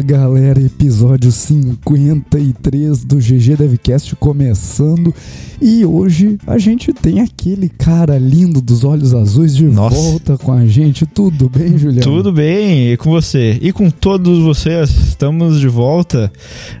galera, 0.00 0.60
episódio 0.60 1.30
53 1.30 3.04
do 3.04 3.16
GG 3.16 3.56
Devcast 3.56 4.16
começando 4.16 5.14
e 5.60 5.84
hoje 5.84 6.38
a 6.46 6.58
gente 6.58 6.92
tem 6.92 7.20
aquele 7.20 7.68
cara 7.68 8.18
lindo 8.18 8.60
dos 8.60 8.82
olhos 8.82 9.14
azuis 9.14 9.54
de 9.54 9.64
Nossa. 9.64 9.94
volta 9.94 10.38
com 10.38 10.52
a 10.52 10.66
gente. 10.66 11.06
Tudo 11.06 11.48
bem, 11.48 11.78
Juliano? 11.78 12.02
Tudo 12.02 12.32
bem, 12.32 12.92
e 12.92 12.96
com 12.96 13.10
você? 13.10 13.58
E 13.60 13.72
com 13.72 13.90
todos 13.90 14.40
vocês, 14.40 14.90
estamos 14.90 15.60
de 15.60 15.68
volta. 15.68 16.32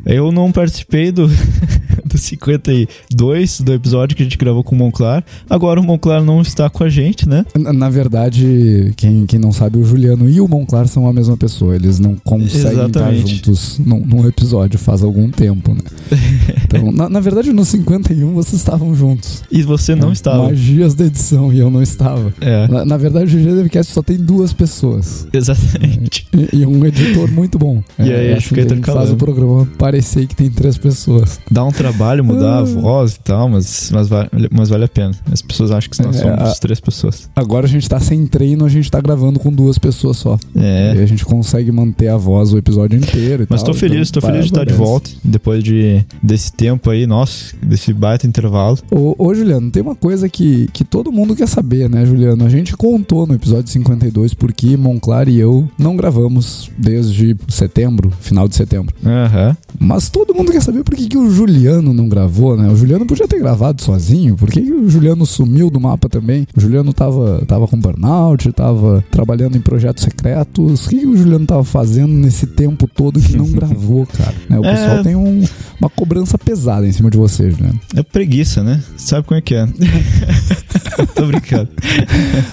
Eu 0.04 0.32
não 0.32 0.50
participei 0.50 1.12
do, 1.12 1.28
do 2.04 2.18
52, 2.18 3.60
do 3.60 3.72
episódio 3.72 4.16
que 4.16 4.22
a 4.22 4.26
gente 4.26 4.38
gravou 4.38 4.64
com 4.64 4.74
o 4.74 4.78
Monclar. 4.78 5.24
Agora 5.48 5.78
o 5.78 5.84
Monclar 5.84 6.24
não 6.24 6.40
está 6.40 6.68
com 6.68 6.82
a 6.82 6.88
gente, 6.88 7.28
né? 7.28 7.44
Na, 7.56 7.72
na 7.72 7.90
verdade, 7.90 8.92
quem, 8.96 9.26
quem 9.26 9.38
não 9.38 9.52
sabe, 9.52 9.78
o 9.78 9.84
Juliano 9.84 10.28
e 10.28 10.40
o 10.40 10.48
Monclar 10.48 10.88
são 10.88 11.06
a 11.06 11.12
mesma 11.12 11.36
pessoa. 11.36 11.76
Eles 11.76 11.98
não 11.98 12.16
conseguem 12.16 12.72
Exatamente. 12.72 13.01
Estar 13.10 13.28
juntos 13.28 13.78
num, 13.78 14.00
num 14.00 14.26
episódio 14.28 14.78
faz 14.78 15.02
algum 15.02 15.30
tempo, 15.30 15.74
né? 15.74 15.80
Então, 16.64 16.90
na, 16.90 17.06
na 17.08 17.20
verdade, 17.20 17.52
no 17.52 17.64
51 17.66 18.32
vocês 18.32 18.54
estavam 18.54 18.94
juntos. 18.94 19.42
E 19.50 19.62
você 19.62 19.94
não 19.94 20.10
estava. 20.10 20.44
Magias 20.44 20.94
da 20.94 21.04
edição 21.04 21.52
e 21.52 21.58
eu 21.58 21.70
não 21.70 21.82
estava. 21.82 22.32
É, 22.40 22.66
Na, 22.66 22.84
na 22.84 22.96
verdade, 22.96 23.36
o 23.36 23.38
GG 23.38 23.54
Devcast 23.56 23.92
só 23.92 24.02
tem 24.02 24.16
duas 24.16 24.52
pessoas. 24.54 25.26
exatamente. 25.32 26.26
E, 26.32 26.60
e 26.60 26.66
um 26.66 26.84
editor 26.86 27.30
muito 27.30 27.58
bom. 27.58 27.82
E 27.98 28.02
aí, 28.04 28.28
é 28.28 28.32
acho 28.34 28.46
assim 28.54 28.66
que 28.66 28.74
gente 28.74 28.86
faz 28.86 29.10
o 29.10 29.16
programa 29.16 29.66
parecer 29.78 30.26
que 30.26 30.34
tem 30.34 30.50
três 30.50 30.78
pessoas. 30.78 31.38
Dá 31.50 31.62
um 31.64 31.70
trabalho 31.72 32.24
mudar 32.24 32.56
a 32.56 32.60
Ah. 32.60 32.64
voz 32.64 33.14
e 33.16 33.20
tal, 33.20 33.48
mas, 33.48 33.90
mas, 33.92 34.08
vale, 34.08 34.28
mas 34.50 34.68
vale 34.70 34.84
a 34.84 34.88
pena. 34.88 35.12
As 35.30 35.42
pessoas 35.42 35.70
acham 35.70 35.90
que 35.90 36.02
nós 36.02 36.16
É, 36.16 36.20
somos 36.22 36.38
a- 36.38 36.54
três 36.60 36.80
pessoas. 36.80 37.28
Agora 37.36 37.66
a 37.66 37.68
gente 37.68 37.88
tá 37.88 38.00
sem 38.00 38.26
treino, 38.26 38.64
a 38.64 38.68
gente 38.68 38.90
tá 38.90 39.00
gravando 39.00 39.38
com 39.38 39.52
duas 39.52 39.76
pessoas 39.78 40.16
só. 40.16 40.38
E 40.56 40.60
É. 40.60 40.92
a 41.02 41.06
gente 41.06 41.24
consegue 41.24 41.70
manter 41.70 42.08
a 42.08 42.16
voz 42.16 42.52
o 42.52 42.58
episódio 42.58 42.91
inteiro 42.96 43.44
e 43.44 43.46
Mas 43.48 43.62
tal. 43.62 43.72
tô 43.72 43.78
feliz, 43.78 44.10
tô 44.10 44.20
então, 44.20 44.30
feliz 44.30 44.46
de 44.46 44.52
estar 44.52 44.64
de 44.64 44.72
volta. 44.72 45.10
Depois 45.24 45.62
de, 45.62 46.04
desse 46.22 46.52
tempo 46.52 46.90
aí, 46.90 47.06
nossa, 47.06 47.54
desse 47.62 47.92
baita 47.92 48.26
intervalo. 48.26 48.78
Ô, 48.90 49.14
ô, 49.18 49.34
Juliano, 49.34 49.70
tem 49.70 49.82
uma 49.82 49.94
coisa 49.94 50.28
que, 50.28 50.68
que 50.72 50.84
todo 50.84 51.12
mundo 51.12 51.34
quer 51.34 51.48
saber, 51.48 51.88
né, 51.88 52.04
Juliano? 52.04 52.44
A 52.44 52.48
gente 52.48 52.76
contou 52.76 53.26
no 53.26 53.34
episódio 53.34 53.70
52 53.70 54.34
porque 54.34 54.76
Monclar 54.76 55.28
e 55.28 55.38
eu 55.38 55.68
não 55.78 55.96
gravamos 55.96 56.70
desde 56.76 57.36
setembro, 57.48 58.12
final 58.20 58.48
de 58.48 58.56
setembro. 58.56 58.94
Aham. 59.04 59.56
Mas 59.78 60.08
todo 60.08 60.34
mundo 60.34 60.52
quer 60.52 60.62
saber 60.62 60.84
por 60.84 60.94
que, 60.94 61.06
que 61.06 61.18
o 61.18 61.30
Juliano 61.30 61.92
não 61.92 62.08
gravou, 62.08 62.56
né? 62.56 62.68
O 62.68 62.76
Juliano 62.76 63.06
podia 63.06 63.26
ter 63.26 63.38
gravado 63.38 63.82
sozinho, 63.82 64.36
por 64.36 64.50
que, 64.50 64.60
que 64.60 64.72
o 64.72 64.88
Juliano 64.88 65.26
sumiu 65.26 65.70
do 65.70 65.80
mapa 65.80 66.08
também? 66.08 66.46
O 66.56 66.60
Juliano 66.60 66.92
tava, 66.92 67.44
tava 67.46 67.66
com 67.66 67.78
burnout, 67.78 68.52
tava 68.52 69.04
trabalhando 69.10 69.56
em 69.56 69.60
projetos 69.60 70.04
secretos. 70.04 70.86
O 70.86 70.88
que, 70.88 70.98
que 70.98 71.06
o 71.06 71.16
Juliano 71.16 71.46
tava 71.46 71.64
fazendo 71.64 72.12
nesse 72.12 72.46
tempo 72.46 72.81
todo 72.88 73.20
que 73.20 73.36
não 73.36 73.46
gravou, 73.52 74.06
cara? 74.06 74.34
Né, 74.48 74.58
O 74.58 74.64
É. 74.64 74.72
pessoal 74.74 75.02
tem 75.02 75.16
um- 75.16 75.44
uma 75.80 75.90
cobrança 75.90 76.38
pesada 76.38 76.86
em 76.86 76.92
cima 76.92 77.10
de 77.10 77.18
você, 77.18 77.50
Juliano. 77.50 77.78
É 77.96 78.02
preguiça, 78.02 78.62
né? 78.62 78.80
Sabe 78.96 79.26
como 79.26 79.38
é 79.38 79.42
que 79.42 79.54
é? 79.54 79.66
Tô 81.14 81.26
brincando. 81.26 81.68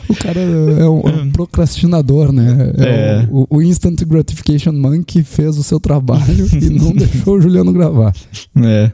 O 0.07 0.15
cara 0.15 0.39
é 0.39 0.89
um, 0.89 1.01
é 1.01 1.21
um 1.23 1.29
procrastinador, 1.31 2.31
né? 2.31 2.71
É. 2.77 3.27
o, 3.31 3.45
o 3.49 3.61
Instant 3.61 4.01
Gratification 4.03 4.71
Monkey 4.73 5.23
fez 5.23 5.57
o 5.57 5.63
seu 5.63 5.79
trabalho 5.79 6.47
e 6.61 6.69
não 6.69 6.91
deixou 6.91 7.35
o 7.37 7.41
Juliano 7.41 7.71
gravar. 7.71 8.13
É. 8.57 8.91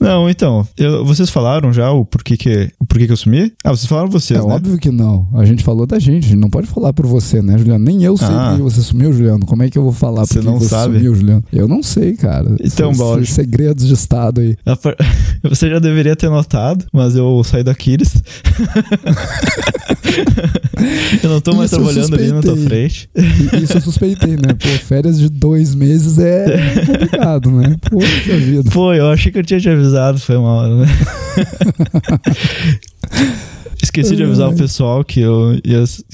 Não, 0.00 0.30
então, 0.30 0.66
eu- 0.78 1.04
vocês 1.04 1.28
falaram 1.28 1.72
já 1.74 1.90
o 1.92 2.06
porquê 2.06 2.34
que, 2.36 2.70
o 2.80 2.86
porquê 2.86 3.06
que 3.06 3.12
eu 3.12 3.16
sumi? 3.18 3.52
Ah, 3.62 3.70
vocês 3.70 3.86
falaram 3.86 4.08
vocês, 4.08 4.40
é 4.40 4.46
né? 4.46 4.54
óbvio 4.54 4.78
que 4.78 4.90
não. 4.90 5.28
A 5.34 5.44
gente 5.44 5.62
falou 5.62 5.86
da 5.86 5.98
gente. 5.98 6.24
A 6.24 6.28
gente 6.28 6.36
não 6.40 6.48
pode 6.48 6.66
falar 6.66 6.92
por 6.94 7.06
você, 7.06 7.42
né, 7.42 7.58
Juliano? 7.58 7.84
Nem 7.84 8.02
eu 8.02 8.16
sei 8.16 8.26
Ah. 8.30 8.54
que 8.56 8.62
você 8.62 8.80
sumiu, 8.80 9.12
Juliano. 9.12 9.44
Como 9.44 9.62
é 9.62 9.68
que 9.68 9.76
eu 9.76 9.82
vou 9.82 9.92
falar 9.92 10.24
Você 10.24 10.34
porque 10.40 10.48
não 10.60 10.68
você 10.68 10.74
sabe? 10.74 10.94
sumiu, 10.96 11.14
Juliano? 11.14 11.44
Eu 11.52 11.68
não 11.68 11.82
sei, 11.82 12.14
cara. 12.14 12.54
Então, 12.62 12.92
esses 13.20 13.34
segredos 13.34 13.86
de 13.86 13.94
Estado 13.94 14.40
aí. 14.40 14.56
Par- 14.82 14.96
Você 15.48 15.70
já 15.70 15.78
deveria 15.78 16.14
ter 16.14 16.28
notado, 16.28 16.84
mas 16.92 17.16
eu 17.16 17.42
saí 17.44 17.62
da 17.64 17.72
Aquiles. 17.72 18.22
eu 21.22 21.30
não 21.30 21.40
tô 21.40 21.54
mais 21.54 21.70
Isso 21.72 21.80
trabalhando 21.80 22.14
ali 22.14 22.32
na 22.32 22.40
tua 22.42 22.56
frente. 22.56 23.08
Isso 23.62 23.74
eu 23.74 23.80
suspeitei, 23.80 24.32
né? 24.32 24.54
Pô, 24.58 24.68
férias 24.86 25.18
de 25.18 25.28
dois 25.28 25.74
meses 25.74 26.18
é 26.18 26.84
complicado, 26.86 27.50
né? 27.50 27.76
Poxa 27.90 28.36
vida. 28.36 28.70
Pô, 28.70 28.92
eu 28.92 29.08
achei 29.08 29.32
que 29.32 29.38
eu 29.38 29.44
tinha 29.44 29.60
te 29.60 29.68
avisado, 29.68 30.18
foi 30.18 30.38
mal, 30.38 30.68
né? 30.76 30.86
Esqueci 33.82 34.14
de 34.14 34.22
avisar 34.22 34.50
o 34.50 34.54
pessoal 34.54 35.02
que 35.02 35.20
eu, 35.20 35.58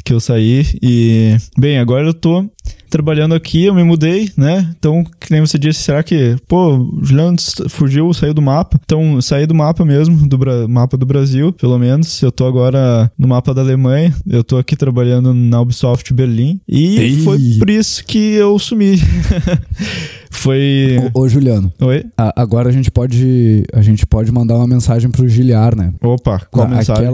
que 0.04 0.12
eu 0.12 0.20
saí 0.20 0.64
e... 0.80 1.36
Bem, 1.58 1.78
agora 1.78 2.06
eu 2.06 2.14
tô 2.14 2.48
trabalhando 2.88 3.34
aqui, 3.34 3.64
eu 3.64 3.74
me 3.74 3.84
mudei, 3.84 4.30
né? 4.36 4.74
Então, 4.78 5.04
que 5.20 5.30
nem 5.30 5.40
você 5.40 5.58
disse, 5.58 5.82
será 5.82 6.02
que... 6.02 6.36
Pô, 6.48 6.76
o 6.76 7.04
Juliano 7.04 7.36
fugiu, 7.68 8.12
saiu 8.12 8.34
do 8.34 8.42
mapa. 8.42 8.78
Então, 8.84 9.20
saí 9.20 9.46
do 9.46 9.54
mapa 9.54 9.84
mesmo, 9.84 10.28
do 10.28 10.68
mapa 10.68 10.96
do 10.96 11.06
Brasil, 11.06 11.52
pelo 11.52 11.78
menos. 11.78 12.22
Eu 12.22 12.32
tô 12.32 12.46
agora 12.46 13.10
no 13.18 13.28
mapa 13.28 13.52
da 13.52 13.62
Alemanha. 13.62 14.14
Eu 14.26 14.44
tô 14.44 14.56
aqui 14.56 14.76
trabalhando 14.76 15.32
na 15.34 15.60
Ubisoft 15.60 16.12
Berlim. 16.12 16.60
E 16.68 16.98
Ei. 16.98 17.16
foi 17.22 17.38
por 17.58 17.70
isso 17.70 18.04
que 18.04 18.18
eu 18.18 18.58
sumi. 18.58 19.00
foi... 20.36 20.96
Ô, 21.14 21.20
ô, 21.22 21.28
Juliano, 21.28 21.72
Oi? 21.80 22.04
a- 22.16 22.32
agora 22.42 22.68
a 22.68 22.72
gente 22.72 22.90
pode 22.90 23.64
a 23.72 23.82
gente 23.82 24.06
pode 24.06 24.30
mandar 24.32 24.56
uma 24.56 24.66
mensagem 24.66 25.10
pro 25.10 25.28
Giliar, 25.28 25.76
né? 25.76 25.92
Opa, 26.02 26.40
qual 26.50 26.66
A- 26.66 26.70
mensagem? 26.70 27.04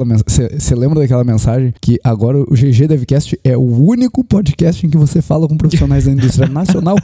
Você 0.59 0.75
lembra 0.75 1.01
daquela 1.01 1.25
mensagem 1.25 1.73
que 1.81 1.99
agora 2.05 2.39
o 2.39 2.55
GG 2.55 2.89
Devcast 2.89 3.39
é 3.45 3.57
o 3.57 3.63
único 3.63 4.25
podcast 4.25 4.87
em 4.87 4.91
que 4.91 4.97
você 4.97 5.23
fala 5.23 5.49
com 5.49 5.57
profissionais 5.57 6.05
da 6.05 6.13
indústria 6.13 6.49
nacional 6.53 6.97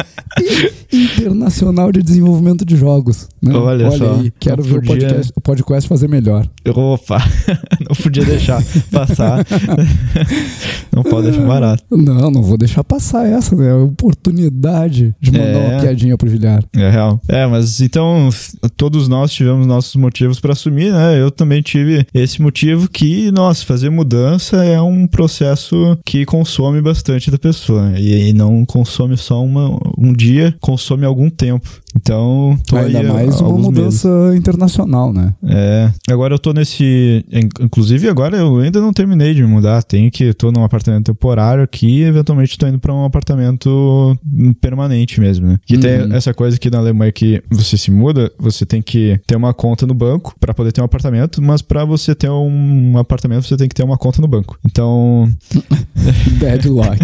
e 0.92 1.04
internacional 1.14 1.92
de 1.92 2.02
desenvolvimento 2.02 2.64
de 2.64 2.76
jogos. 2.76 3.28
né? 3.42 3.54
Olha 3.54 3.90
só, 3.90 4.14
aí, 4.16 4.32
quero 4.38 4.62
não 4.62 4.64
ver 4.70 4.78
o 4.78 4.82
podia- 4.82 5.08
podcast, 5.08 5.32
o 5.36 5.40
podcast 5.40 5.88
fazer 5.88 6.08
melhor. 6.08 6.46
Opa, 6.74 7.18
não 7.88 7.96
podia 7.96 8.24
deixar 8.24 8.62
passar. 8.90 9.44
não 10.94 11.02
pode 11.02 11.30
deixar 11.30 11.46
barato. 11.46 11.82
Não, 11.90 12.30
não 12.30 12.42
vou 12.42 12.56
deixar 12.56 12.84
passar 12.84 13.26
essa, 13.26 13.54
né? 13.56 13.72
Oportunidade 13.74 15.14
de 15.20 15.30
mandar 15.32 15.44
É. 15.44 15.68
uma 15.70 15.80
piadinha 15.80 16.16
pro 16.16 16.28
Giliar. 16.28 16.62
É 16.74 16.90
real. 16.90 17.20
É, 17.28 17.46
mas 17.46 17.80
então 17.80 18.28
todos 18.76 19.08
nós 19.08 19.32
tivemos 19.32 19.66
nossos 19.66 19.94
motivos 19.96 20.40
pra 20.40 20.52
assumir, 20.52 20.92
né? 20.92 21.20
Eu 21.20 21.30
também 21.30 21.62
tive 21.62 22.06
esse 22.14 22.40
motivo 22.42 22.88
que, 22.88 23.30
nossa, 23.30 23.64
fazer 23.64 23.90
mudança 23.90 24.64
é 24.64 24.80
um 24.80 25.06
processo 25.06 25.98
que 26.04 26.24
consome 26.24 26.80
bastante 26.80 27.30
da 27.30 27.38
pessoa. 27.38 27.90
né? 27.90 28.00
E, 28.00 28.28
e 28.28 28.32
não 28.32 28.64
consome 28.64 29.16
só 29.16 29.42
uma, 29.44 29.78
um 29.96 30.12
dia, 30.12 30.54
consome 30.60 31.04
algum 31.04 31.30
tempo. 31.30 31.68
Então, 31.96 32.56
tô 32.66 32.76
Ainda 32.76 33.00
aí 33.00 33.06
mais 33.06 33.40
uma 33.40 33.50
mudança 33.50 34.08
internacional, 34.36 35.12
né? 35.12 35.34
É, 35.42 35.90
agora 36.10 36.34
eu 36.34 36.38
tô 36.38 36.52
nesse. 36.52 37.24
in- 37.32 37.48
Inclusive, 37.64 38.08
agora 38.08 38.36
eu 38.36 38.58
ainda 38.58 38.80
não 38.80 38.92
terminei 38.92 39.34
de 39.34 39.42
mudar. 39.44 39.82
Tenho 39.82 40.10
que. 40.10 40.32
Tô 40.34 40.52
num 40.52 40.62
apartamento 40.62 41.06
temporário 41.06 41.62
aqui 41.62 41.86
e 42.00 42.02
eventualmente 42.04 42.56
tô 42.58 42.66
indo 42.66 42.78
pra 42.78 42.92
um 42.94 43.04
apartamento 43.04 44.16
permanente 44.60 45.18
mesmo, 45.20 45.46
né? 45.46 45.58
Que 45.66 45.74
Uhum. 45.76 45.80
tem 45.80 46.12
essa 46.14 46.32
coisa 46.34 46.56
aqui 46.56 46.70
na 46.70 46.78
Alemanha 46.78 47.10
que 47.10 47.42
você 47.50 47.76
se 47.76 47.90
muda, 47.90 48.30
você 48.38 48.64
tem 48.66 48.82
que 48.82 49.18
ter 49.26 49.36
uma 49.36 49.54
conta 49.54 49.86
no 49.86 49.94
banco 49.94 50.34
pra 50.38 50.52
poder 50.54 50.72
ter 50.72 50.80
um 50.82 50.84
apartamento, 50.84 51.42
mas 51.42 51.62
pra 51.62 51.84
você 51.84 52.14
ter 52.14 52.30
um 52.30 52.98
apartamento 52.98 53.44
você 53.46 53.56
tem 53.56 53.68
que 53.68 53.74
ter 53.74 53.82
uma 53.82 53.96
conta 53.96 54.20
no 54.20 54.28
banco. 54.28 54.58
Então, 54.64 55.28
Deadlock. 56.38 56.98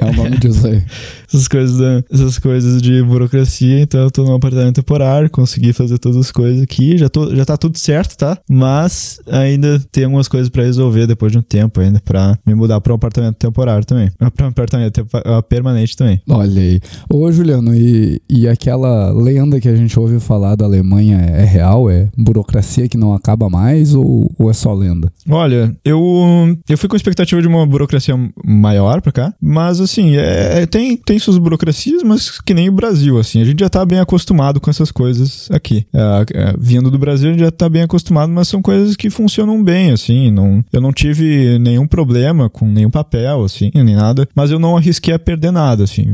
é 0.00 0.04
o 0.04 0.12
nome 0.14 0.38
disso 0.38 0.66
aí. 0.66 0.82
essas 1.28 1.46
coisas, 1.46 2.02
essas 2.10 2.38
coisas 2.38 2.82
de 2.82 3.02
burocracia, 3.02 3.80
então 3.80 4.00
eu 4.00 4.10
tô 4.10 4.29
num 4.30 4.36
apartamento 4.36 4.76
temporário, 4.76 5.28
consegui 5.28 5.72
fazer 5.72 5.98
todas 5.98 6.16
as 6.18 6.30
coisas 6.30 6.62
aqui, 6.62 6.96
já, 6.96 7.08
tô, 7.08 7.34
já 7.34 7.44
tá 7.44 7.56
tudo 7.56 7.78
certo, 7.78 8.16
tá? 8.16 8.38
Mas 8.48 9.20
ainda 9.26 9.80
tem 9.90 10.04
algumas 10.04 10.28
coisas 10.28 10.48
pra 10.48 10.62
resolver 10.62 11.06
depois 11.06 11.32
de 11.32 11.38
um 11.38 11.42
tempo 11.42 11.80
ainda, 11.80 12.00
pra 12.04 12.38
me 12.46 12.54
mudar 12.54 12.80
pra 12.80 12.92
um 12.92 12.96
apartamento 12.96 13.36
temporário 13.36 13.84
também. 13.84 14.10
Ah, 14.18 14.30
Pra 14.30 14.46
um 14.46 14.50
apartamento 14.50 15.06
ah, 15.12 15.42
permanente 15.42 15.96
também. 15.96 16.20
Olha 16.28 16.60
aí. 16.60 16.80
Ô, 17.12 17.30
Juliano, 17.30 17.74
e, 17.74 18.22
e 18.28 18.48
aquela 18.48 19.10
lenda 19.10 19.60
que 19.60 19.68
a 19.68 19.74
gente 19.76 19.98
ouve 19.98 20.20
falar 20.20 20.54
da 20.54 20.64
Alemanha 20.64 21.18
é 21.18 21.44
real? 21.44 21.90
É 21.90 22.08
burocracia 22.16 22.88
que 22.88 22.96
não 22.96 23.12
acaba 23.12 23.50
mais 23.50 23.94
ou, 23.94 24.30
ou 24.38 24.48
é 24.50 24.52
só 24.52 24.72
lenda? 24.72 25.12
Olha, 25.28 25.74
eu, 25.84 26.56
eu 26.68 26.78
fui 26.78 26.88
com 26.88 26.96
expectativa 26.96 27.42
de 27.42 27.48
uma 27.48 27.66
burocracia 27.66 28.14
maior 28.44 29.00
pra 29.00 29.12
cá, 29.12 29.34
mas 29.40 29.80
assim, 29.80 30.16
é, 30.16 30.64
tem, 30.66 30.96
tem 30.96 31.18
suas 31.18 31.38
burocracias, 31.38 32.02
mas 32.02 32.40
que 32.40 32.54
nem 32.54 32.68
o 32.68 32.72
Brasil, 32.72 33.18
assim, 33.18 33.40
a 33.42 33.44
gente 33.44 33.60
já 33.60 33.68
tá 33.68 33.84
bem 33.84 33.98
acostumado 33.98 34.19
acostumado 34.20 34.60
com 34.60 34.70
essas 34.70 34.92
coisas 34.92 35.48
aqui. 35.50 35.86
É, 35.92 36.00
é, 36.34 36.54
vindo 36.58 36.90
do 36.90 36.98
Brasil, 36.98 37.28
a 37.28 37.32
gente 37.32 37.40
já 37.40 37.50
tá 37.50 37.68
bem 37.68 37.82
acostumado, 37.82 38.30
mas 38.30 38.48
são 38.48 38.60
coisas 38.60 38.94
que 38.94 39.08
funcionam 39.08 39.62
bem, 39.62 39.90
assim. 39.90 40.30
Não, 40.30 40.62
eu 40.72 40.80
não 40.80 40.92
tive 40.92 41.58
nenhum 41.58 41.86
problema 41.86 42.48
com 42.50 42.66
nenhum 42.66 42.90
papel, 42.90 43.42
assim, 43.42 43.70
nem 43.74 43.96
nada. 43.96 44.28
Mas 44.34 44.50
eu 44.50 44.58
não 44.58 44.76
arrisquei 44.76 45.14
a 45.14 45.18
perder 45.18 45.50
nada, 45.50 45.84
assim. 45.84 46.04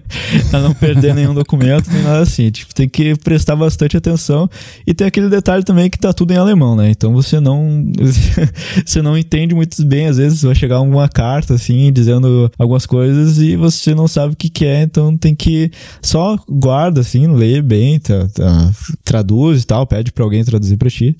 a 0.52 0.58
não 0.58 0.72
perder 0.72 1.14
nenhum 1.14 1.34
documento, 1.34 1.90
nem 1.92 2.02
nada 2.02 2.20
assim. 2.20 2.50
Tipo, 2.50 2.74
tem 2.74 2.88
que 2.88 3.14
prestar 3.16 3.54
bastante 3.54 3.96
atenção. 3.96 4.48
E 4.86 4.94
tem 4.94 5.06
aquele 5.06 5.28
detalhe 5.28 5.62
também 5.62 5.90
que 5.90 5.98
tá 5.98 6.12
tudo 6.12 6.32
em 6.32 6.36
alemão, 6.36 6.74
né? 6.74 6.90
Então 6.90 7.12
você 7.12 7.38
não. 7.38 7.84
você 8.84 9.02
não 9.02 9.16
entende 9.16 9.54
muito 9.54 9.84
bem, 9.84 10.06
às 10.06 10.16
vezes 10.16 10.42
vai 10.42 10.54
chegar 10.54 10.80
uma 10.80 11.08
carta, 11.08 11.54
assim, 11.54 11.92
dizendo 11.92 12.50
algumas 12.58 12.86
coisas 12.86 13.38
e 13.38 13.56
você 13.56 13.94
não 13.94 14.08
sabe 14.08 14.32
o 14.32 14.36
que, 14.36 14.48
que 14.48 14.64
é, 14.64 14.82
então 14.82 15.16
tem 15.16 15.34
que. 15.34 15.70
Só 16.00 16.38
guarda, 16.48 17.00
assim, 17.00 17.26
lê 17.42 17.60
bem, 17.60 17.98
tá, 17.98 18.28
tá, 18.28 18.70
traduz 19.04 19.62
e 19.62 19.66
tal, 19.66 19.86
pede 19.86 20.12
pra 20.12 20.22
alguém 20.22 20.44
traduzir 20.44 20.76
pra 20.76 20.88
ti. 20.88 21.16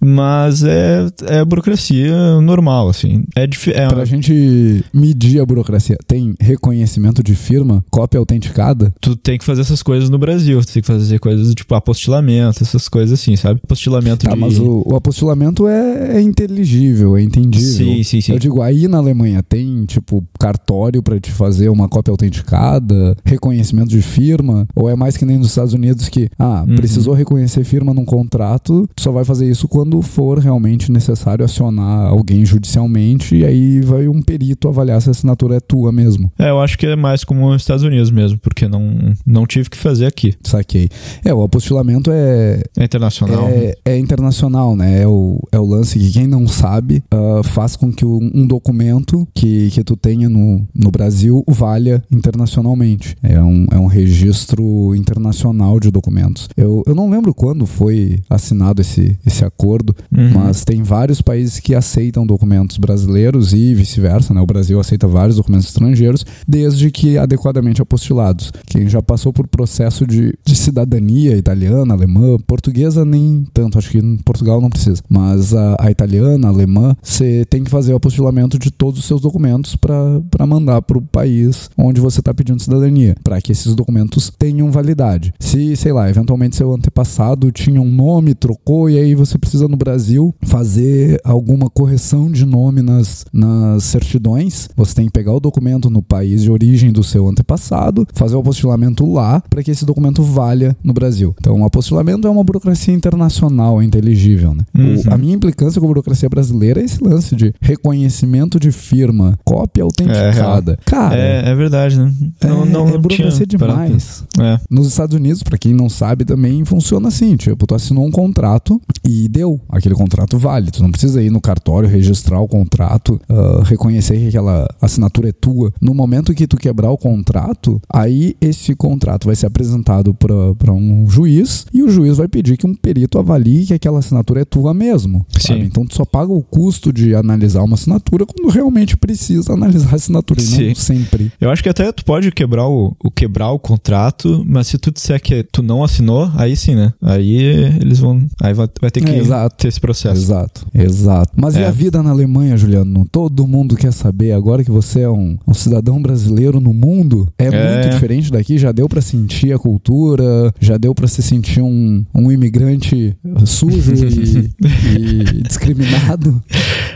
Mas 0.00 0.62
é, 0.62 1.06
é 1.26 1.44
burocracia 1.44 2.40
normal, 2.40 2.88
assim. 2.88 3.24
É, 3.36 3.44
é 3.44 3.88
Pra 3.88 4.04
gente 4.04 4.84
medir 4.92 5.40
a 5.40 5.46
burocracia, 5.46 5.98
tem 6.06 6.34
reconhecimento 6.40 7.22
de 7.22 7.34
firma, 7.34 7.84
cópia 7.90 8.18
autenticada? 8.18 8.94
Tu 9.00 9.16
tem 9.16 9.38
que 9.38 9.44
fazer 9.44 9.60
essas 9.60 9.82
coisas 9.82 10.08
no 10.08 10.18
Brasil, 10.18 10.60
tu 10.64 10.72
tem 10.72 10.82
que 10.82 10.86
fazer 10.86 11.18
coisas 11.18 11.54
tipo 11.54 11.74
apostilamento, 11.74 12.62
essas 12.62 12.88
coisas 12.88 13.20
assim, 13.20 13.36
sabe? 13.36 13.60
Apostilamento 13.62 14.26
tá, 14.26 14.34
de... 14.34 14.40
mas 14.40 14.58
o, 14.58 14.82
o 14.86 14.96
apostilamento 14.96 15.66
é, 15.66 16.16
é, 16.16 16.20
inteligível, 16.20 17.16
é 17.16 17.22
entendível. 17.22 17.68
Sim, 17.68 18.02
sim, 18.02 18.20
sim. 18.20 18.32
Eu 18.32 18.38
digo, 18.38 18.62
aí 18.62 18.88
na 18.88 18.98
Alemanha 18.98 19.42
tem, 19.42 19.84
tipo, 19.84 20.24
cartório 20.38 21.02
para 21.02 21.18
te 21.20 21.30
fazer 21.30 21.68
uma 21.68 21.88
cópia 21.88 22.12
autenticada, 22.12 23.16
reconhecimento 23.24 23.88
de 23.88 24.02
firma, 24.02 24.66
ou 24.74 24.88
é 24.88 24.96
mais 24.96 25.16
que 25.16 25.24
nem 25.24 25.38
nos 25.38 25.52
Estados 25.58 25.74
Unidos 25.74 26.08
que, 26.08 26.28
ah, 26.38 26.64
uhum. 26.66 26.76
precisou 26.76 27.14
reconhecer 27.14 27.64
firma 27.64 27.92
num 27.92 28.04
contrato, 28.04 28.88
só 28.98 29.10
vai 29.10 29.24
fazer 29.24 29.50
isso 29.50 29.66
quando 29.66 30.00
for 30.00 30.38
realmente 30.38 30.92
necessário 30.92 31.44
acionar 31.44 32.08
alguém 32.08 32.44
judicialmente 32.44 33.36
e 33.36 33.44
aí 33.44 33.80
vai 33.80 34.06
um 34.06 34.22
perito 34.22 34.68
avaliar 34.68 35.02
se 35.02 35.08
a 35.08 35.10
assinatura 35.10 35.56
é 35.56 35.60
tua 35.60 35.90
mesmo. 35.90 36.30
É, 36.38 36.50
eu 36.50 36.60
acho 36.60 36.78
que 36.78 36.86
é 36.86 36.94
mais 36.94 37.24
como 37.24 37.50
nos 37.50 37.62
Estados 37.62 37.82
Unidos 37.82 38.10
mesmo, 38.10 38.38
porque 38.38 38.68
não, 38.68 39.14
não 39.26 39.46
tive 39.46 39.68
que 39.68 39.76
fazer 39.76 40.06
aqui. 40.06 40.34
Saquei. 40.42 40.88
É, 41.24 41.34
o 41.34 41.42
apostilamento 41.42 42.10
é... 42.12 42.62
É 42.76 42.84
internacional. 42.84 43.48
É, 43.48 43.74
é 43.84 43.98
internacional, 43.98 44.76
né? 44.76 45.02
É 45.02 45.08
o, 45.08 45.40
é 45.50 45.58
o 45.58 45.66
lance 45.66 45.98
que 45.98 46.10
quem 46.10 46.26
não 46.26 46.46
sabe 46.46 47.02
uh, 47.12 47.42
faz 47.42 47.74
com 47.74 47.92
que 47.92 48.04
um 48.04 48.46
documento 48.46 49.26
que, 49.34 49.70
que 49.70 49.82
tu 49.82 49.96
tenha 49.96 50.28
no, 50.28 50.64
no 50.74 50.90
Brasil 50.90 51.42
valha 51.48 52.02
internacionalmente. 52.10 53.16
É 53.22 53.40
um, 53.40 53.66
é 53.72 53.78
um 53.78 53.86
registro 53.86 54.94
internacional 54.94 55.47
de 55.80 55.90
documentos. 55.90 56.48
Eu, 56.56 56.82
eu 56.86 56.94
não 56.94 57.10
lembro 57.10 57.34
quando 57.34 57.66
foi 57.66 58.20
assinado 58.28 58.80
esse, 58.80 59.18
esse 59.26 59.44
acordo, 59.44 59.94
uhum. 60.12 60.30
mas 60.34 60.64
tem 60.64 60.82
vários 60.82 61.20
países 61.20 61.60
que 61.60 61.74
aceitam 61.74 62.26
documentos 62.26 62.78
brasileiros 62.78 63.52
e 63.52 63.74
vice-versa, 63.74 64.32
né? 64.32 64.40
O 64.40 64.46
Brasil 64.46 64.80
aceita 64.80 65.06
vários 65.06 65.36
documentos 65.36 65.66
estrangeiros, 65.66 66.24
desde 66.46 66.90
que 66.90 67.18
adequadamente 67.18 67.82
apostilados. 67.82 68.52
Quem 68.66 68.88
já 68.88 69.02
passou 69.02 69.32
por 69.32 69.46
processo 69.46 70.06
de, 70.06 70.34
de 70.44 70.56
cidadania 70.56 71.36
italiana, 71.36 71.94
alemã, 71.94 72.36
portuguesa, 72.46 73.04
nem 73.04 73.46
tanto, 73.52 73.78
acho 73.78 73.90
que 73.90 73.98
em 73.98 74.16
Portugal 74.18 74.60
não 74.60 74.70
precisa, 74.70 75.02
mas 75.08 75.54
a, 75.54 75.76
a 75.78 75.90
italiana, 75.90 76.48
a 76.48 76.50
alemã, 76.50 76.96
você 77.02 77.44
tem 77.48 77.64
que 77.64 77.70
fazer 77.70 77.92
o 77.92 77.96
apostilamento 77.96 78.58
de 78.58 78.70
todos 78.70 79.00
os 79.00 79.06
seus 79.06 79.20
documentos 79.20 79.76
para 79.76 80.46
mandar 80.46 80.82
para 80.82 80.98
o 80.98 81.02
país 81.02 81.70
onde 81.76 82.00
você 82.00 82.20
está 82.20 82.32
pedindo 82.32 82.62
cidadania, 82.62 83.16
para 83.22 83.40
que 83.40 83.52
esses 83.52 83.74
documentos 83.74 84.30
tenham 84.38 84.70
validade. 84.70 85.32
Se, 85.38 85.76
sei 85.76 85.92
lá, 85.92 86.08
eventualmente 86.08 86.56
seu 86.56 86.72
antepassado 86.72 87.50
tinha 87.52 87.80
um 87.80 87.90
nome, 87.90 88.34
trocou, 88.34 88.90
e 88.90 88.98
aí 88.98 89.14
você 89.14 89.38
precisa 89.38 89.68
no 89.68 89.76
Brasil 89.76 90.34
fazer 90.42 91.20
alguma 91.24 91.70
correção 91.70 92.30
de 92.30 92.44
nome 92.44 92.82
nas, 92.82 93.24
nas 93.32 93.84
certidões, 93.84 94.68
você 94.76 94.94
tem 94.94 95.06
que 95.06 95.12
pegar 95.12 95.32
o 95.32 95.40
documento 95.40 95.88
no 95.88 96.02
país 96.02 96.42
de 96.42 96.50
origem 96.50 96.92
do 96.92 97.04
seu 97.04 97.28
antepassado, 97.28 98.06
fazer 98.14 98.36
o 98.36 98.40
apostilamento 98.40 99.06
lá 99.10 99.42
para 99.48 99.62
que 99.62 99.70
esse 99.70 99.84
documento 99.84 100.22
valha 100.22 100.76
no 100.82 100.92
Brasil. 100.92 101.34
Então, 101.40 101.60
o 101.60 101.64
apostilamento 101.64 102.26
é 102.26 102.30
uma 102.30 102.44
burocracia 102.44 102.94
internacional, 102.94 103.80
é 103.80 103.84
inteligível, 103.84 104.54
né? 104.54 104.64
Uhum. 104.74 104.96
O, 104.96 105.14
a 105.14 105.18
minha 105.18 105.34
implicância 105.34 105.80
com 105.80 105.86
a 105.86 105.88
burocracia 105.88 106.28
brasileira 106.28 106.80
é 106.80 106.84
esse 106.84 107.02
lance 107.02 107.36
de 107.36 107.54
reconhecimento 107.60 108.58
de 108.58 108.72
firma, 108.72 109.38
cópia 109.44 109.84
autenticada. 109.84 110.72
É, 110.72 110.90
Cara, 110.90 111.16
é, 111.16 111.50
é, 111.50 111.54
verdade, 111.54 111.98
né? 111.98 112.12
Não, 112.42 112.62
é, 112.62 112.68
não, 112.68 112.88
é 112.88 112.98
burocracia 112.98 113.46
demais. 113.46 114.24
É. 114.38 114.58
Nos 114.70 114.88
Estados 114.88 115.14
Unidos, 115.14 115.27
para 115.42 115.58
quem 115.58 115.72
não 115.72 115.88
sabe, 115.88 116.24
também 116.24 116.64
funciona 116.64 117.08
assim, 117.08 117.36
tipo, 117.36 117.66
tu 117.66 117.74
assinou 117.74 118.06
um 118.06 118.10
contrato 118.10 118.80
e 119.04 119.28
deu, 119.28 119.60
aquele 119.68 119.94
contrato 119.94 120.38
vale. 120.38 120.70
Tu 120.70 120.82
não 120.82 120.90
precisa 120.90 121.22
ir 121.22 121.30
no 121.30 121.40
cartório 121.40 121.88
registrar 121.88 122.40
o 122.40 122.48
contrato, 122.48 123.20
uh, 123.28 123.62
reconhecer 123.62 124.18
que 124.18 124.28
aquela 124.28 124.68
assinatura 124.80 125.28
é 125.28 125.32
tua. 125.32 125.72
No 125.80 125.94
momento 125.94 126.34
que 126.34 126.46
tu 126.46 126.56
quebrar 126.56 126.90
o 126.90 126.98
contrato, 126.98 127.80
aí 127.92 128.36
esse 128.40 128.74
contrato 128.74 129.26
vai 129.26 129.36
ser 129.36 129.46
apresentado 129.46 130.14
para 130.14 130.72
um 130.72 131.08
juiz 131.08 131.66
e 131.72 131.82
o 131.82 131.88
juiz 131.88 132.18
vai 132.18 132.28
pedir 132.28 132.56
que 132.56 132.66
um 132.66 132.74
perito 132.74 133.18
avalie 133.18 133.66
que 133.66 133.74
aquela 133.74 133.98
assinatura 133.98 134.42
é 134.42 134.44
tua 134.44 134.72
mesmo. 134.74 135.26
Então 135.64 135.86
tu 135.86 135.94
só 135.94 136.04
paga 136.04 136.32
o 136.32 136.42
custo 136.42 136.92
de 136.92 137.14
analisar 137.14 137.62
uma 137.62 137.74
assinatura 137.74 138.26
quando 138.26 138.50
realmente 138.50 138.96
precisa 138.96 139.52
analisar 139.52 139.92
a 139.92 139.96
assinatura 139.96 140.40
Sim. 140.40 140.68
não 140.68 140.74
sempre. 140.74 141.32
Eu 141.40 141.50
acho 141.50 141.62
que 141.62 141.68
até 141.68 141.90
tu 141.92 142.04
pode 142.04 142.30
quebrar 142.32 142.68
o, 142.68 142.96
o, 143.02 143.10
quebrar 143.10 143.50
o 143.50 143.58
contrato, 143.58 144.44
mas 144.46 144.68
se 144.68 144.78
tu 144.78 144.90
disser 144.90 145.17
que 145.18 145.42
tu 145.42 145.62
não 145.62 145.82
assinou, 145.82 146.30
aí 146.36 146.56
sim, 146.56 146.74
né? 146.74 146.92
Aí 147.02 147.36
eles 147.80 147.98
vão. 147.98 148.26
Aí 148.40 148.54
vai, 148.54 148.68
vai 148.80 148.90
ter 148.90 149.02
que 149.02 149.10
é, 149.10 149.48
ter 149.56 149.68
esse 149.68 149.80
processo. 149.80 150.20
Exato, 150.20 150.66
exato. 150.74 151.32
Mas 151.36 151.56
é. 151.56 151.62
e 151.62 151.64
a 151.64 151.70
vida 151.70 152.02
na 152.02 152.10
Alemanha, 152.10 152.56
Juliano? 152.56 153.06
Todo 153.10 153.46
mundo 153.46 153.76
quer 153.76 153.92
saber. 153.92 154.32
Agora 154.32 154.64
que 154.64 154.70
você 154.70 155.00
é 155.00 155.10
um, 155.10 155.36
um 155.46 155.54
cidadão 155.54 156.00
brasileiro 156.00 156.60
no 156.60 156.72
mundo, 156.72 157.28
é, 157.38 157.46
é, 157.46 157.74
muito 157.74 157.94
diferente 157.94 158.30
daqui. 158.30 158.58
Já 158.58 158.72
deu 158.72 158.88
para 158.88 159.00
sentir 159.00 159.52
a 159.52 159.58
cultura, 159.58 160.52
já 160.60 160.76
deu 160.76 160.94
para 160.94 161.06
se 161.06 161.22
sentir 161.22 161.60
um, 161.60 162.04
um 162.14 162.30
imigrante 162.30 163.16
sujo 163.44 163.92
e, 163.94 164.50
e 165.38 165.42
discriminado. 165.42 166.42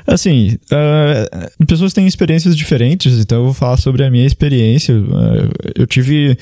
Assim, 0.06 0.58
uh, 0.72 1.66
pessoas 1.66 1.92
têm 1.92 2.06
experiências 2.06 2.56
diferentes, 2.56 3.18
então 3.18 3.38
eu 3.38 3.44
vou 3.44 3.54
falar 3.54 3.76
sobre 3.76 4.04
a 4.04 4.10
minha 4.10 4.26
experiência. 4.26 4.94
Uh, 4.94 5.50
eu 5.74 5.86
tive. 5.86 6.36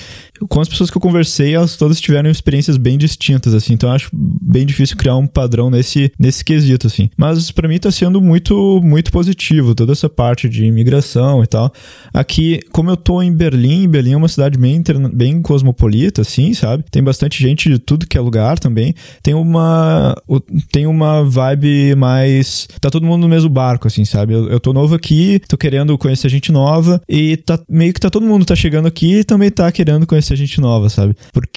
Com 0.49 0.61
as 0.61 0.69
pessoas 0.69 0.91
que 0.91 0.97
eu 0.97 1.01
conversei, 1.01 1.55
elas 1.61 1.76
todas 1.76 2.00
tiveram 2.00 2.31
experiências 2.31 2.76
bem 2.76 2.99
distintas, 2.99 3.55
assim, 3.55 3.75
então 3.75 3.90
acho 3.93 4.11
bem 4.12 4.67
difícil 4.67 4.97
criar 4.97 5.17
um 5.17 5.26
padrão 5.26 5.71
nesse, 5.71 6.12
nesse 6.19 6.45
quesito, 6.45 6.87
assim. 6.87 7.09
Mas 7.17 7.50
para 7.50 7.69
mim 7.69 7.79
tá 7.79 7.90
sendo 7.90 8.21
muito, 8.21 8.81
muito 8.83 9.12
positivo, 9.12 9.75
toda 9.75 9.93
essa 9.93 10.09
parte 10.09 10.49
de 10.49 10.64
imigração 10.64 11.43
e 11.43 11.47
tal. 11.47 11.73
Aqui, 12.12 12.61
como 12.73 12.90
eu 12.90 12.97
tô 12.97 13.23
em 13.23 13.33
Berlim, 13.33 13.88
Berlim 13.88 14.12
é 14.12 14.17
uma 14.17 14.29
cidade 14.29 14.59
bem, 14.59 14.83
bem 15.12 15.40
cosmopolita, 15.43 16.23
assim, 16.23 16.55
sabe? 16.55 16.85
Tem 16.90 17.02
bastante 17.02 17.43
gente 17.43 17.69
de 17.69 17.79
tudo 17.79 18.07
que 18.07 18.17
é 18.17 18.21
lugar 18.21 18.59
também. 18.59 18.95
Tem 19.23 19.35
uma, 19.35 20.14
tem 20.73 20.87
uma 20.87 21.23
vibe 21.25 21.95
mais. 21.97 22.69
Tá 22.81 22.90
todo 22.90 23.07
mundo 23.07 23.23
no 23.23 23.29
mesmo 23.29 23.49
barco, 23.49 23.87
assim, 23.87 24.05
sabe? 24.05 24.35
Eu, 24.35 24.49
eu 24.49 24.61
tô 24.61 24.73
novo 24.73 24.95
aqui, 24.95 25.40
tô 25.49 25.57
querendo 25.57 25.97
conhecer 25.99 26.29
gente 26.29 26.50
nova 26.50 27.00
e 27.09 27.37
tá 27.37 27.59
meio 27.69 27.93
que 27.93 28.00
tá 28.00 28.11
todo 28.11 28.26
mundo 28.26 28.45
tá 28.45 28.55
chegando 28.55 28.87
aqui 28.87 29.21
e 29.21 29.25
também 29.25 29.50
tá 29.50 29.71
querendo 29.71 30.07
conhecer 30.07 30.37
gente 30.37 30.61
nova, 30.61 30.88
sabe? 30.88 31.14
Porque 31.33 31.50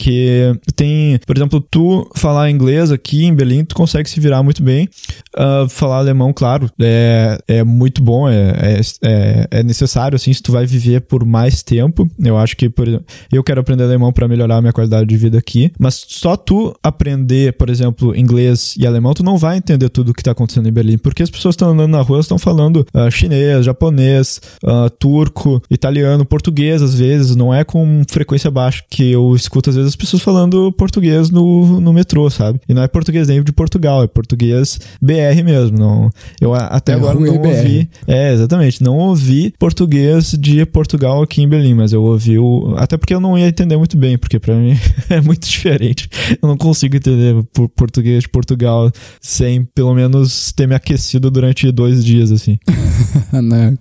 tem, 0.76 1.20
por 1.26 1.38
exemplo, 1.38 1.62
tu 1.62 2.10
falar 2.16 2.50
inglês 2.50 2.92
aqui 2.92 3.26
em 3.26 3.34
Berlim, 3.34 3.64
tu 3.64 3.76
consegue 3.76 4.10
se 4.10 4.20
virar 4.20 4.44
muito 4.44 4.64
bem. 4.64 4.88
Uh, 5.36 5.68
falar 5.70 5.98
alemão, 5.98 6.32
claro, 6.34 6.70
é, 6.80 7.40
é 7.48 7.64
muito 7.64 8.04
bom, 8.04 8.30
é, 8.30 8.34
é, 8.34 8.82
é, 9.04 9.48
é 9.60 9.64
necessário, 9.64 10.16
assim, 10.16 10.34
se 10.34 10.42
tu 10.42 10.52
vai 10.52 10.66
viver 10.66 11.02
por 11.02 11.26
mais 11.26 11.64
tempo. 11.64 12.10
Eu 12.20 12.38
acho 12.38 12.56
que, 12.56 12.70
por 12.70 12.88
exemplo, 12.88 13.06
eu 13.32 13.44
quero 13.44 13.62
aprender 13.62 13.84
alemão 13.84 14.12
para 14.12 14.28
melhorar 14.28 14.58
a 14.58 14.62
minha 14.62 14.74
qualidade 14.74 15.08
de 15.08 15.18
vida 15.18 15.38
aqui, 15.38 15.72
mas 15.80 16.04
só 16.08 16.36
tu 16.36 16.76
aprender, 16.84 17.54
por 17.54 17.70
exemplo, 17.70 18.16
inglês 18.16 18.76
e 18.78 18.86
alemão, 18.86 19.14
tu 19.14 19.24
não 19.24 19.38
vai 19.38 19.58
entender 19.58 19.90
tudo 19.90 20.10
o 20.10 20.14
que 20.14 20.24
tá 20.24 20.32
acontecendo 20.32 20.68
em 20.68 20.72
Berlim, 20.72 20.98
porque 20.98 21.24
as 21.24 21.30
pessoas 21.30 21.54
estão 21.54 21.72
andando 21.72 21.92
na 21.92 22.02
rua, 22.02 22.20
estão 22.20 22.38
falando 22.38 22.86
uh, 22.94 23.12
chinês, 23.12 23.66
japonês, 23.66 24.42
uh, 24.64 24.90
turco, 24.90 25.62
italiano, 25.70 26.26
português 26.26 26.82
às 26.82 26.96
vezes, 26.96 27.36
não 27.36 27.54
é 27.54 27.64
com 27.64 28.04
frequência 28.10 28.50
baixa 28.50 28.84
que 28.90 29.12
eu 29.12 29.36
escuto 29.36 29.70
às 29.70 29.76
vezes 29.76 29.83
as 29.86 29.96
pessoas 29.96 30.22
falando 30.22 30.72
português 30.72 31.30
no, 31.30 31.80
no 31.80 31.94
metrô, 31.94 32.30
sabe? 32.30 32.60
E 32.68 32.74
não 32.74 32.84
é 32.84 32.88
português 32.88 33.28
nem 33.28 33.44
de 33.44 33.52
Portugal, 33.52 34.04
é 34.04 34.08
português 34.08 34.80
BR 35.02 35.44
mesmo. 35.44 35.78
Não, 35.78 36.10
eu 36.40 36.54
até 36.54 36.94
é 36.94 36.96
agora 36.96 37.20
não 37.20 37.38
BR. 37.40 37.48
ouvi. 37.48 37.90
É, 38.08 38.34
exatamente, 38.34 38.84
não 38.84 38.98
ouvi 38.98 39.54
português 39.60 40.32
de 40.32 40.66
Portugal 40.66 41.22
aqui 41.22 41.42
em 41.42 41.48
Berlim, 41.48 41.74
mas 41.74 41.94
eu 41.94 42.04
ouvi 42.04 42.38
o. 42.38 42.74
Até 42.78 42.98
porque 42.98 43.14
eu 43.14 43.20
não 43.20 43.38
ia 43.38 43.48
entender 43.48 43.78
muito 43.78 43.98
bem, 43.98 44.18
porque 44.18 44.40
para 44.40 44.56
mim 44.56 44.78
é 45.10 45.22
muito 45.22 45.48
diferente. 45.48 46.10
Eu 46.42 46.48
não 46.48 46.58
consigo 46.58 46.96
entender 46.96 47.36
português 47.76 48.24
de 48.24 48.30
Portugal 48.30 48.92
sem 49.22 49.64
pelo 49.64 49.94
menos 49.94 50.52
ter 50.52 50.68
me 50.68 50.76
aquecido 50.76 51.30
durante 51.30 51.72
dois 51.72 52.04
dias, 52.04 52.32
assim. 52.32 52.58
né? 53.44 53.78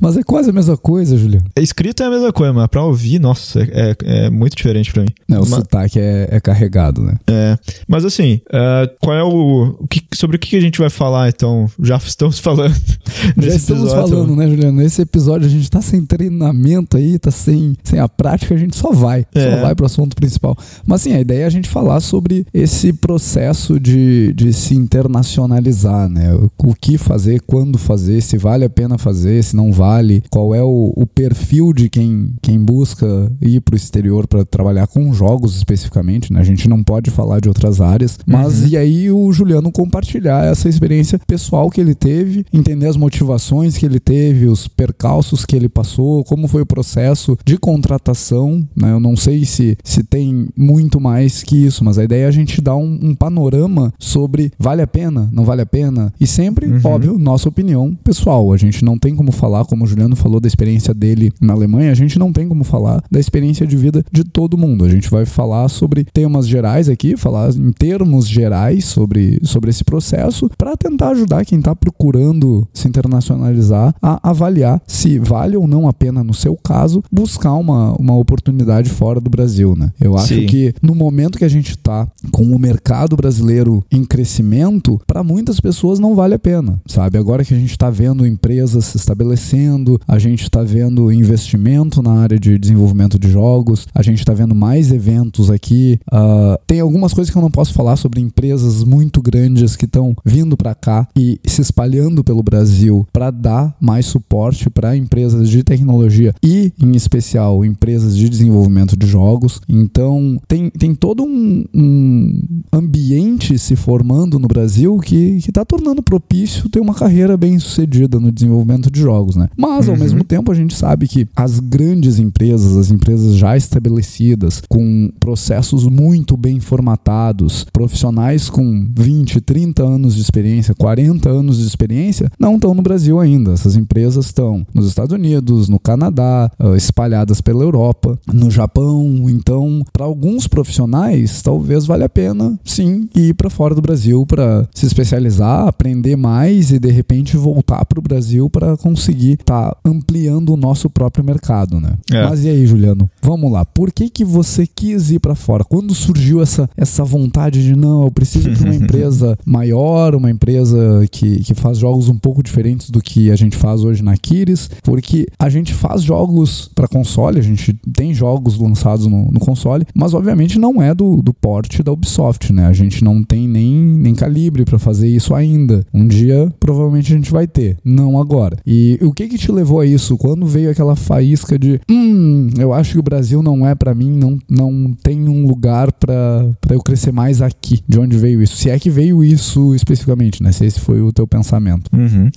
Mas 0.00 0.16
é 0.16 0.22
quase 0.22 0.50
a 0.50 0.52
mesma 0.52 0.76
coisa, 0.76 1.16
Juliano. 1.16 1.46
A 1.56 1.60
escrita 1.60 2.04
é 2.04 2.06
a 2.06 2.10
mesma 2.10 2.32
coisa, 2.32 2.52
mas 2.52 2.68
pra 2.68 2.82
ouvir, 2.82 3.18
nossa, 3.18 3.60
é, 3.60 3.96
é, 4.04 4.26
é 4.26 4.30
muito 4.30 4.56
diferente 4.56 4.92
pra 4.92 5.02
mim. 5.02 5.10
Não, 5.28 5.43
o 5.44 5.50
mas, 5.50 5.60
sotaque 5.60 5.98
é, 5.98 6.28
é, 6.30 6.40
carregado, 6.40 7.02
né? 7.02 7.14
É. 7.26 7.58
Mas 7.86 8.04
assim, 8.04 8.40
uh, 8.48 8.90
qual 9.00 9.16
é 9.16 9.22
o. 9.22 9.76
o 9.80 9.88
que, 9.88 10.02
sobre 10.14 10.36
o 10.36 10.38
que 10.38 10.56
a 10.56 10.60
gente 10.60 10.78
vai 10.78 10.90
falar, 10.90 11.28
então? 11.28 11.70
Já 11.80 11.96
estamos 11.96 12.38
falando. 12.38 12.74
Já 13.36 13.54
estamos 13.54 13.84
episódio. 13.84 14.08
falando, 14.08 14.36
né, 14.36 14.48
Juliano? 14.48 14.78
Nesse 14.78 15.02
episódio 15.02 15.46
a 15.46 15.50
gente 15.50 15.70
tá 15.70 15.80
sem 15.80 16.04
treinamento 16.04 16.96
aí, 16.96 17.18
tá 17.18 17.30
sem, 17.30 17.76
sem 17.82 17.98
a 17.98 18.08
prática, 18.08 18.54
a 18.54 18.58
gente 18.58 18.76
só 18.76 18.92
vai. 18.92 19.24
É. 19.34 19.50
Só 19.50 19.62
vai 19.62 19.74
pro 19.74 19.86
assunto 19.86 20.16
principal. 20.16 20.56
Mas 20.86 21.00
assim, 21.00 21.12
a 21.12 21.20
ideia 21.20 21.44
é 21.44 21.46
a 21.46 21.50
gente 21.50 21.68
falar 21.68 22.00
sobre 22.00 22.46
esse 22.52 22.92
processo 22.92 23.78
de, 23.78 24.32
de 24.34 24.52
se 24.52 24.74
internacionalizar, 24.74 26.08
né? 26.08 26.34
O 26.58 26.74
que 26.74 26.98
fazer, 26.98 27.40
quando 27.46 27.78
fazer, 27.78 28.20
se 28.20 28.36
vale 28.38 28.64
a 28.64 28.70
pena 28.70 28.98
fazer, 28.98 29.42
se 29.42 29.56
não 29.56 29.72
vale, 29.72 30.22
qual 30.30 30.54
é 30.54 30.62
o, 30.62 30.92
o 30.96 31.06
perfil 31.06 31.72
de 31.72 31.88
quem, 31.88 32.34
quem 32.42 32.58
busca 32.58 33.06
ir 33.40 33.60
pro 33.60 33.76
exterior 33.76 34.26
para 34.26 34.44
trabalhar 34.44 34.86
com 34.86 35.12
jogos 35.34 35.56
especificamente, 35.56 36.32
né? 36.32 36.40
A 36.40 36.44
gente 36.44 36.68
não 36.68 36.82
pode 36.82 37.10
falar 37.10 37.40
de 37.40 37.48
outras 37.48 37.80
áreas, 37.80 38.18
mas 38.26 38.62
uhum. 38.62 38.68
e 38.68 38.76
aí 38.76 39.10
o 39.10 39.32
Juliano 39.32 39.72
compartilhar 39.72 40.44
essa 40.44 40.68
experiência 40.68 41.18
pessoal 41.26 41.70
que 41.70 41.80
ele 41.80 41.94
teve, 41.94 42.46
entender 42.52 42.86
as 42.86 42.96
motivações 42.96 43.76
que 43.76 43.84
ele 43.84 43.98
teve, 43.98 44.46
os 44.46 44.68
percalços 44.68 45.44
que 45.44 45.56
ele 45.56 45.68
passou, 45.68 46.22
como 46.24 46.46
foi 46.46 46.62
o 46.62 46.66
processo 46.66 47.36
de 47.44 47.58
contratação, 47.58 48.66
né? 48.76 48.92
Eu 48.92 49.00
não 49.00 49.16
sei 49.16 49.44
se, 49.44 49.76
se 49.82 50.04
tem 50.04 50.48
muito 50.56 51.00
mais 51.00 51.42
que 51.42 51.56
isso, 51.56 51.84
mas 51.84 51.98
a 51.98 52.04
ideia 52.04 52.24
é 52.24 52.28
a 52.28 52.30
gente 52.30 52.60
dar 52.60 52.76
um, 52.76 52.98
um 53.02 53.14
panorama 53.14 53.92
sobre 53.98 54.52
vale 54.58 54.82
a 54.82 54.86
pena, 54.86 55.28
não 55.32 55.44
vale 55.44 55.62
a 55.62 55.66
pena, 55.66 56.12
e 56.20 56.26
sempre, 56.26 56.66
uhum. 56.66 56.80
óbvio, 56.84 57.18
nossa 57.18 57.48
opinião 57.48 57.96
pessoal. 58.04 58.52
A 58.52 58.56
gente 58.56 58.84
não 58.84 58.98
tem 58.98 59.16
como 59.16 59.32
falar, 59.32 59.64
como 59.64 59.84
o 59.84 59.86
Juliano 59.86 60.14
falou 60.14 60.38
da 60.38 60.46
experiência 60.46 60.94
dele 60.94 61.32
na 61.40 61.54
Alemanha, 61.54 61.90
a 61.90 61.94
gente 61.94 62.18
não 62.18 62.32
tem 62.32 62.46
como 62.46 62.62
falar 62.62 63.02
da 63.10 63.18
experiência 63.18 63.66
de 63.66 63.76
vida 63.76 64.04
de 64.12 64.22
todo 64.22 64.56
mundo. 64.56 64.84
A 64.84 64.88
gente 64.88 65.10
vai 65.10 65.23
falar 65.26 65.68
sobre 65.68 66.04
temas 66.04 66.46
gerais 66.46 66.88
aqui, 66.88 67.16
falar 67.16 67.50
em 67.54 67.72
termos 67.72 68.28
gerais 68.28 68.84
sobre, 68.84 69.38
sobre 69.42 69.70
esse 69.70 69.84
processo, 69.84 70.50
para 70.56 70.76
tentar 70.76 71.10
ajudar 71.10 71.44
quem 71.44 71.58
está 71.58 71.74
procurando 71.74 72.66
se 72.72 72.88
internacionalizar 72.88 73.94
a 74.02 74.30
avaliar 74.30 74.80
se 74.86 75.18
vale 75.18 75.56
ou 75.56 75.66
não 75.66 75.88
a 75.88 75.92
pena, 75.92 76.22
no 76.22 76.34
seu 76.34 76.56
caso, 76.56 77.02
buscar 77.10 77.54
uma, 77.54 77.94
uma 77.94 78.16
oportunidade 78.16 78.90
fora 78.90 79.20
do 79.20 79.30
Brasil, 79.30 79.74
né? 79.76 79.92
Eu 80.00 80.16
acho 80.16 80.34
Sim. 80.34 80.46
que 80.46 80.74
no 80.82 80.94
momento 80.94 81.38
que 81.38 81.44
a 81.44 81.48
gente 81.48 81.70
está 81.70 82.06
com 82.30 82.44
o 82.44 82.58
mercado 82.58 83.16
brasileiro 83.16 83.84
em 83.90 84.04
crescimento, 84.04 85.00
para 85.06 85.22
muitas 85.22 85.60
pessoas 85.60 85.98
não 85.98 86.14
vale 86.14 86.34
a 86.34 86.38
pena, 86.38 86.80
sabe? 86.86 87.18
Agora 87.18 87.44
que 87.44 87.54
a 87.54 87.58
gente 87.58 87.70
está 87.70 87.90
vendo 87.90 88.26
empresas 88.26 88.84
se 88.84 88.96
estabelecendo, 88.96 90.00
a 90.06 90.18
gente 90.18 90.42
está 90.42 90.62
vendo 90.62 91.12
investimento 91.12 92.02
na 92.02 92.12
área 92.12 92.38
de 92.38 92.58
desenvolvimento 92.58 93.18
de 93.18 93.30
jogos, 93.30 93.86
a 93.94 94.02
gente 94.02 94.18
está 94.18 94.32
vendo 94.32 94.54
mais 94.54 94.92
eventos 94.92 95.13
aqui. 95.52 95.98
Uh, 96.12 96.58
tem 96.66 96.80
algumas 96.80 97.12
coisas 97.12 97.30
que 97.30 97.38
eu 97.38 97.42
não 97.42 97.50
posso 97.50 97.72
falar 97.72 97.96
sobre 97.96 98.20
empresas 98.20 98.84
muito 98.84 99.20
grandes 99.20 99.76
que 99.76 99.84
estão 99.84 100.14
vindo 100.24 100.56
para 100.56 100.74
cá 100.74 101.08
e 101.16 101.38
se 101.44 101.60
espalhando 101.60 102.22
pelo 102.22 102.42
Brasil 102.42 103.06
para 103.12 103.30
dar 103.30 103.76
mais 103.80 104.06
suporte 104.06 104.70
para 104.70 104.96
empresas 104.96 105.48
de 105.48 105.62
tecnologia 105.62 106.34
e, 106.42 106.72
em 106.80 106.94
especial, 106.96 107.64
empresas 107.64 108.16
de 108.16 108.28
desenvolvimento 108.28 108.96
de 108.96 109.06
jogos. 109.06 109.60
Então, 109.68 110.40
tem, 110.46 110.70
tem 110.70 110.94
todo 110.94 111.22
um, 111.22 111.64
um 111.74 112.42
ambiente 112.72 113.58
se 113.58 113.76
formando 113.76 114.38
no 114.38 114.48
Brasil 114.48 114.98
que 114.98 115.36
está 115.36 115.64
tornando 115.64 116.02
propício 116.02 116.68
ter 116.68 116.80
uma 116.80 116.94
carreira 116.94 117.36
bem 117.36 117.58
sucedida 117.58 118.18
no 118.18 118.30
desenvolvimento 118.30 118.90
de 118.90 119.00
jogos, 119.00 119.36
né? 119.36 119.48
Mas, 119.56 119.88
ao 119.88 119.94
uhum. 119.94 120.00
mesmo 120.00 120.24
tempo, 120.24 120.50
a 120.50 120.54
gente 120.54 120.74
sabe 120.74 121.06
que 121.06 121.26
as 121.34 121.60
grandes 121.60 122.18
empresas, 122.18 122.76
as 122.76 122.90
empresas 122.90 123.36
já 123.36 123.56
estabelecidas, 123.56 124.62
com 124.68 125.03
processos 125.20 125.84
muito 125.86 126.36
bem 126.36 126.60
formatados, 126.60 127.66
profissionais 127.72 128.50
com 128.50 128.88
20, 128.96 129.40
30 129.40 129.82
anos 129.82 130.14
de 130.14 130.20
experiência, 130.20 130.74
40 130.74 131.28
anos 131.28 131.58
de 131.58 131.66
experiência, 131.66 132.30
não 132.38 132.56
estão 132.56 132.74
no 132.74 132.82
Brasil 132.82 133.18
ainda. 133.20 133.52
Essas 133.52 133.76
empresas 133.76 134.26
estão 134.26 134.66
nos 134.72 134.86
Estados 134.86 135.12
Unidos, 135.12 135.68
no 135.68 135.78
Canadá, 135.78 136.50
ah, 136.58 136.76
espalhadas 136.76 137.40
pela 137.40 137.62
Europa, 137.62 138.18
no 138.32 138.50
Japão. 138.50 139.26
Então, 139.28 139.82
para 139.92 140.04
alguns 140.04 140.46
profissionais, 140.46 141.42
talvez 141.42 141.86
valha 141.86 142.06
a 142.06 142.08
pena, 142.08 142.58
sim, 142.64 143.08
ir 143.14 143.34
para 143.34 143.50
fora 143.50 143.74
do 143.74 143.82
Brasil 143.82 144.24
para 144.26 144.68
se 144.74 144.86
especializar, 144.86 145.66
aprender 145.66 146.16
mais 146.16 146.70
e 146.70 146.78
de 146.78 146.90
repente 146.90 147.36
voltar 147.36 147.84
para 147.84 147.98
o 147.98 148.02
Brasil 148.02 148.48
para 148.48 148.76
conseguir 148.76 149.34
estar 149.34 149.70
tá 149.70 149.76
ampliando 149.84 150.50
o 150.50 150.56
nosso 150.56 150.88
próprio 150.88 151.24
mercado, 151.24 151.80
né? 151.80 151.94
É. 152.10 152.22
Mas 152.24 152.44
e 152.44 152.48
aí, 152.48 152.66
Juliano? 152.66 153.10
Vamos 153.22 153.50
lá. 153.50 153.64
Por 153.64 153.90
que 153.92 154.08
que 154.08 154.24
você 154.24 154.66
quis 154.66 154.93
ir 154.94 155.18
para 155.18 155.34
fora? 155.34 155.64
Quando 155.64 155.94
surgiu 155.94 156.42
essa, 156.42 156.68
essa 156.76 157.04
vontade 157.04 157.62
de 157.62 157.76
não, 157.76 158.04
eu 158.04 158.10
preciso 158.10 158.50
para 158.50 158.64
uma 158.64 158.74
empresa 158.76 159.38
maior, 159.44 160.14
uma 160.14 160.30
empresa 160.30 161.06
que, 161.10 161.40
que 161.40 161.54
faz 161.54 161.78
jogos 161.78 162.08
um 162.08 162.16
pouco 162.16 162.42
diferentes 162.42 162.90
do 162.90 163.00
que 163.00 163.30
a 163.30 163.36
gente 163.36 163.56
faz 163.56 163.82
hoje 163.82 164.02
na 164.02 164.16
Kiris, 164.16 164.70
porque 164.82 165.26
a 165.38 165.48
gente 165.48 165.74
faz 165.74 166.02
jogos 166.02 166.70
para 166.74 166.88
console, 166.88 167.38
a 167.38 167.42
gente 167.42 167.74
tem 167.94 168.14
jogos 168.14 168.58
lançados 168.58 169.06
no, 169.06 169.30
no, 169.30 169.40
console, 169.40 169.86
mas 169.94 170.14
obviamente 170.14 170.58
não 170.58 170.80
é 170.80 170.94
do, 170.94 171.22
do 171.22 171.34
porte 171.34 171.82
da 171.82 171.92
Ubisoft, 171.92 172.52
né? 172.52 172.66
A 172.66 172.72
gente 172.72 173.04
não 173.04 173.22
tem 173.22 173.48
nem, 173.48 173.74
nem 173.74 174.14
calibre 174.14 174.64
para 174.64 174.78
fazer 174.78 175.08
isso 175.08 175.34
ainda. 175.34 175.84
Um 175.92 176.06
dia 176.06 176.52
provavelmente 176.58 177.12
a 177.12 177.16
gente 177.16 177.30
vai 177.30 177.46
ter, 177.46 177.76
não 177.84 178.18
agora. 178.18 178.56
E 178.66 178.98
o 179.02 179.12
que 179.12 179.28
que 179.28 179.38
te 179.38 179.52
levou 179.52 179.80
a 179.80 179.86
isso? 179.86 180.16
Quando 180.16 180.46
veio 180.46 180.70
aquela 180.70 180.96
faísca 180.96 181.58
de, 181.58 181.80
hum, 181.90 182.48
eu 182.58 182.72
acho 182.72 182.92
que 182.92 182.98
o 182.98 183.02
Brasil 183.02 183.42
não 183.42 183.66
é 183.66 183.74
para 183.74 183.94
mim, 183.94 184.10
não, 184.10 184.38
não 184.48 184.72
tem 185.02 185.28
um 185.28 185.46
lugar 185.46 185.92
para 185.92 186.54
eu 186.70 186.80
crescer 186.80 187.12
mais 187.12 187.40
aqui. 187.42 187.80
De 187.88 187.98
onde 187.98 188.16
veio 188.16 188.42
isso? 188.42 188.56
Se 188.56 188.70
é 188.70 188.78
que 188.78 188.90
veio 188.90 189.22
isso 189.22 189.74
especificamente, 189.74 190.42
né? 190.42 190.52
Se 190.52 190.64
esse 190.64 190.80
foi 190.80 191.00
o 191.00 191.12
teu 191.12 191.26
pensamento. 191.26 191.90
Uhum. 191.92 192.30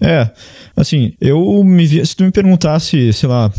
É, 0.00 0.30
assim, 0.76 1.12
eu 1.20 1.62
me 1.64 1.86
vi, 1.86 2.04
se 2.04 2.14
tu 2.14 2.24
me 2.24 2.30
perguntasse, 2.30 3.12
sei 3.12 3.28
lá, 3.28 3.50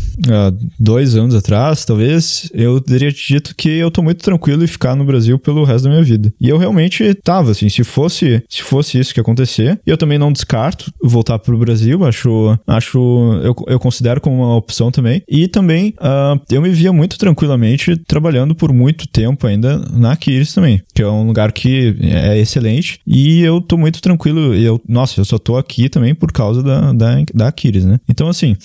dois 0.78 1.16
anos 1.16 1.34
atrás, 1.34 1.84
talvez, 1.84 2.50
eu 2.54 2.80
teria 2.80 3.12
te 3.12 3.34
dito 3.34 3.54
que 3.56 3.68
eu 3.68 3.90
tô 3.90 4.02
muito 4.02 4.22
tranquilo 4.22 4.62
em 4.64 4.66
ficar 4.66 4.94
no 4.94 5.04
Brasil 5.04 5.38
pelo 5.38 5.64
resto 5.64 5.84
da 5.84 5.90
minha 5.90 6.02
vida. 6.02 6.32
E 6.40 6.48
eu 6.48 6.58
realmente 6.58 7.12
tava, 7.14 7.50
assim, 7.50 7.68
se 7.68 7.82
fosse, 7.84 8.42
se 8.48 8.62
fosse 8.62 8.98
isso 8.98 9.12
que 9.12 9.20
acontecer, 9.20 9.80
eu 9.86 9.96
também 9.96 10.18
não 10.18 10.32
descarto 10.32 10.92
voltar 11.02 11.38
pro 11.38 11.58
Brasil, 11.58 12.04
acho, 12.04 12.58
acho, 12.66 12.98
eu, 13.42 13.54
eu 13.66 13.80
considero 13.80 14.20
como 14.20 14.36
uma 14.36 14.56
opção 14.56 14.90
também. 14.90 15.22
E 15.28 15.48
também, 15.48 15.94
uh, 16.00 16.40
eu 16.50 16.62
me 16.62 16.70
via 16.70 16.92
muito 16.92 17.18
tranquilamente 17.18 17.96
trabalhando 18.18 18.52
por 18.54 18.72
muito 18.72 19.06
tempo 19.06 19.46
ainda 19.46 19.78
na 19.92 20.16
Kiris 20.16 20.52
também, 20.52 20.82
que 20.92 21.00
é 21.00 21.06
um 21.06 21.24
lugar 21.24 21.52
que 21.52 21.96
é 22.02 22.36
excelente 22.36 22.98
e 23.06 23.42
eu 23.42 23.60
tô 23.60 23.76
muito 23.76 24.02
tranquilo. 24.02 24.54
Eu, 24.54 24.80
nossa, 24.88 25.20
eu 25.20 25.24
só 25.24 25.38
tô 25.38 25.56
aqui 25.56 25.88
também 25.88 26.14
por 26.14 26.32
causa 26.32 26.62
da, 26.62 26.92
da, 26.92 27.16
da 27.32 27.48
Aquiles, 27.48 27.84
né? 27.84 28.00
Então, 28.08 28.28
assim, 28.28 28.56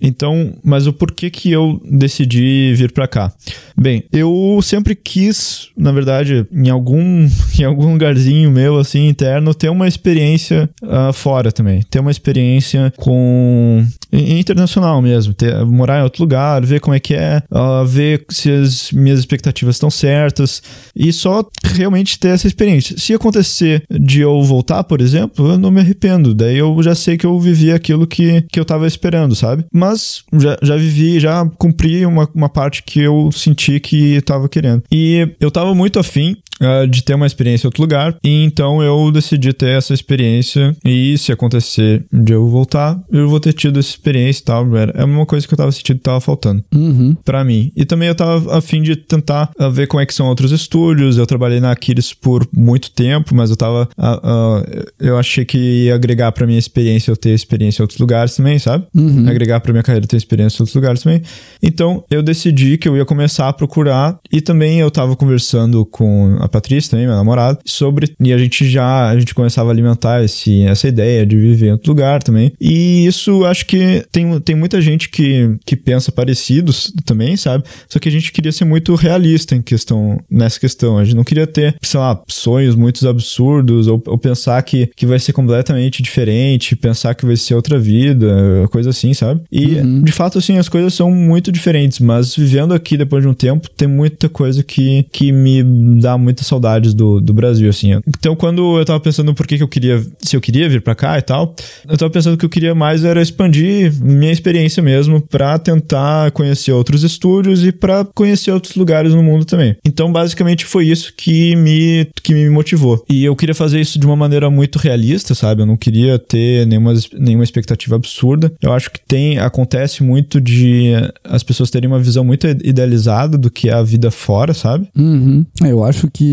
então, 0.00 0.54
mas 0.62 0.86
o 0.86 0.92
porquê 0.92 1.28
que 1.28 1.50
eu 1.50 1.80
decidi 1.90 2.72
vir 2.74 2.92
para 2.92 3.08
cá? 3.08 3.32
Bem, 3.76 4.04
eu 4.12 4.60
sempre 4.62 4.94
quis, 4.94 5.68
na 5.76 5.90
verdade, 5.90 6.46
em 6.52 6.70
algum, 6.70 7.26
em 7.58 7.64
algum 7.64 7.92
lugarzinho 7.92 8.50
meu, 8.50 8.78
assim, 8.78 9.08
interno, 9.08 9.54
ter 9.54 9.70
uma 9.70 9.88
experiência 9.88 10.70
uh, 10.82 11.12
fora 11.12 11.50
também. 11.50 11.82
Ter 11.90 11.98
uma 11.98 12.10
experiência 12.10 12.92
com. 12.96 13.84
internacional 14.12 15.00
mesmo. 15.02 15.34
Ter, 15.34 15.64
morar 15.64 16.00
em 16.00 16.02
outro 16.02 16.22
lugar, 16.22 16.64
ver 16.64 16.80
como 16.80 16.94
é 16.94 17.00
que 17.00 17.14
é, 17.14 17.42
uh, 17.50 17.84
ver 17.86 18.24
se 18.28 18.50
as 18.50 18.92
minhas 19.00 19.18
expectativas 19.18 19.76
estão 19.76 19.90
certas 19.90 20.62
e 20.94 21.12
só 21.12 21.44
realmente 21.64 22.18
ter 22.18 22.28
essa 22.28 22.46
experiência. 22.46 22.96
Se 22.98 23.14
acontecer 23.14 23.82
de 23.90 24.20
eu 24.20 24.42
voltar, 24.42 24.84
por 24.84 25.00
exemplo, 25.00 25.48
eu 25.48 25.58
não 25.58 25.70
me 25.70 25.80
arrependo. 25.80 26.34
Daí 26.34 26.58
eu 26.58 26.80
já 26.82 26.94
sei 26.94 27.16
que 27.16 27.26
eu 27.26 27.38
vivi 27.38 27.72
aquilo 27.72 28.06
que, 28.06 28.42
que 28.52 28.60
eu 28.60 28.64
tava 28.64 28.86
esperando, 28.86 29.34
sabe? 29.34 29.64
Mas 29.72 30.22
já, 30.38 30.58
já 30.62 30.76
vivi, 30.76 31.18
já 31.20 31.44
cumpri 31.58 32.04
uma, 32.06 32.28
uma 32.34 32.48
parte 32.48 32.82
que 32.82 33.00
eu 33.00 33.30
senti 33.32 33.80
que 33.80 34.20
tava 34.22 34.48
querendo. 34.48 34.82
E 34.92 35.28
eu 35.40 35.50
tava 35.50 35.74
muito 35.74 35.98
afim 35.98 36.36
uh, 36.60 36.86
de 36.86 37.02
ter 37.02 37.14
uma 37.14 37.26
experiência 37.26 37.66
em 37.66 37.68
outro 37.68 37.82
lugar. 37.82 38.16
E 38.22 38.44
então 38.44 38.82
eu 38.82 39.10
decidi 39.10 39.52
ter 39.52 39.70
essa 39.70 39.94
experiência. 39.94 40.76
E 40.84 41.16
se 41.18 41.32
acontecer 41.32 42.04
de 42.12 42.32
eu 42.32 42.46
voltar, 42.48 43.00
eu 43.10 43.28
vou 43.28 43.40
ter 43.40 43.52
tido 43.52 43.78
essa 43.78 43.88
experiência 43.88 44.42
e 44.42 44.44
tal. 44.44 44.66
É 44.94 45.04
uma 45.04 45.26
coisa 45.26 45.46
que 45.46 45.54
eu 45.54 45.58
tava 45.58 45.72
sentindo 45.72 45.98
que 45.98 46.04
tava 46.04 46.20
faltando 46.20 46.62
uhum. 46.74 47.16
para 47.24 47.44
mim. 47.44 47.72
E 47.76 47.84
também 47.84 48.08
eu 48.08 48.14
tava 48.14 48.58
afim 48.58 48.82
de 48.82 48.96
tentar 48.96 49.50
uh, 49.58 49.70
ver 49.70 49.86
como 49.86 50.00
é 50.00 50.06
que 50.06 50.14
são 50.14 50.26
outros 50.28 50.52
estúdios. 50.52 51.16
Eu 51.16 51.26
trabalhei 51.26 51.60
na 51.60 51.70
Aquiles 51.70 52.12
por 52.12 52.46
muito 52.54 52.90
tempo, 52.90 53.34
mas 53.34 53.50
eu 53.50 53.56
tava. 53.56 53.88
Uh, 53.98 54.84
eu 54.98 55.18
achei 55.18 55.44
que 55.44 55.58
ia 55.58 55.94
agregar 55.94 56.32
pra 56.32 56.46
minha 56.46 56.58
experiência 56.58 57.10
eu 57.10 57.16
ter 57.16 57.30
experiência 57.30 57.82
em 57.82 57.84
outros 57.84 57.98
lugares 57.98 58.36
também, 58.36 58.58
sabe? 58.58 58.86
Uhum. 58.94 59.28
Agregar 59.28 59.60
pra 59.60 59.72
minha 59.72 59.82
carreira 59.82 60.06
ter 60.06 60.16
experiência 60.16 60.56
em 60.56 60.62
outros 60.62 60.74
lugares 60.74 61.02
também. 61.02 61.22
Então 61.62 62.04
eu 62.10 62.22
decidi 62.22 62.76
que 62.76 62.88
eu 62.88 62.96
ia 62.96 63.04
começar 63.04 63.48
a 63.48 63.52
procurar. 63.52 64.18
E 64.32 64.40
também 64.40 64.80
eu 64.80 64.90
tava 64.90 65.16
conversando 65.16 65.84
com 65.84 66.36
a 66.40 66.48
Patrícia 66.50 66.90
também, 66.90 67.06
minha 67.06 67.16
namorada, 67.16 67.58
sobre. 67.64 68.14
E 68.20 68.32
a 68.32 68.38
gente 68.38 68.68
já 68.68 69.08
a 69.08 69.18
gente 69.18 69.34
começava 69.34 69.70
a 69.70 69.72
alimentar 69.72 70.22
esse, 70.24 70.62
essa 70.62 70.88
ideia 70.88 71.24
de 71.24 71.36
viver 71.36 71.68
em 71.68 71.72
outro 71.72 71.90
lugar 71.90 72.22
também. 72.22 72.52
E 72.60 73.06
isso 73.06 73.44
acho 73.44 73.66
que 73.66 74.04
tem, 74.12 74.40
tem 74.40 74.54
muita 74.54 74.80
gente 74.80 75.08
que, 75.08 75.56
que 75.64 75.76
pensa 75.76 76.12
parecidos 76.12 76.92
também, 77.04 77.36
sabe? 77.36 77.64
Só 77.88 77.98
que 77.98 78.08
a 78.08 78.12
gente 78.12 78.32
queria 78.32 78.52
ser 78.52 78.64
muito 78.64 78.94
realista 78.94 79.54
em 79.54 79.62
questão, 79.62 80.18
nessa 80.30 80.58
questão. 80.58 80.98
A 80.98 81.04
gente 81.04 81.16
não 81.16 81.24
queria 81.24 81.46
ter, 81.46 81.76
sei 81.82 82.00
lá, 82.00 82.20
sonhos 82.28 82.74
muito 82.74 83.06
absurdos 83.08 83.86
ou, 83.86 84.02
ou 84.06 84.18
pensar 84.18 84.62
que, 84.62 84.90
que 84.96 85.06
vai 85.06 85.18
ser 85.18 85.32
completamente 85.32 86.02
diferente, 86.02 86.76
pensar 86.76 87.14
que 87.14 87.26
vai 87.26 87.36
ser 87.36 87.54
outra 87.54 87.78
vida, 87.78 88.68
coisa 88.70 88.90
assim, 88.90 89.14
sabe? 89.14 89.40
E 89.50 89.76
uhum. 89.76 90.02
de 90.02 90.12
fato, 90.12 90.38
assim, 90.38 90.58
as 90.58 90.68
coisas 90.68 90.94
são 90.94 91.10
muito 91.10 91.50
diferentes, 91.52 91.98
mas 91.98 92.34
vivendo 92.34 92.74
aqui 92.74 92.96
depois 92.96 93.22
de 93.22 93.28
um 93.28 93.34
tempo, 93.34 93.68
tem 93.70 93.88
muita 93.88 94.28
coisa 94.28 94.62
que, 94.62 95.04
que 95.12 95.32
me 95.32 95.62
dá 96.00 96.16
muitas 96.40 96.46
saudades 96.46 96.94
do, 96.94 97.20
do 97.20 97.32
Brasil, 97.32 97.68
assim. 97.68 98.00
Então, 98.06 98.34
quando 98.34 98.78
eu 98.78 98.84
tava 98.84 99.00
pensando 99.00 99.34
por 99.34 99.46
que, 99.46 99.56
que 99.56 99.62
eu 99.62 99.68
queria, 99.68 100.02
se 100.20 100.36
eu 100.36 100.40
queria 100.40 100.68
vir 100.68 100.80
para 100.80 100.94
cá 100.94 101.18
e 101.18 101.22
tal, 101.22 101.54
eu 101.88 101.96
tava 101.96 102.10
pensando 102.10 102.36
que 102.36 102.44
eu 102.44 102.48
queria 102.48 102.74
mais 102.74 103.04
era 103.04 103.20
expandir 103.20 103.92
minha 104.00 104.32
experiência 104.32 104.82
mesmo 104.82 105.20
para 105.20 105.58
tentar 105.58 106.30
conhecer 106.32 106.72
outros 106.72 107.04
estúdios 107.04 107.64
e 107.64 107.72
para 107.72 108.04
conhecer 108.04 108.50
outros 108.50 108.74
lugares 108.74 109.14
no 109.14 109.22
mundo 109.22 109.44
também. 109.44 109.76
Então, 109.84 110.10
basicamente 110.10 110.64
foi 110.64 110.86
isso 110.86 111.12
que 111.16 111.54
me 111.56 112.08
que 112.22 112.34
me 112.34 112.48
motivou. 112.48 113.04
E 113.08 113.24
eu 113.24 113.36
queria 113.36 113.54
fazer 113.54 113.80
isso 113.80 113.98
de 113.98 114.06
uma 114.06 114.16
maneira 114.16 114.50
muito 114.50 114.78
realista, 114.78 115.34
sabe? 115.34 115.62
Eu 115.62 115.66
não 115.66 115.76
queria 115.76 116.18
ter 116.18 116.66
nenhuma, 116.66 116.94
nenhuma 117.18 117.44
expectativa 117.44 117.96
absurda. 117.96 118.52
Eu 118.60 118.72
acho 118.72 118.90
que 118.90 119.00
tem 119.06 119.38
acontece 119.38 120.02
muito 120.02 120.40
de 120.40 120.92
as 121.24 121.42
pessoas 121.42 121.70
terem 121.70 121.88
uma 121.88 121.98
visão 121.98 122.24
muito 122.24 122.46
idealizada 122.46 123.36
do 123.36 123.50
que 123.50 123.68
é 123.68 123.72
a 123.72 123.82
vida 123.82 124.10
fora, 124.10 124.54
sabe? 124.54 124.88
Uhum. 124.96 125.44
Eu 125.62 125.84
acho 125.84 126.08
que, 126.10 126.24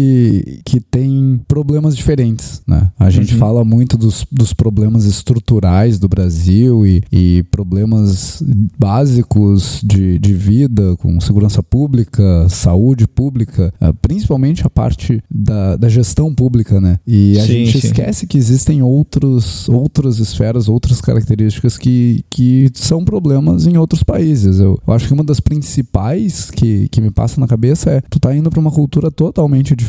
que 0.65 0.79
tem 0.79 1.39
problemas 1.47 1.95
diferentes, 1.95 2.61
né? 2.67 2.91
A 2.97 3.09
gente 3.09 3.33
uhum. 3.33 3.39
fala 3.39 3.65
muito 3.65 3.97
dos, 3.97 4.25
dos 4.31 4.53
problemas 4.53 5.05
estruturais 5.05 5.99
do 5.99 6.07
Brasil 6.07 6.85
e, 6.85 7.03
e 7.11 7.43
problemas 7.51 8.41
básicos 8.77 9.81
de, 9.83 10.19
de 10.19 10.33
vida, 10.33 10.95
com 10.97 11.19
segurança 11.19 11.61
pública, 11.63 12.47
saúde 12.49 13.07
pública, 13.07 13.73
eh, 13.79 13.93
principalmente 14.01 14.65
a 14.65 14.69
parte 14.69 15.21
da, 15.29 15.75
da 15.77 15.89
gestão 15.89 16.33
pública, 16.33 16.79
né? 16.79 16.99
E 17.05 17.37
a 17.37 17.41
sim, 17.41 17.47
gente 17.47 17.81
sim. 17.81 17.87
esquece 17.87 18.27
que 18.27 18.37
existem 18.37 18.81
outros, 18.81 19.67
outras 19.69 20.19
esferas, 20.19 20.67
outras 20.67 21.01
características 21.01 21.77
que, 21.77 22.23
que 22.29 22.69
são 22.73 23.03
problemas 23.03 23.67
em 23.67 23.77
outros 23.77 24.03
países. 24.03 24.59
Eu, 24.59 24.79
eu 24.85 24.93
acho 24.93 25.07
que 25.07 25.13
uma 25.13 25.23
das 25.23 25.39
principais 25.39 26.51
que, 26.51 26.87
que 26.89 27.01
me 27.01 27.11
passa 27.11 27.39
na 27.39 27.47
cabeça 27.47 27.89
é 27.89 28.01
tu 28.09 28.19
tá 28.19 28.35
indo 28.35 28.49
para 28.49 28.59
uma 28.59 28.71
cultura 28.71 29.09
totalmente 29.11 29.75
diferente 29.75 29.86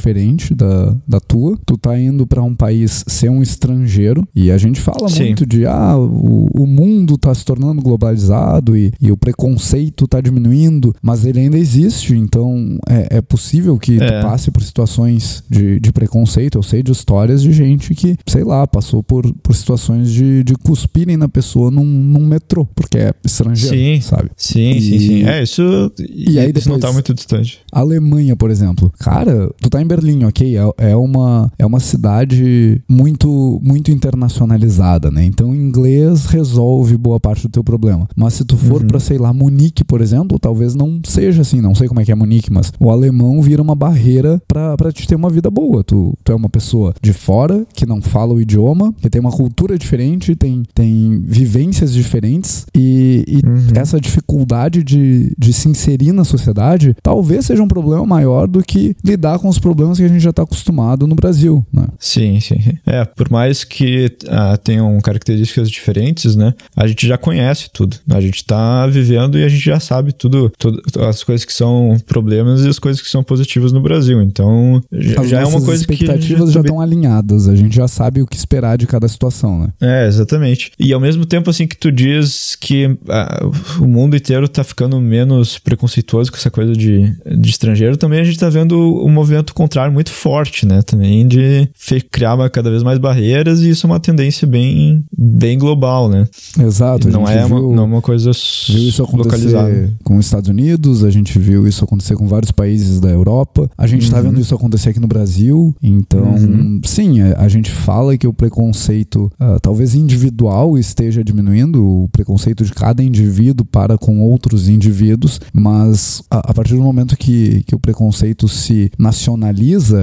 da, 0.55 0.97
da 1.07 1.21
tua, 1.21 1.59
tu 1.67 1.77
tá 1.77 1.99
indo 1.99 2.27
para 2.27 2.43
um 2.43 2.55
país 2.55 3.05
ser 3.07 3.29
um 3.29 3.43
estrangeiro 3.43 4.27
e 4.35 4.51
a 4.51 4.59
gente 4.59 4.81
fala 4.81 5.09
sim. 5.09 5.25
muito 5.25 5.47
de 5.47 5.67
ah, 5.67 5.97
o, 5.97 6.49
o 6.55 6.67
mundo 6.67 7.19
tá 7.19 7.35
se 7.35 7.45
tornando 7.45 7.83
globalizado 7.83 8.77
e, 8.77 8.93
e 9.01 9.11
o 9.11 9.17
preconceito 9.17 10.07
tá 10.07 10.21
diminuindo, 10.21 10.95
mas 11.03 11.25
ele 11.25 11.41
ainda 11.41 11.59
existe, 11.59 12.15
então 12.15 12.79
é, 12.89 13.19
é 13.19 13.21
possível 13.21 13.79
que 13.79 14.01
é. 14.01 14.07
tu 14.07 14.27
passe 14.27 14.51
por 14.51 14.63
situações 14.63 15.43
de, 15.49 15.81
de 15.81 15.93
preconceito. 15.93 16.59
Eu 16.59 16.63
sei 16.63 16.83
de 16.83 16.93
histórias 16.93 17.43
de 17.43 17.53
gente 17.53 17.95
que, 17.95 18.17
sei 18.27 18.45
lá, 18.45 18.67
passou 18.67 19.03
por, 19.03 19.33
por 19.43 19.55
situações 19.55 20.11
de, 20.11 20.45
de 20.45 20.55
cuspirem 20.55 21.17
na 21.17 21.29
pessoa 21.29 21.71
num, 21.71 21.85
num 21.85 22.27
metrô, 22.27 22.67
porque 22.75 22.99
é 22.99 23.15
estrangeiro, 23.25 23.77
sim. 23.77 24.01
sabe? 24.01 24.31
Sim, 24.37 24.71
e, 24.71 24.81
sim, 24.81 24.99
sim. 24.99 25.25
É, 25.25 25.43
isso, 25.43 25.93
e 25.99 26.39
aí 26.39 26.47
depois, 26.47 26.65
isso 26.65 26.69
não 26.69 26.79
tá 26.79 26.93
muito 26.93 27.15
distante. 27.15 27.61
Alemanha, 27.73 28.37
por 28.37 28.51
exemplo. 28.51 28.93
Cara, 28.99 29.51
tu 29.61 29.71
tá 29.71 29.81
em 29.81 29.87
Berlim, 29.89 30.25
ok? 30.25 30.57
É, 30.57 30.91
é, 30.91 30.97
uma, 30.97 31.51
é 31.59 31.67
uma 31.67 31.81
cidade 31.81 32.81
muito, 32.89 33.61
muito 33.63 33.91
internacionalizada, 33.91 35.11
né? 35.11 35.25
Então, 35.25 35.55
inglês 35.55 36.27
resolve 36.27 36.97
boa 36.97 37.19
parte 37.19 37.43
do 37.43 37.51
teu 37.51 37.65
problema. 37.65 38.09
Mas 38.15 38.35
se 38.35 38.45
tu 38.45 38.57
for 38.57 38.83
uhum. 38.83 38.87
pra, 38.87 39.01
sei 39.01 39.19
lá, 39.19 39.33
Munique, 39.33 39.83
por 39.83 40.01
exemplo, 40.01 40.39
talvez 40.39 40.75
não 40.75 41.01
seja 41.05 41.43
assim. 41.43 41.61
Não 41.61 41.75
sei 41.75 41.89
como 41.89 42.01
é 42.01 42.05
que 42.05 42.13
é 42.13 42.15
Munique, 42.15 42.53
mas 42.53 42.73
o 42.79 42.91
alemão 42.91 43.41
vira 43.43 43.63
uma 43.63 43.75
barreira 43.75 44.41
pra 44.47 44.93
te 44.93 45.07
ter 45.07 45.15
uma 45.15 45.31
vida 45.31 45.51
boa. 45.51 45.83
Tu, 45.83 46.15
tu 46.23 46.33
é 46.33 46.35
uma 46.35 46.49
pessoa 46.49 46.95
de 47.03 47.13
fora 47.13 47.67
que 47.75 47.87
não 47.87 48.01
fala 48.01 48.35
o 48.35 48.41
idioma, 48.41 48.95
que 49.01 49.11
tem 49.11 49.21
uma 49.21 49.33
cultura 49.33 49.79
diferente, 49.79 50.37
tem, 50.37 50.63
tem 50.75 51.23
vivências 51.27 51.93
diferentes 51.93 52.67
e, 52.75 53.25
e 53.27 53.37
uhum. 53.47 53.69
essa 53.75 54.01
dificuldade 54.01 54.83
de, 54.83 55.33
de 55.39 55.53
se 55.53 55.69
inserir 55.69 56.13
na 56.13 56.25
sociedade 56.25 56.97
talvez 57.03 57.47
seja 57.47 57.63
um 57.63 57.69
problema 57.69 58.05
maior 58.05 58.47
do 58.47 58.63
que 58.63 58.97
lidar 59.05 59.39
com 59.39 59.49
os 59.49 59.59
problemas 59.69 59.99
que 59.99 60.05
a 60.05 60.09
gente 60.09 60.23
já 60.23 60.31
está 60.31 60.43
acostumado 60.43 61.07
no 61.07 61.15
Brasil, 61.15 61.65
né? 61.71 61.87
Sim, 61.99 62.41
sim. 62.41 62.59
É, 62.87 63.05
por 63.05 63.31
mais 63.31 63.65
que 63.65 64.11
ah, 64.27 64.57
tenham 64.57 64.99
características 65.01 65.71
diferentes, 65.71 66.35
né? 66.35 66.55
A 66.75 66.87
gente 66.87 67.07
já 67.07 67.19
conhece 67.19 67.69
tudo. 67.71 67.99
A 68.09 68.19
gente 68.19 68.37
está 68.37 68.87
vivendo 68.87 69.39
e 69.39 69.45
a 69.45 69.49
gente 69.49 69.63
já 69.63 69.79
sabe 69.79 70.13
tudo, 70.13 70.51
tudo, 70.59 70.81
as 71.07 71.23
coisas 71.23 71.45
que 71.45 71.53
são 71.53 71.99
problemas 72.07 72.65
e 72.65 72.69
as 72.69 72.79
coisas 72.79 73.03
que 73.03 73.11
são 73.11 73.23
positivas 73.23 73.71
no 73.71 73.83
Brasil. 73.83 74.23
Então, 74.23 74.83
já, 74.91 75.23
já 75.23 75.41
é 75.41 75.45
uma 75.45 75.61
coisa 75.61 75.87
que. 75.87 75.93
As 75.93 76.01
expectativas 76.01 76.53
já 76.53 76.61
estão 76.61 76.81
alinhadas. 76.81 77.47
A 77.47 77.55
gente 77.55 77.77
já 77.77 77.87
sabe 77.87 78.23
o 78.23 78.27
que 78.27 78.37
esperar 78.37 78.79
de 78.79 78.87
cada 78.87 79.07
situação, 79.07 79.59
né? 79.59 79.69
É, 79.83 80.07
exatamente. 80.07 80.73
E 80.79 80.95
ao 80.95 81.01
mesmo 81.01 81.27
tempo, 81.27 81.51
assim, 81.51 81.67
que 81.67 81.77
tu 81.77 81.93
diz 81.93 82.57
que 82.59 82.97
ah, 83.09 83.41
o 83.79 83.87
mundo 83.87 84.17
inteiro 84.17 84.49
tá 84.49 84.65
ficando 84.65 84.99
menos 84.99 85.59
preconceituoso 85.59 86.31
com 86.31 86.39
essa 86.39 86.51
coisa 86.51 86.73
de, 86.73 87.15
de 87.37 87.51
estrangeiro, 87.51 87.99
também 87.99 88.21
a 88.21 88.25
gente 88.25 88.39
tá 88.39 88.49
vendo 88.49 88.79
um 89.05 89.11
movimento 89.11 89.53
contrário 89.59 89.93
muito 89.93 90.13
forte, 90.13 90.65
né? 90.65 90.83
Também 90.83 91.27
de 91.27 91.69
criar 92.13 92.49
cada 92.51 92.71
vez 92.71 92.85
mais 92.85 92.99
barreiras 92.99 93.61
e 93.61 93.71
isso 93.71 93.87
é 93.87 93.91
uma 93.91 93.99
tendência 93.99 94.47
bem, 94.47 95.05
bem 95.13 95.59
global, 95.59 96.09
né? 96.09 96.29
Exato. 96.61 97.11
Não 97.11 97.29
é, 97.29 97.45
viu, 97.45 97.57
uma, 97.57 97.77
não 97.77 97.83
é 97.83 97.87
uma 97.87 98.03
coisa 98.03 98.31
viu 98.31 98.89
isso 98.89 99.03
acontecer 99.03 99.47
localizada. 99.47 99.93
com 100.05 100.17
os 100.17 100.27
Estados 100.27 100.49
Unidos, 100.49 101.03
a 101.03 101.11
gente 101.11 101.37
viu 101.41 101.67
isso 101.67 101.83
acontecer 101.83 102.15
com 102.15 102.29
vários 102.29 102.53
países 102.53 103.01
da 103.01 103.09
Europa, 103.09 103.69
a 103.77 103.87
gente 103.87 104.09
tá 104.09 104.19
uhum. 104.19 104.23
vendo 104.25 104.41
isso 104.41 104.55
acontecer 104.55 104.91
aqui 104.91 105.01
no 105.01 105.09
Brasil, 105.09 105.75
então, 105.83 106.35
uhum. 106.35 106.81
sim, 106.85 107.21
a, 107.21 107.41
a, 107.41 107.49
gente 107.49 107.71
fala 107.71 108.17
que 108.17 108.27
o 108.27 108.33
preconceito, 108.33 109.33
uh, 109.41 109.59
talvez 109.61 109.95
individual, 109.95 110.79
esteja 110.79 111.25
diminuindo, 111.25 111.85
o 111.85 112.09
preconceito 112.11 112.65
de 112.65 112.73
cada 112.73 113.03
indivíduo 113.03 113.67
para 113.67 113.99
com 113.99 114.21
outros 114.21 114.69
indivíduos, 114.69 115.41
mas 115.53 116.23
a, 116.31 116.51
a 116.51 116.55
partir 116.55 116.75
do 116.75 116.83
momento 116.83 117.17
que, 117.17 117.65
que 117.67 117.75
o 117.75 117.79
preconceito 117.79 118.47
se 118.47 118.91
nacionaliza, 118.99 119.48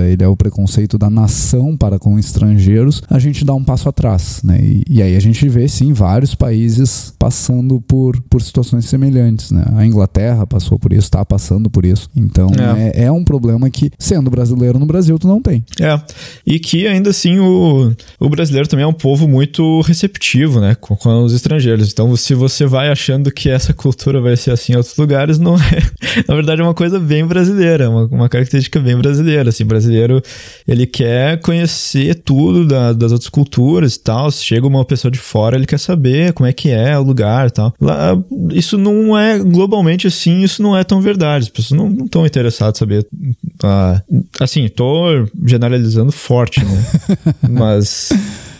ele 0.07 0.23
é 0.23 0.27
o 0.27 0.35
preconceito 0.35 0.97
da 0.97 1.09
nação 1.09 1.75
para 1.75 1.99
com 1.99 2.17
estrangeiros, 2.17 3.01
a 3.09 3.19
gente 3.19 3.43
dá 3.43 3.53
um 3.53 3.63
passo 3.63 3.89
atrás, 3.89 4.41
né? 4.43 4.59
E, 4.61 4.83
e 4.89 5.01
aí 5.01 5.15
a 5.15 5.19
gente 5.19 5.47
vê, 5.49 5.67
sim, 5.67 5.93
vários 5.93 6.35
países 6.35 7.13
passando 7.17 7.81
por, 7.81 8.21
por 8.29 8.41
situações 8.41 8.85
semelhantes, 8.85 9.51
né? 9.51 9.63
A 9.75 9.85
Inglaterra 9.85 10.45
passou 10.45 10.79
por 10.79 10.91
isso, 10.91 11.01
está 11.01 11.23
passando 11.25 11.69
por 11.69 11.85
isso. 11.85 12.09
Então, 12.15 12.49
é. 12.57 13.01
É, 13.03 13.05
é 13.05 13.11
um 13.11 13.23
problema 13.23 13.69
que, 13.69 13.91
sendo 13.97 14.29
brasileiro 14.29 14.79
no 14.79 14.85
Brasil, 14.85 15.17
tu 15.19 15.27
não 15.27 15.41
tem. 15.41 15.63
É, 15.81 15.99
e 16.45 16.59
que 16.59 16.87
ainda 16.87 17.09
assim 17.09 17.39
o, 17.39 17.93
o 18.19 18.29
brasileiro 18.29 18.67
também 18.67 18.83
é 18.83 18.87
um 18.87 18.93
povo 18.93 19.27
muito 19.27 19.81
receptivo, 19.81 20.59
né, 20.59 20.75
com, 20.75 20.95
com 20.95 21.23
os 21.23 21.33
estrangeiros. 21.33 21.91
Então, 21.91 22.15
se 22.15 22.33
você 22.33 22.65
vai 22.65 22.89
achando 22.89 23.31
que 23.31 23.49
essa 23.49 23.73
cultura 23.73 24.21
vai 24.21 24.35
ser 24.37 24.51
assim 24.51 24.73
em 24.73 24.75
outros 24.75 24.95
lugares, 24.97 25.39
não 25.39 25.55
é. 25.55 25.81
Na 26.27 26.35
verdade, 26.35 26.61
é 26.61 26.63
uma 26.63 26.73
coisa 26.73 26.99
bem 26.99 27.25
brasileira, 27.25 27.89
uma, 27.89 28.05
uma 28.05 28.29
característica 28.29 28.79
bem 28.79 28.97
brasileira. 28.97 29.34
Assim, 29.41 29.65
brasileiro, 29.65 30.21
ele 30.67 30.85
quer 30.85 31.39
conhecer 31.39 32.15
tudo 32.15 32.65
da, 32.67 32.93
das 32.93 33.11
outras 33.11 33.29
culturas 33.29 33.95
e 33.95 33.99
tal. 33.99 34.31
Se 34.31 34.43
chega 34.43 34.67
uma 34.67 34.85
pessoa 34.85 35.11
de 35.11 35.19
fora, 35.19 35.55
ele 35.55 35.65
quer 35.65 35.79
saber 35.79 36.33
como 36.33 36.47
é 36.47 36.53
que 36.53 36.69
é 36.69 36.97
o 36.97 37.03
lugar 37.03 37.47
e 37.47 37.51
tal. 37.51 37.73
Lá, 37.79 38.17
isso 38.51 38.77
não 38.77 39.17
é, 39.17 39.39
globalmente 39.39 40.07
assim, 40.07 40.41
isso 40.41 40.61
não 40.61 40.75
é 40.75 40.83
tão 40.83 41.01
verdade. 41.01 41.43
As 41.43 41.49
pessoas 41.49 41.79
não 41.79 42.05
estão 42.05 42.25
interessadas 42.25 42.77
em 42.77 42.79
saber. 42.79 43.07
Uh, 43.63 44.25
assim, 44.39 44.67
tô 44.67 45.25
generalizando 45.45 46.11
forte, 46.11 46.63
né? 46.63 46.85
Mas 47.49 48.09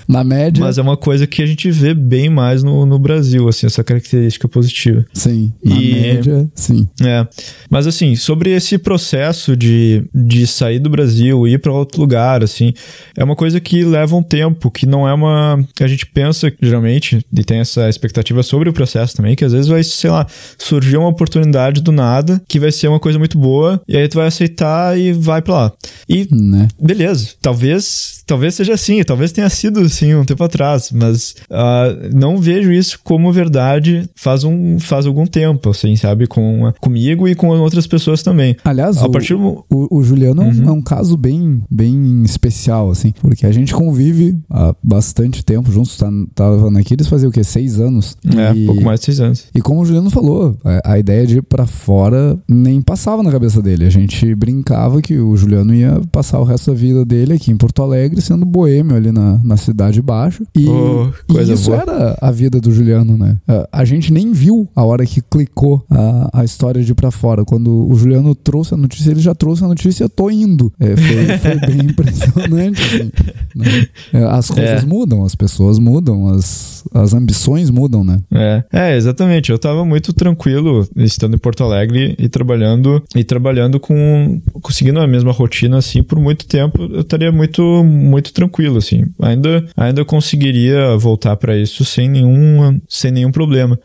na 0.08 0.24
média. 0.24 0.64
Mas 0.64 0.78
é 0.78 0.82
uma 0.82 0.98
coisa 0.98 1.28
que 1.28 1.42
a 1.42 1.46
gente 1.46 1.70
vê 1.72 1.94
bem 1.94 2.30
mais 2.30 2.64
no, 2.64 2.86
no 2.86 3.00
Brasil, 3.00 3.48
assim, 3.48 3.66
essa 3.66 3.84
característica 3.84 4.48
positiva. 4.48 5.06
Sim, 5.14 5.52
na 5.64 5.76
e, 5.76 5.94
média, 5.94 6.50
sim. 6.54 6.88
É. 7.04 7.28
Mas 7.70 7.88
assim, 7.88 8.16
sobre 8.16 8.52
esse 8.52 8.78
processo 8.78 9.56
de, 9.56 10.04
de 10.14 10.46
sair 10.48 10.80
do 10.80 10.90
Brasil 10.90 11.48
e 11.48 11.54
ir 11.54 11.60
para 11.60 11.72
outro 11.72 12.00
lugar, 12.00 12.44
assim, 12.44 12.74
é 13.18 13.24
uma 13.24 13.36
coisa 13.36 13.60
que 13.60 13.84
leva 13.84 14.16
um 14.16 14.24
tempo, 14.24 14.72
que 14.72 14.86
não 14.86 15.08
é 15.08 15.14
uma. 15.14 15.64
A 15.80 15.88
gente 15.88 16.06
pensa, 16.06 16.52
geralmente, 16.62 17.26
e 17.34 17.44
tem 17.44 17.60
essa 17.60 17.90
expectativa 17.90 18.44
sobre 18.44 18.70
o 18.70 18.74
processo 18.74 19.16
também, 19.16 19.36
que 19.36 19.46
às 19.46 19.52
vezes 19.52 19.68
vai, 19.68 19.84
sei 19.84 20.10
lá, 20.10 20.26
surgir 20.58 20.98
uma 20.98 21.08
oportunidade 21.08 21.82
do 21.82 21.92
nada, 21.92 22.42
que 22.48 22.60
vai 22.60 22.72
ser 22.72 22.88
uma 22.88 23.00
coisa 23.00 23.18
muito 23.18 23.38
boa, 23.38 23.82
e 23.88 23.98
aí 23.98 24.08
tu 24.08 24.18
vai 24.18 24.28
aceitar 24.28 24.98
e 24.98 25.14
vai 25.14 25.42
para 25.42 25.54
lá. 25.54 25.74
E, 26.08 26.28
né? 26.32 26.68
beleza, 26.82 27.30
talvez, 27.42 28.24
talvez 28.26 28.56
seja 28.56 28.74
assim, 28.74 29.04
talvez 29.04 29.32
tenha 29.32 29.50
sido 29.50 29.88
assim, 29.96 30.14
um 30.14 30.26
tempo 30.26 30.44
atrás, 30.44 30.92
mas 30.94 31.36
uh, 31.50 32.10
não 32.14 32.38
vejo 32.38 32.72
isso 32.72 33.00
como 33.04 33.32
verdade 33.32 34.10
faz, 34.16 34.44
um, 34.44 34.78
faz 34.80 35.06
algum 35.06 35.26
tempo, 35.26 35.70
assim, 35.70 35.96
sabe? 35.96 36.28
Com, 36.28 36.72
comigo 36.82 37.28
e 37.28 37.36
com 37.36 37.48
outras 37.48 37.88
pessoas 37.88 38.22
também. 38.22 38.56
Aliás, 38.64 38.98
a 39.02 39.10
partir 39.10 39.34
o, 39.34 39.66
o, 39.70 39.98
o 40.00 40.04
Juliano 40.04 40.44
é 40.44 40.46
uhum. 40.46 40.70
é 40.70 40.72
um 40.72 40.82
caso 40.82 41.16
bem, 41.16 41.62
bem 41.72 42.24
especial, 42.24 42.90
assim, 42.90 43.14
porque 43.22 43.46
a 43.46 43.52
gente 43.52 43.74
convive 43.74 44.38
há 44.50 44.76
bastante 44.84 45.44
tempo 45.44 45.72
juntos, 45.72 45.98
tá, 45.98 46.10
tava 46.34 46.78
aqui, 46.78 46.94
eles 46.94 47.08
faziam 47.08 47.30
o 47.30 47.32
quê? 47.32 47.44
Seis 47.44 47.80
anos? 47.80 48.18
É, 48.36 48.56
e, 48.56 48.66
pouco 48.66 48.82
mais 48.82 49.00
de 49.00 49.06
seis 49.06 49.20
anos. 49.20 49.46
E 49.54 49.62
como 49.62 49.82
o 49.82 49.86
Juliano 49.86 50.10
falou, 50.10 50.58
a, 50.64 50.94
a 50.94 51.00
ideia 51.00 51.26
de 51.26 51.38
ir 51.38 51.42
pra 51.42 51.66
fora 51.66 52.38
nem 52.48 52.82
passava 52.82 53.24
na 53.24 53.32
cabeça 53.32 53.62
dele. 53.62 53.86
A 53.86 53.90
gente 53.90 54.36
brincava 54.36 55.02
que 55.02 55.18
o 55.18 55.36
Juliano 55.38 55.74
ia 55.74 56.02
passar 56.12 56.40
o 56.40 56.44
resto 56.44 56.72
da 56.72 56.78
vida 56.78 57.06
dele 57.06 57.34
aqui 57.34 57.52
em 57.52 57.58
Porto 57.58 57.82
Alegre, 57.82 58.22
sendo 58.22 58.46
boêmio 58.46 58.96
ali 58.96 59.12
na, 59.12 59.40
na 59.44 59.58
Cidade 59.58 59.85
Baixa. 60.02 60.44
E, 60.56 60.68
oh, 60.68 61.12
e 61.30 61.54
isso 61.54 61.70
boa. 61.70 61.82
era 61.82 62.18
a 62.22 62.32
vida 62.32 62.60
do 62.60 62.72
Juliano, 62.72 63.18
né? 63.18 63.38
A, 63.48 63.82
a, 63.82 63.86
gente 63.86 64.12
nem 64.12 64.32
viu 64.32 64.68
a 64.76 64.84
hora 64.84 65.06
que 65.06 65.22
clicou 65.22 65.84
a, 65.90 66.42
a 66.42 66.46
história 66.46 66.84
de 66.84 66.92
ir 66.92 66.96
pra 66.96 67.12
fora. 67.12 67.46
Quando 67.46 67.88
o 67.90 67.96
Juliano 67.96 68.34
trouxe 68.36 68.74
a 68.74 68.78
notícia, 68.78 69.12
ele 69.12 69.20
já 69.20 69.34
trouxe 69.34 69.64
a 69.64 69.68
notícia, 69.68 70.10
tô 70.10 70.30
indo. 70.30 70.72
É, 70.80 70.96
foi, 70.96 71.38
foi 71.38 71.60
bem 71.68 71.86
impressionante. 71.92 72.82
Assim, 72.82 73.12
né? 73.56 73.88
É, 74.14 74.24
as 74.24 74.50
coisas 74.50 74.84
é. 74.84 74.86
mudam, 74.86 75.24
as 75.24 75.36
pessoas 75.36 75.80
mudam, 75.80 76.28
as, 76.30 76.75
as 76.94 77.14
ambições 77.14 77.70
mudam, 77.70 78.04
né? 78.04 78.20
É. 78.32 78.64
é, 78.72 78.96
exatamente. 78.96 79.52
Eu 79.52 79.60
tava 79.60 79.86
muito 79.86 80.14
tranquilo 80.14 80.88
estando 80.96 81.36
em 81.36 81.40
Porto 81.40 81.64
Alegre 81.64 82.16
e 82.18 82.28
trabalhando 82.30 83.04
e 83.16 83.24
trabalhando 83.24 83.80
com 83.80 84.42
conseguindo 84.62 85.00
a 85.00 85.08
mesma 85.08 85.32
rotina 85.32 85.78
assim 85.78 86.04
por 86.04 86.20
muito 86.20 86.48
tempo, 86.48 86.82
eu 86.84 87.02
estaria 87.02 87.32
muito 87.32 87.62
muito 87.84 88.34
tranquilo 88.34 88.78
assim. 88.78 89.06
Ainda 89.22 89.66
ainda 89.76 90.06
conseguiria 90.06 90.96
voltar 90.98 91.36
para 91.36 91.58
isso 91.58 91.84
sem 91.86 92.10
nenhum 92.10 92.80
sem 92.88 93.12
nenhum 93.12 93.32
problema. 93.32 93.80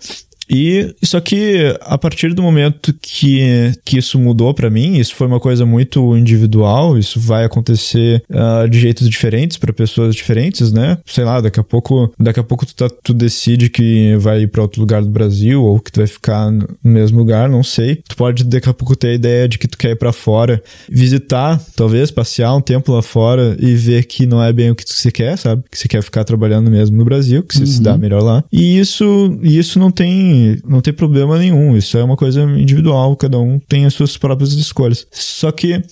E 0.50 0.94
só 1.02 1.20
que 1.20 1.76
a 1.80 1.96
partir 1.96 2.34
do 2.34 2.42
momento 2.42 2.92
que, 3.00 3.72
que 3.84 3.98
isso 3.98 4.18
mudou 4.18 4.52
para 4.52 4.68
mim, 4.68 4.96
isso 4.96 5.14
foi 5.14 5.26
uma 5.26 5.38
coisa 5.38 5.64
muito 5.64 6.16
individual, 6.16 6.98
isso 6.98 7.20
vai 7.20 7.44
acontecer 7.44 8.22
uh, 8.30 8.68
de 8.68 8.80
jeitos 8.80 9.08
diferentes 9.08 9.56
para 9.56 9.72
pessoas 9.72 10.14
diferentes, 10.14 10.72
né? 10.72 10.98
Sei 11.06 11.24
lá, 11.24 11.40
daqui 11.40 11.60
a 11.60 11.64
pouco, 11.64 12.12
daqui 12.18 12.40
a 12.40 12.42
pouco 12.42 12.66
tu, 12.66 12.74
tá, 12.74 12.90
tu 13.02 13.14
decide 13.14 13.70
que 13.70 14.16
vai 14.16 14.42
ir 14.42 14.48
para 14.48 14.62
outro 14.62 14.80
lugar 14.80 15.02
do 15.02 15.08
Brasil 15.08 15.62
ou 15.62 15.78
que 15.78 15.92
tu 15.92 16.00
vai 16.00 16.06
ficar 16.06 16.50
no 16.50 16.66
mesmo 16.82 17.18
lugar, 17.18 17.48
não 17.48 17.62
sei. 17.62 17.96
Tu 18.08 18.16
pode 18.16 18.44
daqui 18.44 18.68
a 18.68 18.74
pouco 18.74 18.96
ter 18.96 19.08
a 19.08 19.14
ideia 19.14 19.48
de 19.48 19.58
que 19.58 19.68
tu 19.68 19.78
quer 19.78 19.90
ir 19.90 19.96
para 19.96 20.12
fora, 20.12 20.62
visitar, 20.88 21.60
talvez 21.76 22.10
passear 22.10 22.54
um 22.56 22.60
tempo 22.60 22.92
lá 22.92 23.02
fora 23.02 23.56
e 23.60 23.74
ver 23.74 24.04
que 24.04 24.26
não 24.26 24.42
é 24.42 24.52
bem 24.52 24.70
o 24.70 24.74
que 24.74 24.84
você 24.86 25.12
quer, 25.12 25.36
sabe? 25.38 25.62
Que 25.70 25.78
você 25.78 25.86
quer 25.86 26.02
ficar 26.02 26.24
trabalhando 26.24 26.70
mesmo 26.70 26.96
no 26.96 27.04
Brasil, 27.04 27.42
que 27.42 27.54
você 27.54 27.60
uhum. 27.60 27.66
se 27.66 27.82
dá 27.82 27.96
melhor 27.96 28.22
lá. 28.22 28.44
E 28.52 28.78
isso, 28.78 29.38
isso 29.42 29.78
não 29.78 29.90
tem 29.90 30.39
não 30.64 30.80
tem 30.80 30.92
problema 30.92 31.38
nenhum. 31.38 31.76
Isso 31.76 31.96
é 31.98 32.04
uma 32.04 32.16
coisa 32.16 32.42
individual, 32.42 33.16
cada 33.16 33.38
um 33.38 33.58
tem 33.58 33.84
as 33.86 33.94
suas 33.94 34.16
próprias 34.16 34.52
escolhas. 34.52 35.06
Só 35.10 35.50
que 35.50 35.82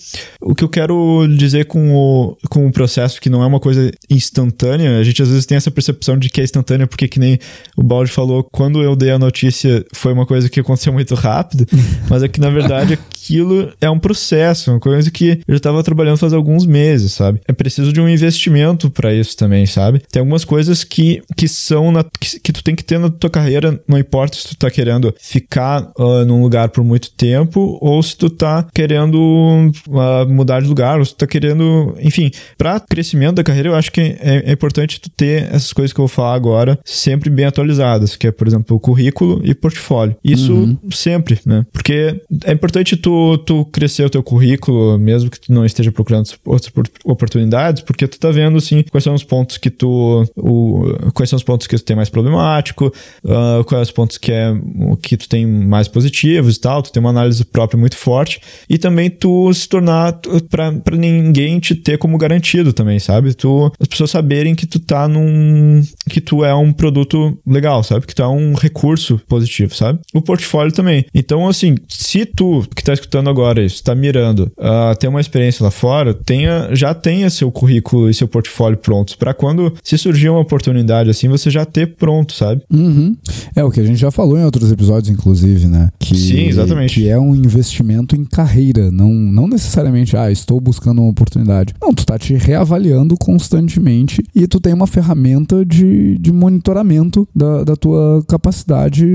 o 0.41 0.53
que 0.53 0.63
eu 0.63 0.69
quero 0.69 1.27
dizer 1.37 1.65
com 1.65 1.95
o, 1.95 2.37
com 2.49 2.67
o 2.67 2.71
processo 2.71 3.19
que 3.19 3.29
não 3.29 3.43
é 3.43 3.47
uma 3.47 3.59
coisa 3.59 3.91
instantânea, 4.09 4.97
a 4.97 5.03
gente 5.03 5.21
às 5.21 5.29
vezes 5.29 5.45
tem 5.45 5.57
essa 5.57 5.71
percepção 5.71 6.17
de 6.17 6.29
que 6.29 6.41
é 6.41 6.43
instantânea, 6.43 6.87
porque 6.87 7.07
que 7.07 7.19
nem 7.19 7.39
o 7.75 7.83
Balde 7.83 8.11
falou, 8.11 8.43
quando 8.43 8.81
eu 8.81 8.95
dei 8.95 9.11
a 9.11 9.19
notícia 9.19 9.85
foi 9.93 10.13
uma 10.13 10.25
coisa 10.25 10.49
que 10.49 10.59
aconteceu 10.59 10.93
muito 10.93 11.15
rápido, 11.15 11.65
mas 12.09 12.23
é 12.23 12.27
que 12.27 12.39
na 12.39 12.49
verdade 12.49 12.93
aquilo 12.93 13.71
é 13.79 13.89
um 13.89 13.99
processo, 13.99 14.71
uma 14.71 14.79
coisa 14.79 15.11
que 15.11 15.41
eu 15.47 15.53
já 15.53 15.57
estava 15.57 15.83
trabalhando 15.83 16.17
faz 16.17 16.33
alguns 16.33 16.65
meses, 16.65 17.13
sabe? 17.13 17.39
É 17.47 17.53
preciso 17.53 17.93
de 17.93 18.01
um 18.01 18.09
investimento 18.09 18.89
para 18.89 19.13
isso 19.13 19.35
também, 19.37 19.65
sabe? 19.65 20.01
Tem 20.11 20.19
algumas 20.19 20.45
coisas 20.45 20.83
que, 20.83 21.21
que 21.35 21.47
são 21.47 21.91
na, 21.91 22.03
que, 22.03 22.39
que 22.39 22.53
tu 22.53 22.63
tem 22.63 22.75
que 22.75 22.83
ter 22.83 22.99
na 22.99 23.09
tua 23.09 23.29
carreira, 23.29 23.79
não 23.87 23.97
importa 23.97 24.37
se 24.41 24.49
tu 24.49 24.57
tá 24.57 24.71
querendo 24.71 25.13
ficar 25.19 25.91
uh, 25.97 26.25
num 26.25 26.41
lugar 26.41 26.69
por 26.69 26.83
muito 26.83 27.11
tempo 27.11 27.77
ou 27.81 28.01
se 28.01 28.15
tu 28.17 28.29
tá 28.29 28.65
querendo 28.73 29.17
uh, 29.87 30.29
mudar 30.29 30.61
de 30.61 30.67
lugar, 30.67 30.99
ou 30.99 31.05
se 31.05 31.13
tu 31.13 31.17
tá 31.17 31.27
querendo, 31.27 31.95
enfim, 31.99 32.31
para 32.57 32.79
crescimento 32.79 33.35
da 33.35 33.43
carreira, 33.43 33.69
eu 33.69 33.75
acho 33.75 33.91
que 33.91 34.01
é, 34.01 34.43
é, 34.45 34.51
importante 34.51 34.99
tu 34.99 35.09
ter 35.09 35.43
essas 35.53 35.73
coisas 35.73 35.93
que 35.93 35.99
eu 35.99 36.03
vou 36.03 36.07
falar 36.07 36.33
agora 36.33 36.79
sempre 36.83 37.29
bem 37.29 37.45
atualizadas, 37.45 38.15
que 38.15 38.27
é, 38.27 38.31
por 38.31 38.47
exemplo, 38.47 38.75
o 38.75 38.79
currículo 38.79 39.41
e 39.43 39.53
portfólio. 39.53 40.15
Isso 40.23 40.53
uhum. 40.53 40.77
sempre, 40.91 41.39
né? 41.45 41.65
Porque 41.71 42.21
é 42.45 42.51
importante 42.51 42.95
tu, 42.95 43.37
tu 43.39 43.65
crescer 43.65 44.03
o 44.05 44.09
teu 44.09 44.23
currículo, 44.23 44.97
mesmo 44.97 45.29
que 45.29 45.39
tu 45.39 45.51
não 45.53 45.65
esteja 45.65 45.91
procurando 45.91 46.29
outras 46.45 46.71
oportunidades, 47.03 47.81
porque 47.83 48.07
tu 48.07 48.19
tá 48.19 48.31
vendo, 48.31 48.57
assim, 48.57 48.83
quais 48.89 49.03
são 49.03 49.13
os 49.13 49.23
pontos 49.23 49.57
que 49.57 49.69
tu, 49.69 50.25
o, 50.35 51.11
quais 51.13 51.29
são 51.29 51.37
os 51.37 51.43
pontos 51.43 51.67
que 51.67 51.75
tu 51.75 51.83
tem 51.83 51.95
mais 51.95 52.09
problemático, 52.09 52.93
uh, 53.23 53.63
quais 53.65 53.87
os 53.87 53.91
pontos 53.91 54.17
que 54.19 54.31
é 54.31 54.53
que 55.01 55.17
tu 55.17 55.27
tem 55.27 55.45
mais 55.45 55.87
positivos 55.87 56.57
e 56.57 56.59
tal, 56.59 56.81
tu 56.81 56.91
tem 56.91 56.99
uma 56.99 57.09
análise 57.09 57.43
própria 57.45 57.79
muito 57.79 57.97
forte 57.97 58.41
e 58.69 58.77
também 58.77 59.09
tu 59.09 59.53
se 59.53 59.67
tornar 59.67 60.19
para 60.49 60.95
ninguém 60.95 61.59
te 61.59 61.75
ter 61.75 61.97
como 61.97 62.17
garantido 62.17 62.73
também, 62.73 62.99
sabe? 62.99 63.33
Tu 63.33 63.71
as 63.79 63.87
pessoas 63.87 64.11
saberem 64.11 64.55
que 64.55 64.65
tu 64.65 64.79
tá 64.79 65.07
num 65.07 65.81
que 66.09 66.21
tu 66.21 66.43
é 66.43 66.53
um 66.53 66.71
produto 66.71 67.37
legal, 67.45 67.83
sabe? 67.83 68.05
Que 68.05 68.15
tu 68.15 68.21
é 68.21 68.27
um 68.27 68.53
recurso 68.53 69.19
positivo, 69.27 69.75
sabe? 69.75 69.99
O 70.13 70.21
portfólio 70.21 70.71
também. 70.71 71.05
Então, 71.13 71.47
assim, 71.47 71.75
se 71.87 72.25
tu 72.25 72.65
que 72.75 72.83
tá 72.83 72.93
escutando 72.93 73.29
agora 73.29 73.63
isso, 73.63 73.83
tá 73.83 73.95
mirando, 73.95 74.51
uh, 74.57 75.09
uma 75.09 75.21
experiência 75.21 75.63
lá 75.63 75.71
fora, 75.71 76.13
tenha 76.13 76.69
já 76.73 76.93
tenha 76.93 77.29
seu 77.29 77.51
currículo 77.51 78.09
e 78.09 78.13
seu 78.13 78.27
portfólio 78.27 78.77
prontos 78.77 79.15
para 79.15 79.33
quando 79.33 79.73
se 79.83 79.97
surgir 79.97 80.29
uma 80.29 80.39
oportunidade 80.39 81.09
assim, 81.09 81.27
você 81.27 81.49
já 81.49 81.65
ter 81.65 81.95
pronto, 81.95 82.33
sabe? 82.33 82.61
Uhum. 82.71 83.15
É 83.55 83.63
o 83.63 83.71
que 83.71 83.79
a 83.79 83.83
gente 83.83 83.99
já 83.99 84.08
falou 84.11 84.37
em 84.37 84.43
outros 84.43 84.71
episódios, 84.71 85.09
inclusive, 85.09 85.67
né? 85.67 85.89
Que, 85.99 86.15
Sim, 86.15 86.47
exatamente. 86.47 86.93
Que 86.95 87.09
é 87.09 87.19
um 87.19 87.35
investimento 87.35 88.15
em 88.15 88.23
carreira, 88.23 88.91
não, 88.91 89.11
não 89.11 89.47
necessariamente, 89.47 90.15
ah, 90.15 90.31
estou 90.31 90.59
buscando 90.59 91.01
uma 91.01 91.09
oportunidade. 91.09 91.73
Não, 91.81 91.93
tu 91.93 92.05
tá 92.05 92.17
te 92.17 92.33
reavaliando 92.33 93.15
constantemente 93.17 94.23
e 94.35 94.47
tu 94.47 94.59
tem 94.59 94.73
uma 94.73 94.87
ferramenta 94.87 95.65
de, 95.65 96.17
de 96.17 96.31
monitoramento 96.31 97.27
da, 97.35 97.63
da 97.63 97.75
tua 97.75 98.23
capacidade 98.27 99.05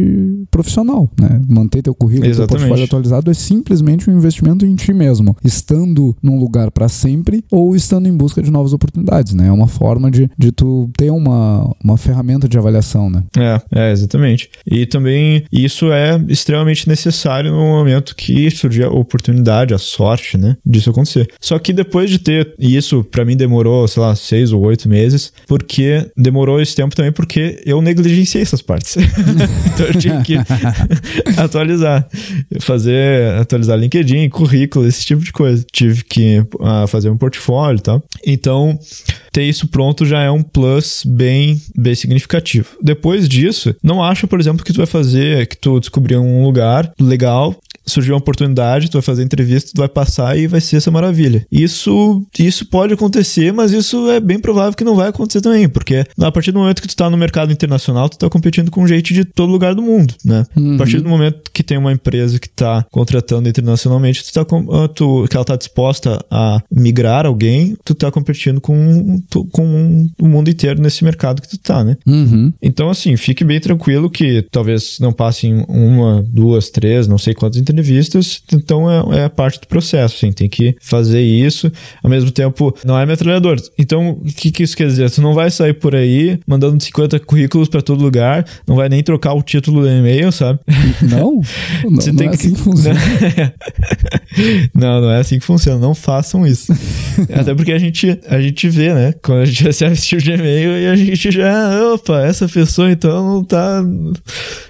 profissional, 0.51 1.09
né? 1.21 1.41
Manter 1.49 1.83
teu 1.83 1.95
currículo, 1.95 2.35
teu 2.35 2.47
portfólio 2.47 2.85
atualizado 2.85 3.31
é 3.31 3.35
simplesmente 3.35 4.11
um 4.11 4.17
investimento 4.17 4.65
em 4.65 4.75
ti 4.75 4.93
mesmo, 4.93 5.37
estando 5.45 6.17
num 6.23 6.39
lugar 6.39 6.71
para 6.71 6.89
sempre 6.89 7.45
ou 7.51 7.75
estando 7.75 8.07
em 8.07 8.17
busca 8.17 8.43
de 8.43 8.51
novas 8.51 8.73
oportunidades, 8.73 9.35
né? 9.35 9.49
É 9.49 9.53
uma 9.53 9.67
forma 9.67 10.11
de, 10.11 10.31
de 10.39 10.53
tu 10.53 10.91
ter 10.97 11.11
uma, 11.11 11.71
uma 11.83 11.97
ferramenta 11.97 12.49
de 12.49 12.59
avaliação, 12.59 13.11
né? 13.11 13.25
É, 13.37 13.61
é, 13.73 13.93
exatamente. 13.93 14.51
E 14.67 14.84
também 14.87 15.45
isso 15.53 15.93
é 15.93 16.21
extremamente 16.29 16.89
necessário 16.89 17.51
no 17.51 17.59
momento 17.59 18.15
que 18.15 18.51
surge 18.51 18.83
a 18.83 18.89
oportunidade, 18.89 19.75
a 19.75 19.79
sorte, 19.79 20.37
né, 20.37 20.57
disso 20.65 20.91
acontecer. 20.91 21.29
Só 21.41 21.59
que 21.59 21.73
depois 21.73 22.11
de 22.11 22.19
ter, 22.19 22.55
e 22.59 22.77
isso 22.77 23.05
para 23.05 23.25
mim 23.25 23.37
demorou, 23.37 23.87
sei 23.89 24.03
lá, 24.03 24.15
seis 24.15 24.53
ou 24.53 24.63
oito 24.63 24.89
meses, 24.89 25.33
porque 25.47 26.07
demorou 26.17 26.61
esse 26.61 26.75
tempo 26.75 26.95
também 26.95 27.13
porque 27.13 27.63
eu 27.65 27.81
negligenciei 27.81 28.43
essas 28.43 28.63
partes. 28.63 28.97
então 29.75 29.87
eu 29.87 29.95
tive 29.99 30.23
que 30.23 30.37
atualizar, 31.39 32.07
fazer, 32.61 33.35
atualizar 33.35 33.79
LinkedIn, 33.79 34.29
currículo, 34.29 34.87
esse 34.87 35.05
tipo 35.05 35.23
de 35.23 35.33
coisa. 35.33 35.65
Tive 35.73 36.05
que 36.05 36.41
uh, 36.41 36.87
fazer 36.89 37.11
um 37.11 37.17
portfólio 37.17 37.79
e 37.79 37.83
tal. 37.83 38.03
Então, 38.27 38.79
ter 39.33 39.43
isso 39.45 39.69
pronto 39.69 40.05
já 40.05 40.21
é 40.21 40.31
um 40.31 40.43
plus 40.43 41.03
bem, 41.05 41.61
bem 41.77 41.95
significativo. 41.95 42.77
Depois 42.83 43.29
disso, 43.29 43.75
não 43.83 44.03
acho, 44.03 44.27
por 44.27 44.41
exemplo, 44.41 44.65
que 44.65 44.73
tu 44.75 44.79
vai 44.79 44.87
fazer, 44.87 45.47
que 45.47 45.57
tu 45.57 45.81
descobrir 45.81 46.17
um 46.17 46.45
lugar 46.45 46.93
legal 47.01 47.55
surgiu 47.87 48.15
uma 48.15 48.21
oportunidade, 48.21 48.89
tu 48.89 48.95
vai 48.95 49.03
fazer 49.03 49.23
entrevista, 49.23 49.71
tu 49.75 49.79
vai 49.79 49.89
passar 49.89 50.37
e 50.39 50.47
vai 50.47 50.61
ser 50.61 50.77
essa 50.77 50.91
maravilha. 50.91 51.47
Isso, 51.51 52.25
isso 52.39 52.67
pode 52.67 52.95
acontecer, 52.95 53.53
mas 53.53 53.73
isso 53.73 54.11
é 54.11 54.21
bem 54.21 54.39
provável 54.39 54.73
que 54.73 54.85
não 54.85 54.97
vai 54.97 55.09
acontecer 55.09 55.41
também, 55.41 55.69
porque 55.69 56.05
a 56.19 56.33
partir 56.33 56.53
do 56.53 56.59
momento 56.59 56.81
que 56.81 56.89
tu 56.89 56.97
tá 56.97 57.11
no 57.11 57.17
mercado 57.17 57.53
internacional, 57.53 58.09
tu 58.09 58.19
tá 58.19 58.31
competindo 58.31 58.71
com 58.71 58.87
gente 58.87 59.13
de 59.13 59.25
todo 59.25 59.51
lugar 59.51 59.75
do 59.75 59.83
mundo, 59.83 60.15
né? 60.25 60.45
Uhum. 60.57 60.75
A 60.75 60.79
partir 60.79 61.01
do 61.01 61.09
momento 61.09 61.51
que 61.53 61.63
tem 61.63 61.77
uma 61.77 61.93
empresa 61.93 62.39
que 62.39 62.49
tá 62.49 62.85
contratando 62.91 63.49
internacionalmente, 63.49 64.25
tu 64.25 64.33
tá 64.33 64.47
ah, 64.73 64.89
tu, 64.89 65.27
que 65.29 65.37
ela 65.37 65.45
tá 65.45 65.57
disposta 65.57 66.25
a 66.31 66.63
migrar 66.71 67.27
alguém, 67.27 67.77
tu 67.85 67.95
tá 67.95 68.11
competindo 68.11 68.61
com, 68.61 69.21
tu, 69.29 69.45
com 69.47 70.07
o 70.21 70.29
mundo 70.29 70.49
inteiro 70.49 70.81
nesse 70.81 71.05
mercado 71.05 71.43
que 71.43 71.49
tu 71.49 71.59
tá, 71.59 71.85
né? 71.85 71.97
Uhum. 72.07 72.53
Então, 72.63 72.89
assim, 72.89 73.17
fique 73.17 73.45
bem 73.45 73.61
tranquilo 73.61 74.11
que 74.11 74.47
talvez 74.51 74.99
não 75.01 75.13
passem 75.13 75.65
uma, 75.69 76.25
duas, 76.27 76.71
três, 76.71 77.07
não 77.07 77.19
sei 77.19 77.35
quantas 77.35 77.59
entrevistas 77.59 77.74
entrevistas, 77.75 78.43
então 78.53 78.91
é, 79.13 79.25
é 79.25 79.29
parte 79.29 79.61
do 79.61 79.67
processo, 79.67 80.17
assim, 80.17 80.33
tem 80.33 80.49
que 80.49 80.77
fazer 80.81 81.21
isso. 81.21 81.71
Ao 82.03 82.09
mesmo 82.09 82.31
tempo, 82.31 82.75
não 82.85 82.99
é 82.99 83.05
metralhador. 83.05 83.57
Então, 83.79 84.11
o 84.21 84.25
que, 84.25 84.51
que 84.51 84.63
isso 84.63 84.77
quer 84.77 84.87
dizer? 84.87 85.11
Tu 85.11 85.21
não 85.21 85.35
vai 85.35 85.51
sair 85.51 85.75
por 85.75 85.95
aí 85.95 86.39
mandando 86.47 86.83
50 86.83 87.19
currículos 87.21 87.69
para 87.69 87.83
todo 87.83 88.03
lugar, 88.03 88.45
não 88.67 88.77
vai 88.77 88.89
nem 88.89 89.03
trocar 89.03 89.35
o 89.35 89.43
título 89.43 89.83
do 89.83 89.89
e-mail, 89.89 90.31
sabe? 90.33 90.59
Não? 91.03 91.41
não 91.85 91.97
Você 91.97 92.11
não 92.11 92.19
tem 92.19 92.29
é 92.29 92.31
que- 92.31 92.37
assim 92.37 92.55
que 92.55 92.61
funciona. 92.63 92.99
não, 94.75 95.01
não 95.03 95.11
é 95.11 95.21
assim 95.21 95.39
que 95.39 95.45
funciona. 95.45 95.79
Não 95.79 95.95
façam 95.95 96.47
isso. 96.47 96.73
Até 97.35 97.55
porque 97.55 97.73
a 97.73 97.79
gente, 97.79 98.19
a 98.29 98.41
gente 98.41 98.69
vê, 98.69 98.93
né? 98.95 99.15
Quando 99.23 99.41
a 99.43 99.45
gente 99.45 99.63
recebe 99.65 99.93
esse 99.93 100.07
tipo 100.07 100.23
de 100.23 100.33
e-mail 100.33 100.73
e 100.79 100.87
a 100.87 100.97
gente 100.97 101.31
já, 101.31 101.93
opa, 101.93 102.21
essa 102.23 102.49
pessoa 102.49 102.91
então 102.91 103.35
não 103.35 103.45
tá. 103.45 103.83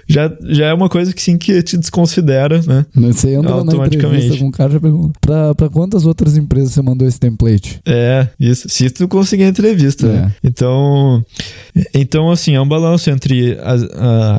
Já, 0.07 0.31
já 0.49 0.67
é 0.67 0.73
uma 0.73 0.89
coisa 0.89 1.13
que 1.13 1.21
sim 1.21 1.37
que 1.37 1.61
te 1.63 1.77
desconsidera, 1.77 2.61
né? 2.65 2.85
Você 2.95 3.33
entra 3.35 3.49
na 3.65 3.71
entrevista 3.97 4.37
com 4.39 4.47
o 4.47 4.51
cara 4.51 4.69
e 4.69 4.73
já 4.73 4.79
pergunta, 4.79 5.19
pra, 5.21 5.53
pra 5.55 5.69
quantas 5.69 6.05
outras 6.05 6.37
empresas 6.37 6.71
você 6.73 6.81
mandou 6.81 7.07
esse 7.07 7.19
template? 7.19 7.79
É, 7.85 8.27
isso. 8.39 8.67
Se 8.69 8.89
tu 8.89 9.07
conseguir 9.07 9.43
a 9.43 9.47
entrevista, 9.49 10.07
né? 10.07 10.31
Então, 10.43 11.23
então, 11.93 12.31
assim, 12.31 12.55
é 12.55 12.61
um 12.61 12.67
balanço 12.67 13.09
entre 13.09 13.57
a- 13.61 13.75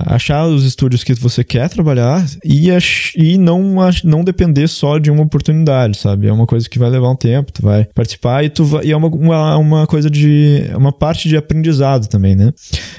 a- 0.06 0.14
achar 0.14 0.46
os 0.46 0.64
estúdios 0.64 1.04
que 1.04 1.12
você 1.14 1.44
quer 1.44 1.68
trabalhar 1.68 2.24
e, 2.44 2.70
ach- 2.70 3.12
e 3.16 3.36
não, 3.36 3.80
ach- 3.80 4.04
não 4.04 4.24
depender 4.24 4.66
só 4.68 4.98
de 4.98 5.10
uma 5.10 5.22
oportunidade, 5.22 5.98
sabe? 5.98 6.26
É 6.26 6.32
uma 6.32 6.46
coisa 6.46 6.68
que 6.68 6.78
vai 6.78 6.88
levar 6.90 7.10
um 7.10 7.16
tempo, 7.16 7.52
tu 7.52 7.62
vai 7.62 7.84
participar 7.94 8.44
e, 8.44 8.48
tu 8.48 8.64
vai, 8.64 8.86
e 8.86 8.92
é 8.92 8.96
uma, 8.96 9.08
uma, 9.08 9.56
uma 9.58 9.86
coisa 9.86 10.08
de. 10.10 10.64
é 10.70 10.76
uma 10.76 10.92
parte 10.92 11.28
de 11.28 11.36
aprendizado 11.36 12.06
também, 12.08 12.34
né? 12.34 12.52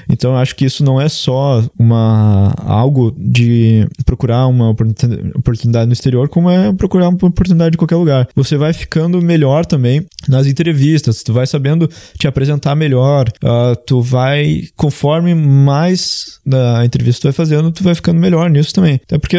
Então, 0.08 0.32
eu 0.32 0.36
acho 0.38 0.54
que 0.54 0.64
isso 0.64 0.84
não 0.84 1.00
é 1.00 1.08
só 1.08 1.62
uma, 1.78 2.54
algo 2.64 3.14
de 3.18 3.86
procurar 4.06 4.46
uma 4.46 4.70
oportun- 4.70 5.30
oportunidade 5.48 5.86
no 5.86 5.92
exterior, 5.92 6.28
como 6.28 6.50
é 6.50 6.72
procurar 6.72 7.08
uma 7.08 7.16
oportunidade 7.16 7.74
em 7.74 7.78
qualquer 7.78 7.96
lugar. 7.96 8.28
Você 8.34 8.56
vai 8.56 8.72
ficando 8.72 9.20
melhor 9.22 9.64
também 9.64 10.06
nas 10.28 10.46
entrevistas, 10.46 11.22
tu 11.22 11.32
vai 11.32 11.46
sabendo 11.46 11.88
te 12.18 12.28
apresentar 12.28 12.74
melhor, 12.74 13.30
ah, 13.42 13.74
tu 13.86 14.00
vai, 14.02 14.64
conforme 14.76 15.34
mais 15.34 16.38
da 16.44 16.84
entrevista 16.84 17.22
tu 17.22 17.24
vai 17.24 17.32
fazendo, 17.32 17.72
tu 17.72 17.82
vai 17.82 17.94
ficando 17.94 18.20
melhor 18.20 18.50
nisso 18.50 18.74
também. 18.74 19.00
Até 19.04 19.18
porque 19.18 19.38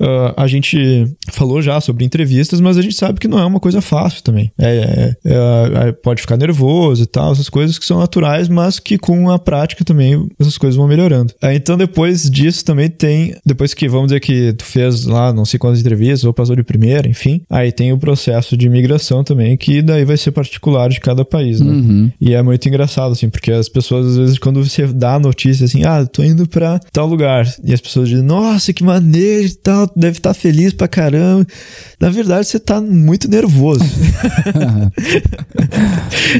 ah, 0.00 0.34
a 0.36 0.46
gente 0.46 1.06
falou 1.30 1.60
já 1.60 1.80
sobre 1.80 2.04
entrevistas, 2.04 2.60
mas 2.60 2.78
a 2.78 2.82
gente 2.82 2.94
sabe 2.94 3.18
que 3.18 3.28
não 3.28 3.38
é 3.38 3.44
uma 3.44 3.60
coisa 3.60 3.80
fácil 3.80 4.22
também. 4.22 4.52
É, 4.58 4.72
é, 4.72 5.16
é, 5.24 5.88
é, 5.88 5.92
pode 5.92 6.20
ficar 6.20 6.36
nervoso 6.36 7.02
e 7.02 7.06
tal, 7.06 7.32
essas 7.32 7.48
coisas 7.48 7.78
que 7.78 7.86
são 7.86 7.98
naturais, 7.98 8.48
mas 8.48 8.78
que 8.78 8.96
com 8.98 9.30
a 9.30 9.38
prática 9.38 9.84
também 9.84 10.28
essas 10.38 10.56
coisas 10.56 10.76
vão 10.76 10.86
melhorando. 10.86 11.34
Ah, 11.42 11.54
então 11.54 11.76
depois 11.76 12.30
disso 12.30 12.64
também 12.64 12.88
tem, 12.88 13.34
depois 13.44 13.74
que 13.74 13.88
vamos 13.88 14.08
dizer 14.08 14.20
que 14.20 14.52
tu 14.52 14.64
fez 14.64 15.04
lá 15.04 15.31
não 15.34 15.44
sei 15.44 15.58
quantas 15.58 15.80
entrevistas 15.80 16.24
ou 16.24 16.32
passou 16.32 16.54
de 16.56 16.62
primeira, 16.62 17.08
enfim, 17.08 17.42
aí 17.50 17.70
tem 17.72 17.92
o 17.92 17.98
processo 17.98 18.56
de 18.56 18.66
imigração 18.66 19.22
também, 19.24 19.56
que 19.56 19.80
daí 19.82 20.04
vai 20.04 20.16
ser 20.16 20.30
particular 20.32 20.88
de 20.88 21.00
cada 21.00 21.24
país, 21.24 21.60
né? 21.60 21.70
Uhum. 21.70 22.10
E 22.20 22.34
é 22.34 22.42
muito 22.42 22.66
engraçado, 22.68 23.12
assim, 23.12 23.28
porque 23.30 23.50
as 23.52 23.68
pessoas, 23.68 24.06
às 24.06 24.16
vezes, 24.16 24.38
quando 24.38 24.62
você 24.64 24.86
dá 24.86 25.14
a 25.14 25.18
notícia 25.18 25.64
assim, 25.64 25.84
ah, 25.84 26.04
tô 26.06 26.22
indo 26.22 26.46
pra 26.46 26.78
tal 26.92 27.06
lugar, 27.06 27.46
e 27.64 27.72
as 27.72 27.80
pessoas 27.80 28.08
dizem, 28.08 28.24
nossa, 28.24 28.72
que 28.72 28.82
maneiro 28.84 29.46
e 29.46 29.54
tal, 29.54 29.86
tu 29.88 29.98
deve 29.98 30.18
estar 30.18 30.34
feliz 30.34 30.72
pra 30.72 30.88
caramba. 30.88 31.46
Na 32.00 32.10
verdade, 32.10 32.46
você 32.46 32.58
tá 32.58 32.80
muito 32.80 33.28
nervoso. 33.30 33.84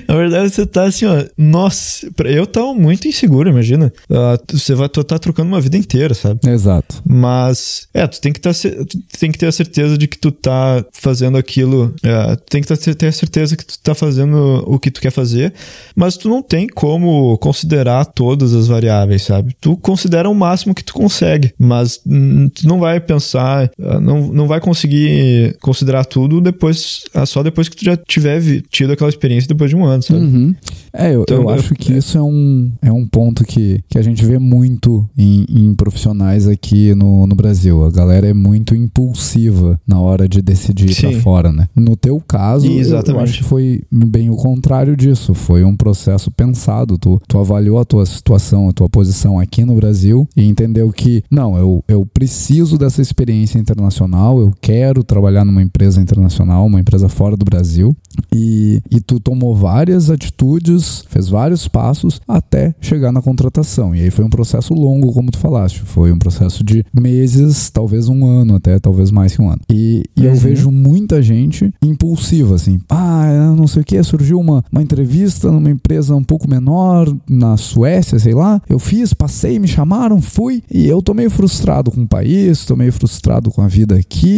Na 0.09 0.15
verdade, 0.17 0.51
você 0.51 0.67
tá 0.67 0.85
assim, 0.85 1.07
ó, 1.07 1.25
nossa, 1.37 2.09
eu 2.25 2.47
tava 2.47 2.75
muito 2.75 3.07
inseguro, 3.09 3.49
imagina. 3.49 3.93
Ah, 4.11 4.39
você 4.51 4.75
vai 4.75 4.89
tu 4.89 5.03
tá 5.05 5.19
trocando 5.19 5.49
uma 5.49 5.61
vida 5.61 5.77
inteira, 5.77 6.15
sabe? 6.15 6.41
Exato. 6.49 7.03
Mas, 7.07 7.89
é, 7.95 8.07
tu 8.07 8.21
tem 8.21 8.33
que, 8.33 8.41
tá, 8.41 8.53
ce- 8.53 8.82
tu 8.85 8.99
tem 9.18 9.31
que 9.33 9.38
ter 9.38 9.47
a 9.47 9.53
certeza 9.53 9.97
de 9.99 10.07
que 10.09 10.18
tu 10.18 10.31
tá 10.31 10.85
fazendo 10.92 11.37
aquilo. 11.38 11.95
É, 12.03 12.37
tu 12.37 12.42
tem 12.51 12.62
que 12.62 12.68
ter 12.95 13.07
a 13.07 13.12
certeza 13.12 13.57
que 13.57 13.64
tu 13.64 13.79
tá 13.83 13.95
fazendo 13.95 14.62
o 14.66 14.79
que 14.79 14.90
tu 14.90 15.01
quer 15.01 15.11
fazer. 15.11 15.53
Mas 15.95 16.16
tu 16.16 16.29
não 16.29 16.42
tem 16.42 16.66
como 16.66 17.37
considerar 17.38 18.05
todas 18.07 18.55
as 18.55 18.68
variáveis, 18.68 19.23
sabe? 19.23 19.55
Tu 19.61 19.77
considera 19.77 20.29
o 20.29 20.35
máximo 20.35 20.75
que 20.75 20.85
tu 20.85 20.95
consegue. 20.95 21.53
Mas 21.59 21.99
tu 21.99 22.66
não 22.66 22.79
vai 22.81 23.01
pensar, 23.01 23.71
ah, 23.81 24.01
não, 24.01 24.29
não 24.33 24.47
vai 24.47 24.61
conseguir 24.61 25.57
considerar 25.61 26.05
tudo 26.05 26.40
depois, 26.40 27.05
ah, 27.14 27.27
só 27.27 27.42
depois 27.42 27.68
que 27.68 27.77
tu 27.77 27.85
já 27.85 27.97
tiver 27.97 28.40
tido 28.71 28.92
aquela 28.92 29.11
experiência 29.11 29.49
depois 29.49 29.71
de 29.71 29.77
um 29.77 29.85
ano, 29.85 30.03
sabe? 30.03 30.21
Uhum. 30.21 30.55
É, 30.92 31.14
eu, 31.14 31.23
Então, 31.23 31.37
eu 31.38 31.42
eu- 31.45 31.49
acho 31.51 31.75
que 31.75 31.92
isso 31.92 32.18
é 32.18 32.23
um, 32.23 32.71
é 32.83 32.92
um 32.92 33.07
ponto 33.07 33.45
que, 33.45 33.81
que 33.88 33.99
a 33.99 34.03
gente 34.03 34.25
vê 34.25 34.38
muito 34.38 35.09
em, 35.16 35.45
em 35.49 35.75
profissionais 35.75 36.47
aqui 36.49 36.95
no, 36.95 37.27
no 37.27 37.35
Brasil. 37.35 37.85
A 37.85 37.90
galera 37.90 38.27
é 38.29 38.35
muito 38.35 38.72
impulsiva 38.75 39.81
na 39.87 40.01
hora 40.01 40.29
de 40.29 40.41
decidir 40.43 40.91
ir 40.91 40.95
pra 41.01 41.11
Sim. 41.13 41.21
fora, 41.21 41.53
né? 41.53 41.69
No 41.75 41.97
teu 41.97 42.21
caso, 42.21 42.67
eu- 42.67 42.73
eu, 42.73 42.79
Exatamente. 42.81 43.23
acho 43.25 43.39
que 43.39 43.45
foi 43.45 43.83
bem 43.91 44.31
o 44.31 44.37
contrário 44.37 44.97
disso. 44.97 45.35
Foi 45.35 45.65
um 45.65 45.77
processo 45.77 46.31
pensado. 46.31 46.99
Tu, 46.99 47.21
tu 47.29 47.39
avaliou 47.39 47.79
a 47.79 47.85
tua 47.85 48.05
situação, 48.07 48.69
a 48.69 48.73
tua 48.73 48.89
posição 48.89 49.39
aqui 49.39 49.65
no 49.65 49.75
Brasil 49.75 50.29
e 50.37 50.45
entendeu 50.45 50.91
que, 50.93 51.23
não, 51.31 51.57
eu, 51.57 51.85
eu 51.89 52.07
preciso 52.07 52.77
dessa 52.79 53.01
experiência 53.03 53.59
internacional, 53.59 54.39
eu 54.41 54.53
quero 54.61 55.03
trabalhar 55.05 55.45
numa 55.45 55.63
empresa 55.63 56.01
internacional, 56.01 56.67
uma 56.67 56.81
empresa 56.81 57.09
fora 57.09 57.37
do 57.37 57.45
Brasil. 57.45 57.97
E, 58.35 58.81
e 58.91 59.01
tu 59.01 59.19
tomou 59.21 59.55
várias 59.57 60.11
atitudes, 60.11 61.05
fez 61.09 61.29
vários 61.29 61.69
passos 61.69 62.21
até 62.27 62.75
chegar 62.81 63.13
na 63.13 63.23
contratação. 63.23 63.95
E 63.95 64.01
aí 64.01 64.11
foi 64.11 64.25
um 64.25 64.31
processo 64.31 64.75
longo, 64.75 65.13
como 65.13 65.31
tu 65.31 65.39
falaste. 65.39 65.81
Foi 65.83 66.13
um 66.13 66.19
processo 66.19 66.63
de 66.65 66.85
meses, 66.99 67.71
talvez 67.71 68.09
um 68.09 68.25
ano, 68.27 68.55
até 68.62 68.79
talvez 68.79 69.11
mais 69.11 69.35
que 69.35 69.42
um 69.42 69.48
ano. 69.51 69.61
E, 69.70 70.05
e 70.16 70.25
eu 70.25 70.31
Uhum. 70.33 70.37
vejo 70.38 70.70
muita 70.70 71.20
gente 71.20 71.72
impulsiva, 71.83 72.55
assim. 72.55 72.81
Ah, 72.88 73.29
eu 73.31 73.57
não 73.57 73.66
sei 73.66 73.83
o 73.83 73.85
que, 73.85 74.01
surgiu 74.03 74.38
uma, 74.38 74.64
uma 74.70 74.83
entrevista 74.83 75.51
numa 75.51 75.70
empresa 75.70 76.14
um 76.14 76.22
pouco 76.22 76.48
menor, 76.48 77.12
na 77.29 77.57
Suécia, 77.57 78.18
sei 78.18 78.35
lá. 78.35 78.62
Eu 78.68 78.79
fiz, 78.79 79.12
passei, 79.12 79.59
me 79.59 79.66
chamaram, 79.68 80.20
fui. 80.22 80.62
E 80.70 80.87
eu 80.87 81.03
tô 81.03 81.12
meio 81.12 81.31
frustrado 81.31 81.90
com 81.90 82.03
o 82.03 82.09
país, 82.09 82.64
tô 82.64 82.77
meio 82.77 82.92
frustrado 82.92 83.51
com 83.51 83.62
a 83.62 83.68
vida 83.68 83.96
aqui, 83.96 84.29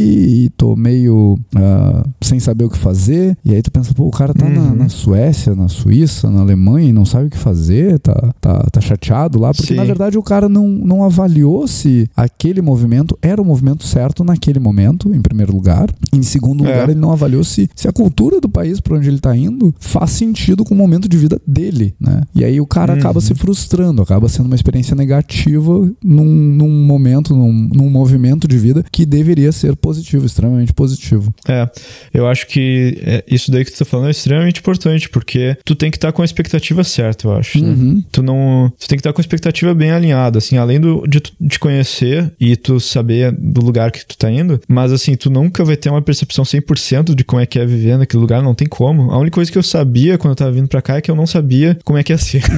e 0.47 0.51
tô 0.57 0.75
meio 0.75 1.39
ah, 1.55 2.05
sem 2.21 2.41
saber 2.41 2.65
o 2.65 2.71
que 2.71 2.79
fazer. 2.79 3.37
E 3.45 3.55
aí 3.55 3.63
tu 3.63 3.71
pensa, 3.71 3.93
pô, 3.95 4.05
o 4.07 4.11
cara 4.11 4.33
tá 4.33 4.49
na, 4.49 4.55
Uhum. 4.65 4.75
na 4.77 4.89
Suécia, 4.89 5.55
na 5.55 5.69
Suíça, 5.69 6.31
na 6.31 6.41
Alemanha 6.41 6.89
e 6.89 6.93
não 6.93 7.05
sabe 7.05 7.27
o 7.27 7.31
que 7.31 7.37
fazer, 7.39 7.99
tá, 7.99 8.33
tá, 8.41 8.59
tá 8.73 8.81
chateado 8.81 9.39
lá, 9.39 9.53
porque 9.53 9.69
Sim. 9.75 9.75
na 9.75 9.85
verdade 9.85 10.17
o 10.17 10.23
cara 10.23 10.49
não, 10.49 10.67
não 10.69 11.03
avaliou 11.05 11.67
se 11.67 12.09
aquele 12.17 12.63
movimento 12.63 13.19
era 13.21 13.43
o 13.43 13.45
movimento 13.45 13.85
certo 13.85 14.04
naquele 14.25 14.59
momento, 14.59 15.15
em 15.15 15.21
primeiro 15.23 15.53
lugar. 15.53 15.89
Em 16.13 16.23
segundo 16.23 16.65
É. 16.65 16.69
lugar, 16.69 16.89
ele 16.91 16.99
não 17.01 17.13
avaliou 17.13 17.45
se, 17.45 17.69
se 17.75 17.89
a 17.89 17.93
cultura 17.93 18.41
do 18.41 18.49
país 18.49 18.81
para 18.81 18.97
onde 18.97 19.09
ele 19.09 19.19
tá 19.21 19.37
indo 19.37 19.75
faz 19.79 20.11
sentido 20.11 20.65
com 20.65 20.75
o 20.75 20.79
momento 20.79 21.09
de 21.09 21.17
vida 21.17 21.41
dele, 21.47 21.95
né? 22.01 22.23
E 22.35 22.45
aí 22.45 22.61
o 22.61 22.67
cara 22.67 22.93
Uhum. 22.93 22.99
acaba 22.99 23.21
se 23.21 23.35
frustrando, 23.35 24.03
acaba 24.03 24.29
sendo 24.29 24.47
uma 24.47 24.55
experiência 24.55 24.95
negativa 24.95 25.91
num, 26.03 26.25
num 26.25 26.85
momento, 26.87 27.35
num, 27.35 27.53
num 27.73 27.89
movimento 27.91 28.47
de 28.49 28.59
vida 28.59 28.85
que 28.93 29.07
deveria 29.07 29.53
ser 29.53 29.77
positivo, 29.77 30.27
extremamente 30.27 30.73
positivo. 30.73 31.33
É, 31.49 31.69
eu 32.13 32.27
acho 32.27 32.47
que 32.47 32.99
é, 33.03 33.25
isso 33.31 33.51
daí 33.51 33.65
que 33.65 33.73
tu 33.73 33.79
tá 33.79 33.85
falando 33.85 34.09
é 34.09 34.11
extremamente 34.11 34.61
importante, 34.61 35.09
porque 35.09 35.57
tu 35.65 35.75
tem 35.75 35.91
que 35.91 35.97
estar 35.97 36.13
com 36.13 36.23
a 36.23 36.25
expectativa 36.25 36.83
certa, 36.85 37.27
eu 37.29 37.33
acho. 37.33 37.61
né? 37.61 37.69
Uhum. 37.69 38.03
Tu 38.11 38.23
não. 38.23 38.73
Tu 38.79 38.89
tem 38.89 38.97
que 38.97 39.01
estar 39.01 39.13
com 39.13 39.21
a 39.21 39.23
expectativa 39.23 39.75
bem 39.75 39.91
alinhada, 39.91 40.39
assim, 40.39 40.57
além 40.57 40.81
do, 40.81 41.07
de 41.07 41.21
te 41.21 41.59
conhecer 41.59 42.33
e 42.41 42.57
tu 42.57 42.79
saber 42.81 43.33
do 43.33 43.61
lugar 43.65 43.91
que 44.01 44.07
tu 44.07 44.17
tá 44.17 44.31
indo, 44.31 44.61
mas 44.69 44.93
assim, 44.93 45.15
tu 45.15 45.31
nunca 45.31 45.65
vai 45.65 45.77
ter 45.77 45.91
uma 45.91 46.03
percepção 46.03 46.45
100% 46.45 47.15
de 47.15 47.25
como 47.25 47.41
é 47.41 47.47
que 47.47 47.59
é 47.59 47.67
viver 47.67 47.99
naquele 47.99 48.21
lugar, 48.21 48.43
não 48.43 48.55
tem 48.55 48.67
como. 48.67 49.11
A 49.11 49.19
única 49.19 49.35
coisa 49.35 49.51
que 49.51 49.59
eu 49.59 49.63
sabia 49.63 50.19
quando 50.19 50.33
eu 50.33 50.37
tava 50.37 50.53
vindo 50.53 50.69
pra 50.69 50.83
cá 50.83 50.97
é 50.97 51.01
que 51.01 51.11
eu 51.11 51.17
não 51.17 51.27
sabia 51.27 51.79
como 51.85 51.99
é 51.99 52.03
que 52.03 52.13
ia 52.13 52.19
ser. 52.19 52.43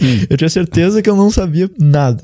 Eu 0.28 0.36
tinha 0.36 0.48
certeza 0.48 1.02
que 1.02 1.08
eu 1.08 1.16
não 1.16 1.30
sabia 1.30 1.70
nada. 1.78 2.22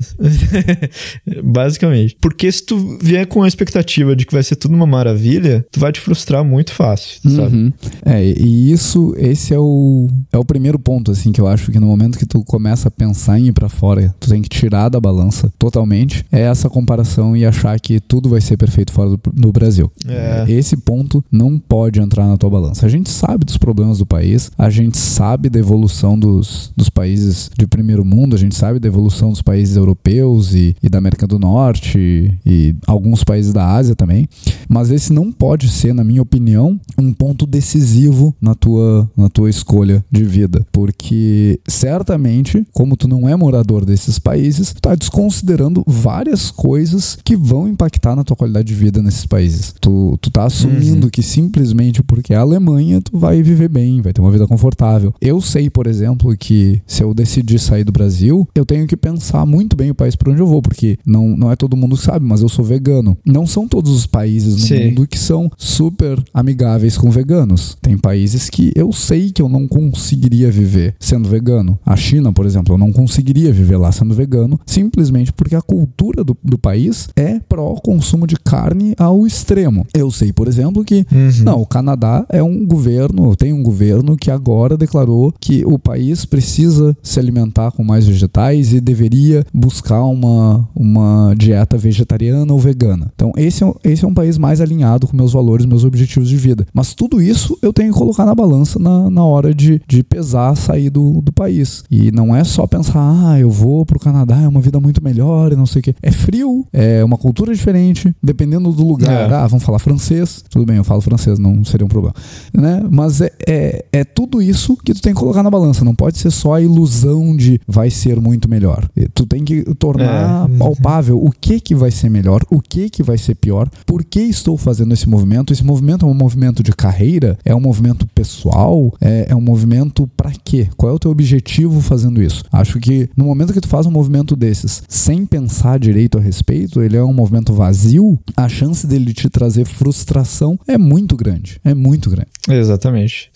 Basicamente. 1.43 2.17
Porque 2.19 2.51
se 2.51 2.65
tu 2.65 2.97
vier 3.01 3.25
com 3.27 3.43
a 3.43 3.47
expectativa 3.47 4.15
de 4.15 4.25
que 4.25 4.33
vai 4.33 4.43
ser 4.43 4.55
tudo 4.55 4.73
uma 4.73 4.85
maravilha, 4.85 5.65
tu 5.71 5.79
vai 5.79 5.91
te 5.91 5.99
frustrar 5.99 6.43
muito 6.43 6.73
fácil, 6.73 7.19
sabe? 7.29 7.55
Uhum. 7.55 7.73
É, 8.05 8.23
e 8.23 8.71
isso, 8.71 9.13
esse 9.17 9.53
é 9.53 9.59
o, 9.59 10.09
é 10.31 10.37
o 10.37 10.45
primeiro 10.45 10.79
ponto, 10.79 11.11
assim, 11.11 11.31
que 11.31 11.39
eu 11.39 11.47
acho 11.47 11.71
que 11.71 11.79
no 11.79 11.87
momento 11.87 12.17
que 12.17 12.25
tu 12.25 12.43
começa 12.43 12.87
a 12.87 12.91
pensar 12.91 13.39
em 13.39 13.47
ir 13.47 13.53
pra 13.53 13.69
fora, 13.69 14.13
tu 14.19 14.29
tem 14.29 14.41
que 14.41 14.49
tirar 14.49 14.89
da 14.89 14.99
balança 14.99 15.51
totalmente, 15.57 16.25
é 16.31 16.41
essa 16.41 16.69
comparação 16.69 17.35
e 17.35 17.45
achar 17.45 17.79
que 17.79 17.99
tudo 17.99 18.29
vai 18.29 18.41
ser 18.43 18.57
perfeito 18.57 18.91
fora 18.91 19.09
do, 19.09 19.19
do 19.31 19.51
Brasil. 19.51 19.91
É. 20.07 20.45
Esse 20.47 20.75
ponto 20.75 21.23
não 21.31 21.59
pode 21.59 21.99
entrar 21.99 22.27
na 22.27 22.37
tua 22.37 22.49
balança. 22.49 22.85
A 22.85 22.89
gente 22.89 23.09
sabe 23.09 23.45
dos 23.45 23.57
problemas 23.57 23.99
do 23.99 24.05
país, 24.05 24.51
a 24.57 24.69
gente 24.69 24.97
sabe 24.97 25.49
da 25.49 25.59
evolução 25.59 26.17
dos, 26.17 26.71
dos 26.75 26.89
países 26.89 27.49
de 27.57 27.67
primeiro 27.67 28.03
mundo, 28.03 28.35
a 28.35 28.39
gente 28.39 28.55
sabe 28.55 28.79
da 28.79 28.87
evolução 28.87 29.29
dos 29.29 29.41
países 29.41 29.75
europeus 29.75 30.53
e, 30.53 30.75
e 30.81 30.89
da 30.89 30.97
América 30.97 31.27
do 31.27 31.37
Norte 31.37 31.99
e, 31.99 32.33
e 32.45 32.75
alguns 32.87 33.23
países 33.23 33.53
da 33.53 33.67
Ásia 33.67 33.95
também, 33.95 34.27
mas 34.67 34.89
esse 34.89 35.13
não 35.13 35.31
pode 35.31 35.69
ser, 35.69 35.93
na 35.93 36.03
minha 36.03 36.21
opinião, 36.21 36.79
um 36.97 37.13
ponto 37.13 37.45
decisivo 37.45 38.35
na 38.41 38.55
tua, 38.55 39.09
na 39.15 39.29
tua 39.29 39.43
tua 39.43 39.49
escolha 39.49 40.05
de 40.09 40.23
vida, 40.23 40.65
porque 40.71 41.59
certamente, 41.67 42.65
como 42.71 42.95
tu 42.95 43.09
não 43.09 43.27
é 43.27 43.35
morador 43.35 43.83
desses 43.83 44.17
países, 44.17 44.71
tu 44.71 44.81
tá 44.81 44.95
desconsiderando 44.95 45.83
várias 45.85 46.49
coisas 46.49 47.17
que 47.23 47.35
vão 47.35 47.67
impactar 47.67 48.15
na 48.15 48.23
tua 48.23 48.32
qualidade 48.35 48.67
de 48.67 48.73
vida 48.73 49.01
nesses 49.01 49.25
países. 49.25 49.73
Tu, 49.79 50.17
tu 50.21 50.31
tá 50.31 50.45
assumindo 50.45 51.05
uhum. 51.05 51.09
que 51.09 51.21
simplesmente 51.21 52.03
porque 52.03 52.33
é 52.33 52.37
a 52.37 52.41
Alemanha, 52.41 53.01
tu 53.01 53.17
vai 53.17 53.41
viver 53.41 53.69
bem, 53.69 54.01
vai 54.01 54.13
ter 54.13 54.21
uma 54.21 54.31
vida 54.31 54.47
confortável. 54.47 55.13
Eu 55.21 55.41
sei, 55.41 55.69
por 55.69 55.87
exemplo, 55.87 56.35
que 56.37 56.81
se 56.85 57.03
eu 57.03 57.13
decidir 57.13 57.59
sair 57.59 57.83
do 57.83 57.91
Brasil, 57.91 58.47
eu 58.55 58.65
tenho 58.65 58.87
que 58.87 58.97
pensar 58.97 59.45
muito 59.45 59.75
bem 59.75 59.91
o 59.91 59.95
país 59.95 60.15
para 60.15 60.31
onde 60.31 60.41
eu 60.41 60.47
vou, 60.47 60.61
porque 60.61 60.97
não, 61.05 61.35
não 61.35 61.51
é 61.51 61.55
todo 61.55 61.77
mundo 61.77 61.95
que 61.95 62.03
sabe, 62.03 62.25
mas 62.25 62.41
eu 62.41 62.49
sou 62.49 62.63
vegano. 62.63 63.17
Não 63.25 63.45
são 63.45 63.67
todos 63.67 63.91
os 63.91 64.05
países 64.05 64.55
no 64.55 64.61
Sim. 64.61 64.89
mundo 64.89 65.07
que 65.07 65.17
são 65.17 65.51
super 65.57 66.21
amigáveis 66.33 66.97
com 66.97 67.09
veganos. 67.09 67.77
Tem 67.81 67.97
países 67.97 68.49
que 68.49 68.71
eu 68.75 68.91
sei 68.91 69.31
que 69.31 69.41
eu 69.41 69.49
não 69.49 69.67
conseguiria 69.67 70.51
viver 70.51 70.95
sendo 70.99 71.27
vegano. 71.27 71.77
A 71.85 71.95
China, 71.95 72.31
por 72.31 72.45
exemplo, 72.45 72.73
eu 72.73 72.77
não 72.77 72.91
conseguiria 72.91 73.51
viver 73.51 73.77
lá 73.77 73.91
sendo 73.91 74.13
vegano, 74.13 74.59
simplesmente 74.65 75.31
porque 75.33 75.55
a 75.55 75.61
cultura 75.61 76.23
do, 76.23 76.37
do 76.43 76.57
país 76.57 77.09
é 77.15 77.39
pró 77.39 77.75
consumo 78.23 78.27
de 78.27 78.35
carne 78.37 78.95
ao 78.97 79.27
extremo. 79.27 79.85
Eu 79.93 80.09
sei, 80.09 80.31
por 80.33 80.47
exemplo, 80.47 80.83
que 80.83 81.05
uhum. 81.11 81.43
não, 81.43 81.61
o 81.61 81.65
Canadá 81.65 82.25
é 82.29 82.41
um 82.41 82.65
governo, 82.65 83.35
tem 83.35 83.53
um 83.53 83.61
governo 83.61 84.17
que 84.17 84.31
agora 84.31 84.77
declarou 84.77 85.33
que 85.39 85.65
o 85.65 85.77
país 85.77 86.25
precisa 86.25 86.95
se 87.03 87.19
alimentar 87.19 87.71
com 87.71 87.83
mais 87.83 88.07
vegetais 88.07 88.73
e 88.73 88.81
deveria 88.81 89.45
buscar 89.53 90.03
uma, 90.03 90.67
uma 90.75 91.33
dieta 91.37 91.77
vegetariana 91.77 92.51
ou 92.51 92.59
vegana. 92.59 93.11
Então, 93.13 93.31
esse 93.35 93.63
é, 93.63 93.73
esse 93.83 94.05
é 94.05 94.07
um 94.07 94.13
país 94.13 94.37
mais 94.37 94.61
alinhado 94.61 95.07
com 95.07 95.15
meus 95.15 95.33
valores, 95.33 95.65
meus 95.65 95.83
objetivos 95.83 96.29
de 96.29 96.37
vida. 96.37 96.65
Mas 96.73 96.93
tudo 96.93 97.21
isso 97.21 97.57
eu 97.61 97.73
tenho 97.73 97.91
que 97.91 97.99
colocar 97.99 98.25
na 98.25 98.35
balança 98.35 98.79
na, 98.79 99.09
na 99.09 99.23
hora 99.23 99.53
de, 99.53 99.81
de 99.87 100.03
pesar 100.03 100.55
sair 100.55 100.89
do, 100.89 101.21
do 101.21 101.31
país. 101.31 101.83
E 101.89 102.11
não 102.11 102.35
é 102.35 102.43
só 102.43 102.65
pensar, 102.65 102.99
ah, 102.99 103.39
eu 103.39 103.49
vou 103.49 103.85
pro 103.85 103.99
Canadá, 103.99 104.41
é 104.41 104.47
uma 104.47 104.61
vida 104.61 104.79
muito 104.79 105.03
melhor 105.03 105.51
e 105.51 105.55
não 105.55 105.65
sei 105.65 105.79
o 105.79 105.83
quê. 105.83 105.95
É 106.01 106.11
frio, 106.11 106.65
é 106.71 107.03
uma 107.03 107.17
cultura 107.17 107.53
diferente, 107.53 108.12
dependendo 108.21 108.71
do 108.71 108.85
lugar. 108.85 109.31
É. 109.31 109.33
Ah, 109.33 109.47
vamos 109.47 109.63
falar 109.63 109.79
francês. 109.79 110.43
Tudo 110.49 110.65
bem, 110.65 110.77
eu 110.77 110.83
falo 110.83 111.01
francês, 111.01 111.39
não 111.39 111.63
seria 111.63 111.85
um 111.85 111.89
problema. 111.89 112.15
Né? 112.53 112.83
Mas 112.89 113.21
é, 113.21 113.31
é, 113.47 113.85
é 113.91 114.03
tudo 114.03 114.41
isso 114.41 114.77
que 114.77 114.93
tu 114.93 115.01
tem 115.01 115.13
que 115.13 115.19
colocar 115.19 115.43
na 115.43 115.49
balança. 115.49 115.85
Não 115.85 115.95
pode 115.95 116.17
ser 116.17 116.31
só 116.31 116.53
a 116.53 116.61
ilusão 116.61 117.35
de 117.35 117.59
vai 117.67 117.89
ser 117.89 118.19
muito 118.19 118.49
melhor. 118.49 118.87
Tu 119.13 119.25
tem 119.25 119.43
que 119.43 119.63
tornar 119.75 120.49
é. 120.49 120.57
palpável 120.57 121.17
o 121.23 121.31
que 121.31 121.59
que 121.59 121.75
vai 121.75 121.91
ser 121.91 122.09
melhor, 122.09 122.41
o 122.49 122.61
que 122.61 122.89
que 122.89 123.03
vai 123.03 123.17
ser 123.17 123.35
pior, 123.35 123.69
por 123.85 124.03
que 124.03 124.21
estou 124.21 124.57
fazendo 124.57 124.93
esse 124.93 125.07
movimento. 125.07 125.53
Esse 125.53 125.63
movimento 125.63 126.05
é 126.05 126.09
um 126.09 126.13
movimento 126.13 126.63
de 126.63 126.71
carreira, 126.71 127.37
é 127.43 127.53
um 127.55 127.59
movimento 127.59 128.07
pessoal, 128.07 128.93
é, 129.01 129.27
é 129.29 129.35
um 129.35 129.41
movimento 129.41 130.09
para 130.15 130.31
quê? 130.43 130.69
Qual 130.77 130.91
é 130.91 130.95
o 130.95 130.99
teu 130.99 131.11
objetivo 131.11 131.81
fazendo 131.81 132.21
isso? 132.21 132.43
Acho 132.51 132.79
que 132.79 133.09
no 133.15 133.25
momento 133.25 133.53
que 133.53 133.61
tu 133.61 133.67
faz 133.67 133.85
um 133.85 133.91
movimento 133.91 134.35
desses 134.35 134.83
sem 134.87 135.25
pensar 135.25 135.79
direito 135.79 136.17
a 136.17 136.21
respeito, 136.21 136.81
ele 136.81 136.97
é 136.97 137.03
um 137.03 137.13
movimento 137.13 137.53
vazio, 137.53 138.02
a 138.35 138.49
chance 138.49 138.85
dele 138.85 139.13
te 139.13 139.29
trazer 139.29 139.65
frustração 139.65 140.59
é 140.67 140.77
muito 140.77 141.15
grande. 141.15 141.59
É 141.63 141.73
muito 141.73 142.09
grande. 142.09 142.29
Exatamente. 142.49 143.29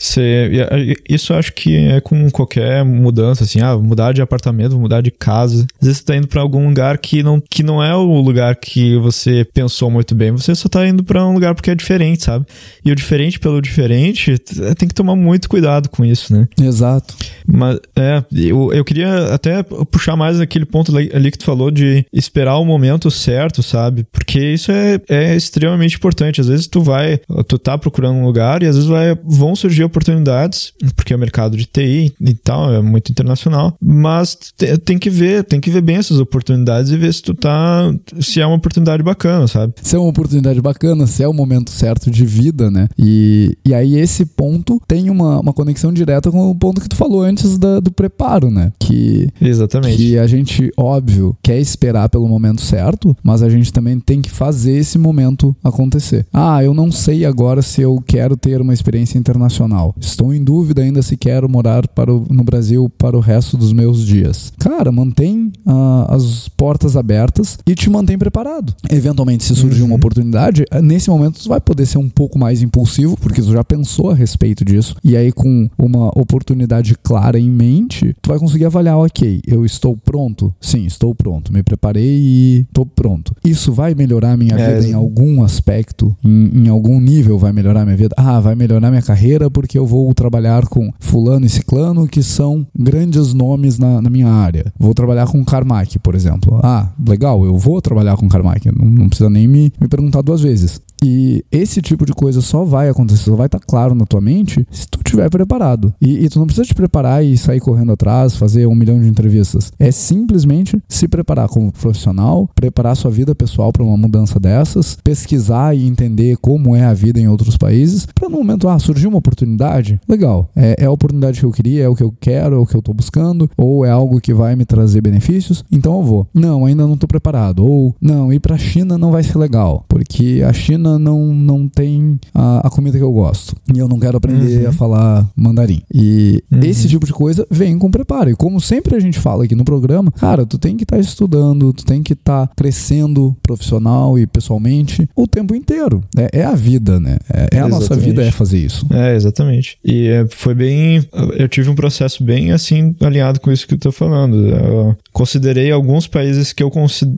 isso 1.09 1.33
acho 1.33 1.53
que 1.53 1.75
é 1.75 2.01
com 2.01 2.29
qualquer 2.29 2.83
mudança, 2.83 3.43
assim, 3.43 3.61
ah, 3.61 3.77
mudar 3.77 4.13
de 4.13 4.21
apartamento, 4.21 4.77
mudar 4.77 5.01
de 5.01 5.11
casa. 5.11 5.65
Às 5.79 5.87
vezes 5.87 5.97
você 5.99 6.05
tá 6.05 6.15
indo 6.15 6.27
para 6.27 6.41
algum 6.41 6.67
lugar 6.67 6.97
que 6.97 7.23
não, 7.23 7.41
que 7.41 7.63
não 7.63 7.83
é 7.83 7.95
o 7.95 8.19
lugar 8.19 8.55
que 8.55 8.97
você 8.97 9.45
pensou 9.53 9.89
muito 9.89 10.13
bem, 10.13 10.31
você 10.31 10.53
só 10.55 10.67
tá 10.67 10.87
indo 10.87 11.03
para 11.03 11.25
um 11.25 11.33
lugar 11.33 11.55
porque 11.55 11.71
é 11.71 11.75
diferente, 11.75 12.23
sabe? 12.23 12.45
E 12.83 12.91
o 12.91 12.95
diferente 12.95 13.39
pelo 13.39 13.61
diferente, 13.61 14.37
tem 14.77 14.87
que 14.87 14.93
tomar 14.93 15.15
muito 15.15 15.47
cuidado 15.49 15.89
com 15.89 16.03
isso, 16.03 16.33
né? 16.33 16.47
Exato. 16.59 17.15
Mas, 17.45 17.79
é, 17.95 18.23
eu, 18.33 18.73
eu 18.73 18.83
queria 18.83 19.33
até 19.33 19.63
puxar 19.63 20.15
mais 20.15 20.39
aquele 20.39 20.65
ponto 20.65 20.95
ali 20.95 21.31
que 21.31 21.37
tu 21.37 21.45
falou 21.45 21.71
de 21.71 22.05
esperar 22.11 22.57
o 22.57 22.65
momento 22.65 23.09
certo, 23.09 23.63
sabe? 23.63 24.05
Porque 24.11 24.39
isso 24.57 24.71
é, 24.71 24.99
é 25.07 25.35
extremamente 25.35 25.95
importante. 25.95 26.41
Às 26.41 26.47
vezes 26.47 26.67
tu 26.67 26.81
vai, 26.81 27.19
tu 27.47 27.57
tá 27.57 27.77
procurando 27.77 28.17
um 28.17 28.25
lugar 28.25 28.61
e 28.61 28.67
às 28.67 28.75
vezes 28.75 28.89
vai, 28.89 29.17
vão 29.23 29.55
surgir 29.55 29.83
oportunidades, 29.83 30.73
porque 30.95 31.13
é 31.13 31.15
o 31.15 31.19
mercado 31.19 31.55
de 31.55 31.65
TI 31.65 32.13
e 32.19 32.33
tal, 32.33 32.73
é 32.73 32.81
muito 32.81 33.11
internacional, 33.11 33.75
mas 33.81 34.37
tem 34.83 34.97
que 34.97 35.09
ver, 35.09 35.43
tem 35.43 35.59
que 35.59 35.69
ver 35.69 35.81
bem 35.81 35.97
essas 35.97 36.19
oportunidades 36.19 36.91
e 36.91 36.97
ver 36.97 37.13
se 37.13 37.21
tu 37.21 37.33
tá, 37.33 37.93
se 38.19 38.41
é 38.41 38.45
uma 38.45 38.55
oportunidade 38.55 39.03
bacana, 39.03 39.47
sabe? 39.47 39.73
Se 39.81 39.95
é 39.95 39.99
uma 39.99 40.09
oportunidade 40.09 40.61
bacana, 40.61 41.07
se 41.07 41.23
é 41.23 41.27
o 41.27 41.33
momento 41.33 41.71
certo 41.71 42.09
de 42.09 42.25
vida, 42.25 42.69
né? 42.69 42.87
E, 42.97 43.57
e 43.65 43.73
aí 43.73 43.97
esse 43.97 44.25
ponto 44.25 44.81
tem 44.87 45.09
uma, 45.09 45.39
uma 45.39 45.53
conexão 45.53 45.93
direta 45.93 46.31
com 46.31 46.49
o 46.49 46.55
ponto 46.55 46.81
que 46.81 46.89
tu 46.89 46.95
falou 46.95 47.21
antes 47.21 47.57
da, 47.57 47.79
do 47.79 47.91
preparo, 47.91 48.49
né? 48.49 48.71
Que, 48.79 49.29
Exatamente. 49.39 49.97
Que 49.97 50.17
a 50.17 50.27
gente, 50.27 50.71
óbvio, 50.75 51.35
quer 51.41 51.59
esperar 51.59 52.09
pelo 52.09 52.27
momento 52.27 52.61
certo, 52.61 53.15
mas 53.23 53.41
a 53.41 53.49
gente 53.49 53.71
também 53.71 53.99
tem 53.99 54.21
que 54.21 54.29
fazer 54.37 54.77
esse 54.77 54.99
momento 54.99 55.55
acontecer. 55.63 56.27
Ah, 56.31 56.63
eu 56.63 56.71
não 56.71 56.91
sei 56.91 57.25
agora 57.25 57.63
se 57.63 57.81
eu 57.81 57.99
quero 58.05 58.37
ter 58.37 58.61
uma 58.61 58.73
experiência 58.73 59.17
internacional. 59.17 59.95
Estou 59.99 60.31
em 60.31 60.43
dúvida 60.43 60.83
ainda 60.83 61.01
se 61.01 61.17
quero 61.17 61.49
morar 61.49 61.87
para 61.87 62.13
o, 62.13 62.23
no 62.29 62.43
Brasil 62.43 62.87
para 62.99 63.17
o 63.17 63.19
resto 63.19 63.57
dos 63.57 63.73
meus 63.73 64.05
dias. 64.05 64.53
Cara, 64.59 64.91
mantém 64.91 65.51
uh, 65.65 66.13
as 66.13 66.47
portas 66.49 66.95
abertas 66.95 67.57
e 67.65 67.73
te 67.73 67.89
mantém 67.89 68.15
preparado. 68.15 68.75
Eventualmente, 68.91 69.43
se 69.43 69.55
surgir 69.55 69.81
uhum. 69.81 69.87
uma 69.87 69.95
oportunidade, 69.95 70.65
nesse 70.83 71.09
momento 71.09 71.41
tu 71.41 71.49
vai 71.49 71.59
poder 71.59 71.87
ser 71.87 71.97
um 71.97 72.09
pouco 72.09 72.37
mais 72.37 72.61
impulsivo, 72.61 73.17
porque 73.17 73.41
tu 73.41 73.51
já 73.51 73.63
pensou 73.63 74.11
a 74.11 74.13
respeito 74.13 74.63
disso. 74.63 74.95
E 75.03 75.17
aí, 75.17 75.31
com 75.31 75.67
uma 75.79 76.09
oportunidade 76.09 76.95
clara 77.01 77.39
em 77.39 77.49
mente, 77.49 78.15
tu 78.21 78.29
vai 78.29 78.37
conseguir 78.37 78.65
avaliar, 78.65 78.97
ok, 78.97 79.41
eu 79.47 79.65
estou 79.65 79.97
pronto? 79.97 80.53
Sim, 80.61 80.85
estou 80.85 81.15
pronto. 81.15 81.51
Me 81.51 81.63
preparei 81.63 82.19
e 82.19 82.65
estou 82.67 82.85
pronto. 82.85 83.35
Isso 83.43 83.73
vai 83.73 83.95
melhorar 83.95 84.26
a 84.33 84.37
minha 84.37 84.55
é, 84.55 84.75
vida 84.75 84.87
em 84.87 84.93
algum 84.93 85.43
aspecto, 85.43 86.15
em, 86.23 86.65
em 86.65 86.69
algum 86.69 86.99
nível 86.99 87.37
vai 87.37 87.51
melhorar 87.51 87.85
minha 87.85 87.97
vida? 87.97 88.15
Ah, 88.17 88.39
vai 88.39 88.55
melhorar 88.55 88.89
minha 88.89 89.01
carreira 89.01 89.49
porque 89.49 89.77
eu 89.77 89.85
vou 89.85 90.13
trabalhar 90.13 90.65
com 90.67 90.91
fulano 90.99 91.45
e 91.45 91.49
ciclano 91.49 92.07
que 92.07 92.21
são 92.23 92.65
grandes 92.77 93.33
nomes 93.33 93.77
na, 93.77 94.01
na 94.01 94.09
minha 94.09 94.29
área. 94.29 94.71
Vou 94.79 94.93
trabalhar 94.93 95.27
com 95.27 95.43
Carmack, 95.43 95.99
por 95.99 96.15
exemplo. 96.15 96.59
Ah, 96.63 96.89
legal, 97.07 97.45
eu 97.45 97.57
vou 97.57 97.81
trabalhar 97.81 98.17
com 98.17 98.27
Carmack. 98.27 98.69
Não, 98.77 98.85
não 98.89 99.07
precisa 99.07 99.29
nem 99.29 99.47
me, 99.47 99.71
me 99.79 99.87
perguntar 99.87 100.21
duas 100.21 100.41
vezes. 100.41 100.81
E 101.03 101.43
esse 101.51 101.81
tipo 101.81 102.05
de 102.05 102.13
coisa 102.13 102.41
só 102.41 102.63
vai 102.63 102.89
acontecer, 102.89 103.23
só 103.23 103.35
vai 103.35 103.47
estar 103.47 103.59
tá 103.59 103.65
claro 103.67 103.93
na 103.93 104.05
tua 104.05 104.21
mente 104.21 104.65
se 104.71 104.87
tu 104.87 104.99
estiver 105.05 105.29
preparado. 105.29 105.93
E, 106.01 106.25
e, 106.25 106.29
tu 106.29 106.39
não 106.39 106.45
precisa 106.45 106.65
te 106.65 106.73
preparar 106.73 107.23
e 107.23 107.37
sair 107.37 107.59
correndo 107.59 107.91
atrás, 107.91 108.35
fazer 108.35 108.67
um 108.67 108.75
milhão 108.75 108.99
de 108.99 109.07
entrevistas. 109.07 109.71
É 109.79 109.91
simplesmente 109.91 110.81
se 110.87 111.07
preparar 111.07 111.47
como 111.47 111.71
profissional, 111.71 112.49
preparar 112.55 112.95
sua 112.95 113.11
vida 113.11 113.35
pessoal 113.35 113.71
para 113.71 113.83
uma 113.83 113.97
mudança 113.97 114.39
dessas, 114.39 114.97
pesquisar 115.03 115.75
e 115.75 115.85
entender 115.85 116.37
como 116.37 116.75
é 116.75 116.83
a 116.83 116.93
vida 116.93 117.19
em 117.19 117.27
outros 117.27 117.57
países, 117.57 118.07
para 118.13 118.29
no 118.29 118.37
momento, 118.37 118.67
ah, 118.67 118.79
surgiu 118.79 119.09
uma 119.09 119.19
oportunidade, 119.19 119.99
legal, 120.07 120.49
é, 120.55 120.75
é 120.79 120.85
a 120.85 120.91
oportunidade 120.91 121.39
que 121.39 121.45
eu 121.45 121.51
queria, 121.51 121.83
é 121.83 121.89
o 121.89 121.95
que 121.95 122.03
eu 122.03 122.13
quero, 122.19 122.55
é 122.55 122.59
o 122.59 122.65
que 122.65 122.75
eu 122.75 122.79
estou 122.79 122.93
buscando, 122.93 123.49
ou 123.57 123.85
é 123.85 123.91
algo 123.91 124.21
que 124.21 124.33
vai 124.33 124.55
me 124.55 124.65
trazer 124.65 125.01
benefícios, 125.01 125.63
então 125.71 125.97
eu 125.97 126.03
vou. 126.03 126.27
Não, 126.33 126.65
ainda 126.65 126.85
não 126.85 126.93
estou 126.93 127.07
preparado. 127.07 127.65
Ou, 127.65 127.95
não, 128.01 128.31
ir 128.31 128.39
para 128.39 128.55
a 128.55 128.59
China 128.59 128.97
não 128.97 129.11
vai 129.11 129.23
ser 129.23 129.37
legal, 129.37 129.85
porque 129.87 130.43
a 130.47 130.53
China 130.53 130.86
Não, 130.99 131.33
não 131.33 131.67
tem 131.67 132.19
a, 132.33 132.67
a 132.67 132.69
comida 132.69 132.97
que 132.97 133.03
eu 133.03 133.11
gosto. 133.11 133.55
E 133.73 133.79
eu 133.79 133.87
não 133.87 133.99
quero 133.99 134.17
aprender 134.17 134.63
uhum. 134.63 134.69
a 134.69 134.73
falar 134.73 135.29
mandarim. 135.35 135.81
E 135.93 136.43
uhum. 136.51 136.59
esse 136.61 136.87
tipo 136.87 137.05
de 137.05 137.13
coisa 137.13 137.45
vem 137.49 137.77
com 137.77 137.89
preparo. 137.89 138.29
E 138.29 138.35
como 138.35 138.61
sempre 138.61 138.95
a 138.95 138.99
gente 138.99 139.19
fala 139.19 139.45
aqui 139.45 139.55
no 139.55 139.65
programa, 139.65 140.11
cara, 140.11 140.45
tu 140.45 140.57
tem 140.57 140.77
que 140.77 140.83
estar 140.83 140.97
tá 140.97 141.01
estudando, 141.01 141.73
tu 141.73 141.85
tem 141.85 142.03
que 142.03 142.13
estar 142.13 142.47
tá 142.47 142.53
crescendo 142.55 143.35
profissional 143.41 144.17
e 144.17 144.27
pessoalmente 144.27 145.09
o 145.15 145.27
tempo 145.27 145.55
inteiro. 145.55 146.03
É, 146.17 146.41
é 146.41 146.45
a 146.45 146.55
vida, 146.55 146.99
né? 146.99 147.17
É, 147.33 147.57
é 147.57 147.59
a 147.59 147.67
nossa 147.67 147.95
vida 147.95 148.23
é 148.23 148.31
fazer 148.31 148.59
isso. 148.59 148.85
É, 148.91 149.15
exatamente. 149.15 149.77
E 149.83 150.07
é, 150.07 150.27
foi 150.29 150.53
bem. 150.53 151.03
Eu 151.37 151.47
tive 151.47 151.69
um 151.69 151.75
processo 151.75 152.23
bem 152.23 152.51
assim, 152.51 152.95
alinhado 153.01 153.39
com 153.39 153.51
isso 153.51 153.67
que 153.67 153.73
eu 153.73 153.79
tô 153.79 153.91
falando. 153.91 154.47
Eu 154.47 154.97
considerei 155.17 155.71
alguns 155.71 156.05
países 156.05 156.53
que 156.53 156.61
eu, 156.61 156.71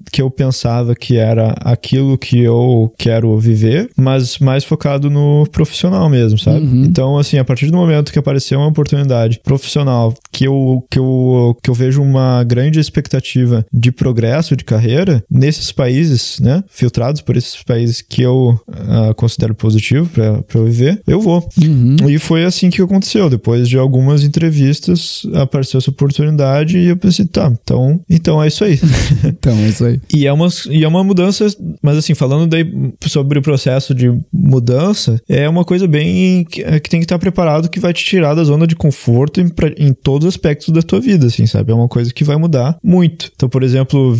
que 0.09 0.21
eu 0.21 0.31
pensava 0.31 0.95
que 0.95 1.17
era 1.17 1.53
aquilo 1.59 2.17
que 2.17 2.39
eu 2.39 2.93
quero 2.97 3.37
viver 3.37 3.89
mas 3.97 4.39
mais 4.39 4.63
focado 4.63 5.09
no 5.09 5.45
profissional 5.51 6.09
mesmo, 6.09 6.39
sabe? 6.39 6.65
Uhum. 6.65 6.85
Então, 6.85 7.17
assim, 7.17 7.37
a 7.37 7.43
partir 7.43 7.69
do 7.69 7.77
momento 7.77 8.13
que 8.13 8.19
apareceu 8.19 8.59
uma 8.59 8.67
oportunidade 8.67 9.41
profissional 9.43 10.13
que 10.31 10.47
eu, 10.47 10.85
que 10.89 10.97
eu, 10.97 11.57
que 11.61 11.69
eu 11.69 11.73
vejo 11.73 12.01
uma 12.01 12.43
grande 12.43 12.79
expectativa 12.79 13.65
de 13.71 13.91
progresso 13.91 14.55
de 14.55 14.63
carreira 14.63 15.21
nesses 15.29 15.71
países, 15.71 16.39
né? 16.39 16.63
Filtrados 16.69 17.21
por 17.21 17.35
esses 17.35 17.61
países 17.63 18.01
que 18.01 18.21
eu 18.21 18.59
uh, 18.67 19.13
considero 19.15 19.53
positivo 19.53 20.09
para 20.09 20.59
eu 20.59 20.65
viver, 20.65 21.01
eu 21.05 21.19
vou. 21.19 21.47
Uhum. 21.61 21.97
E 22.09 22.17
foi 22.17 22.45
assim 22.45 22.69
que 22.69 22.81
aconteceu. 22.81 23.29
Depois 23.29 23.67
de 23.67 23.77
algumas 23.77 24.23
entrevistas, 24.23 25.23
apareceu 25.33 25.79
essa 25.79 25.89
oportunidade 25.89 26.77
e 26.77 26.87
eu 26.87 26.97
pensei, 26.97 27.25
tá, 27.25 27.51
então 27.51 27.88
Então, 28.09 28.29
então 28.29 28.43
é 28.43 28.47
isso 28.47 28.63
aí. 28.63 28.79
então, 29.25 29.57
é 29.57 29.67
isso 29.67 29.85
aí. 29.85 29.99
E 30.13 30.27
é 30.27 30.31
uma, 30.31 30.47
e 30.69 30.83
é 30.83 30.87
uma 30.87 31.03
mudança, 31.03 31.47
mas 31.81 31.97
assim, 31.97 32.13
falando 32.13 32.47
daí 32.47 32.65
sobre 33.07 33.39
o 33.39 33.41
processo 33.41 33.95
de 33.95 34.13
mudança, 34.31 35.19
é 35.27 35.49
uma 35.49 35.65
coisa 35.65 35.87
bem 35.87 36.43
que, 36.43 36.61
é, 36.61 36.79
que 36.79 36.89
tem 36.89 36.99
que 36.99 37.05
estar 37.05 37.17
preparado 37.17 37.69
que 37.69 37.79
vai 37.79 37.91
te 37.91 38.03
tirar 38.03 38.35
da 38.35 38.43
zona 38.43 38.67
de 38.67 38.75
conforto 38.75 39.41
em, 39.41 39.51
em 39.77 39.93
todos 39.93 40.27
os 40.27 40.35
aspectos 40.35 40.69
da 40.69 40.81
tua 40.81 40.99
vida, 40.99 41.25
assim, 41.25 41.47
sabe? 41.47 41.71
É 41.71 41.75
uma 41.75 41.87
coisa 41.87 42.13
que 42.13 42.23
vai 42.23 42.37
mudar 42.37 42.77
muito. 42.83 43.31
Então, 43.35 43.49
por 43.49 43.63
exemplo, 43.63 44.15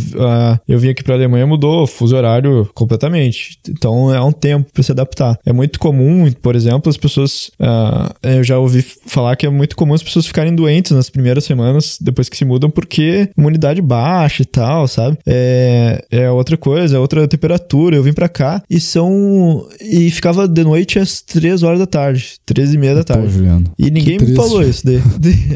eu 0.67 0.79
vim 0.79 0.89
aqui 0.89 1.03
pra 1.03 1.13
Alemanha, 1.13 1.45
mudou 1.45 1.83
o 1.83 1.87
fuso 1.87 2.15
horário 2.15 2.67
completamente. 2.73 3.59
Então, 3.69 4.13
é 4.13 4.21
um 4.21 4.31
tempo 4.31 4.71
para 4.73 4.81
se 4.81 4.91
adaptar. 4.91 5.37
É 5.45 5.53
muito 5.53 5.79
comum, 5.79 6.31
por 6.41 6.55
exemplo, 6.55 6.89
as 6.89 6.97
pessoas, 6.97 7.51
uh, 7.59 8.11
eu 8.23 8.43
já 8.43 8.57
ouvi 8.57 8.81
falar 8.81 9.35
que 9.35 9.45
é 9.45 9.49
muito 9.49 9.75
comum 9.75 9.93
as 9.93 10.03
pessoas 10.03 10.25
ficarem 10.25 10.55
doentes 10.55 10.91
nas 10.91 11.09
primeiras 11.09 11.43
semanas 11.43 11.97
depois 12.01 12.27
que 12.27 12.35
se 12.35 12.45
mudam 12.45 12.69
porque 12.69 13.29
imunidade 13.37 13.58
baixa 13.81 14.43
e 14.43 14.45
tal, 14.45 14.87
sabe? 14.87 15.17
É, 15.25 16.03
é 16.11 16.31
outra 16.31 16.57
coisa, 16.57 16.95
é 16.95 16.99
outra 16.99 17.27
temperatura. 17.27 17.95
Eu 17.95 18.03
vim 18.03 18.13
para 18.13 18.29
cá 18.29 18.61
e 18.69 18.79
são. 18.79 19.67
E 19.81 20.09
ficava 20.11 20.47
de 20.47 20.63
noite 20.63 20.99
às 20.99 21.21
3 21.21 21.63
horas 21.63 21.79
da 21.79 21.85
tarde, 21.85 22.35
13 22.45 22.75
e 22.75 22.77
meia 22.77 22.95
da 22.95 23.03
tarde. 23.03 23.23
Pô, 23.25 23.29
Juliano, 23.29 23.71
e 23.77 23.89
ninguém 23.89 24.19
me 24.19 24.35
falou 24.35 24.61
isso 24.63 24.85
daí. 24.85 25.01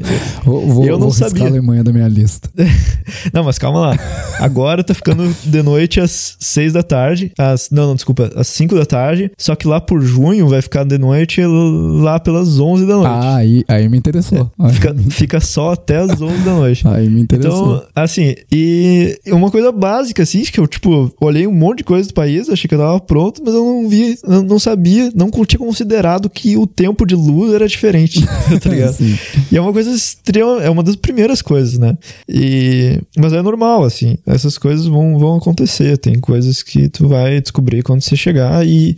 vou, 0.44 0.68
vou, 0.68 0.86
eu 0.86 0.94
não 0.94 1.10
vou 1.10 1.12
sabia. 1.12 1.46
a 1.46 1.48
Alemanha 1.48 1.84
da 1.84 1.92
minha 1.92 2.08
lista. 2.08 2.50
não, 3.34 3.44
mas 3.44 3.58
calma 3.58 3.80
lá. 3.80 4.00
Agora 4.40 4.84
tá 4.84 4.94
ficando 4.94 5.34
de 5.44 5.64
noite 5.64 6.00
às 6.00 6.36
6 6.40 6.74
da 6.74 6.84
tarde. 6.84 7.32
Às, 7.38 7.70
não, 7.72 7.88
não, 7.88 7.96
desculpa, 7.96 8.32
às 8.36 8.48
5 8.48 8.76
da 8.76 8.86
tarde. 8.86 9.32
Só 9.38 9.56
que 9.56 9.68
lá 9.68 9.80
por 9.80 10.02
junho 10.02 10.48
vai 10.48 10.62
ficar 10.62 10.84
de 10.84 10.98
noite 10.98 11.42
lá 11.46 12.20
pelas 12.20 12.60
11 12.60 12.86
da 12.86 12.96
noite. 12.96 13.08
Ah, 13.10 13.36
aí, 13.36 13.64
aí 13.68 13.90
me 13.90 13.98
interessou. 13.98 14.52
É, 14.60 14.70
fica, 14.70 14.96
fica 15.10 15.40
só 15.40 15.74
até 15.74 15.98
as 15.98 16.22
11 16.22 16.38
da 16.44 16.54
noite. 16.54 16.88
Aí 16.88 17.10
me 17.10 17.22
interessou. 17.22 17.78
Então, 17.78 17.88
assim, 17.96 18.36
e 18.52 19.20
uma 19.28 19.52
coisa 19.52 19.72
básica, 19.72 20.24
assim, 20.24 20.42
que 20.44 20.60
eu, 20.60 20.68
tipo, 20.68 21.14
olhei 21.20 21.46
um 21.46 21.54
monte 21.54 21.80
de 21.80 21.84
coisa 21.84 22.08
do 22.08 22.14
país, 22.14 22.50
achei 22.50 22.68
que 22.68 22.74
eu 22.74 22.80
tava 22.80 23.00
pronto, 23.00 23.42
mas 23.46 23.54
eu 23.54 23.64
não 23.64 23.88
vi, 23.88 24.18
não, 24.24 24.44
não 24.44 24.60
sabia, 24.60 25.12
não 25.16 25.30
tinha 25.46 25.60
considerado 25.60 26.30
que 26.30 26.58
o 26.58 26.66
tempo 26.66 27.06
de 27.06 27.16
luz 27.16 27.54
era 27.54 27.68
diferente, 27.68 28.26
tá 28.62 28.70
ligado? 28.70 28.98
e 29.52 29.58
é 29.58 29.62
uma 29.62 29.74
coisa 29.74 29.92
extrema, 29.92 30.64
é 30.64 30.70
uma 30.70 30.84
das 30.84 30.96
primeiras 30.96 31.42
coisas, 31.42 31.78
né? 31.78 31.98
E, 32.28 33.00
mas 33.18 33.34
é 33.34 33.42
normal, 33.42 33.84
assim, 33.84 34.18
essas 34.26 34.58
coisas 34.58 34.86
vão, 34.86 35.18
vão 35.20 35.38
acontecer, 35.38 35.98
tem 35.98 36.20
coisas 36.20 36.64
que 36.64 36.90
tu 36.90 37.08
vai 37.08 37.40
descobrir 37.42 37.84
quando 37.84 38.02
você 38.02 38.16
chegar 38.16 38.66
e, 38.66 38.96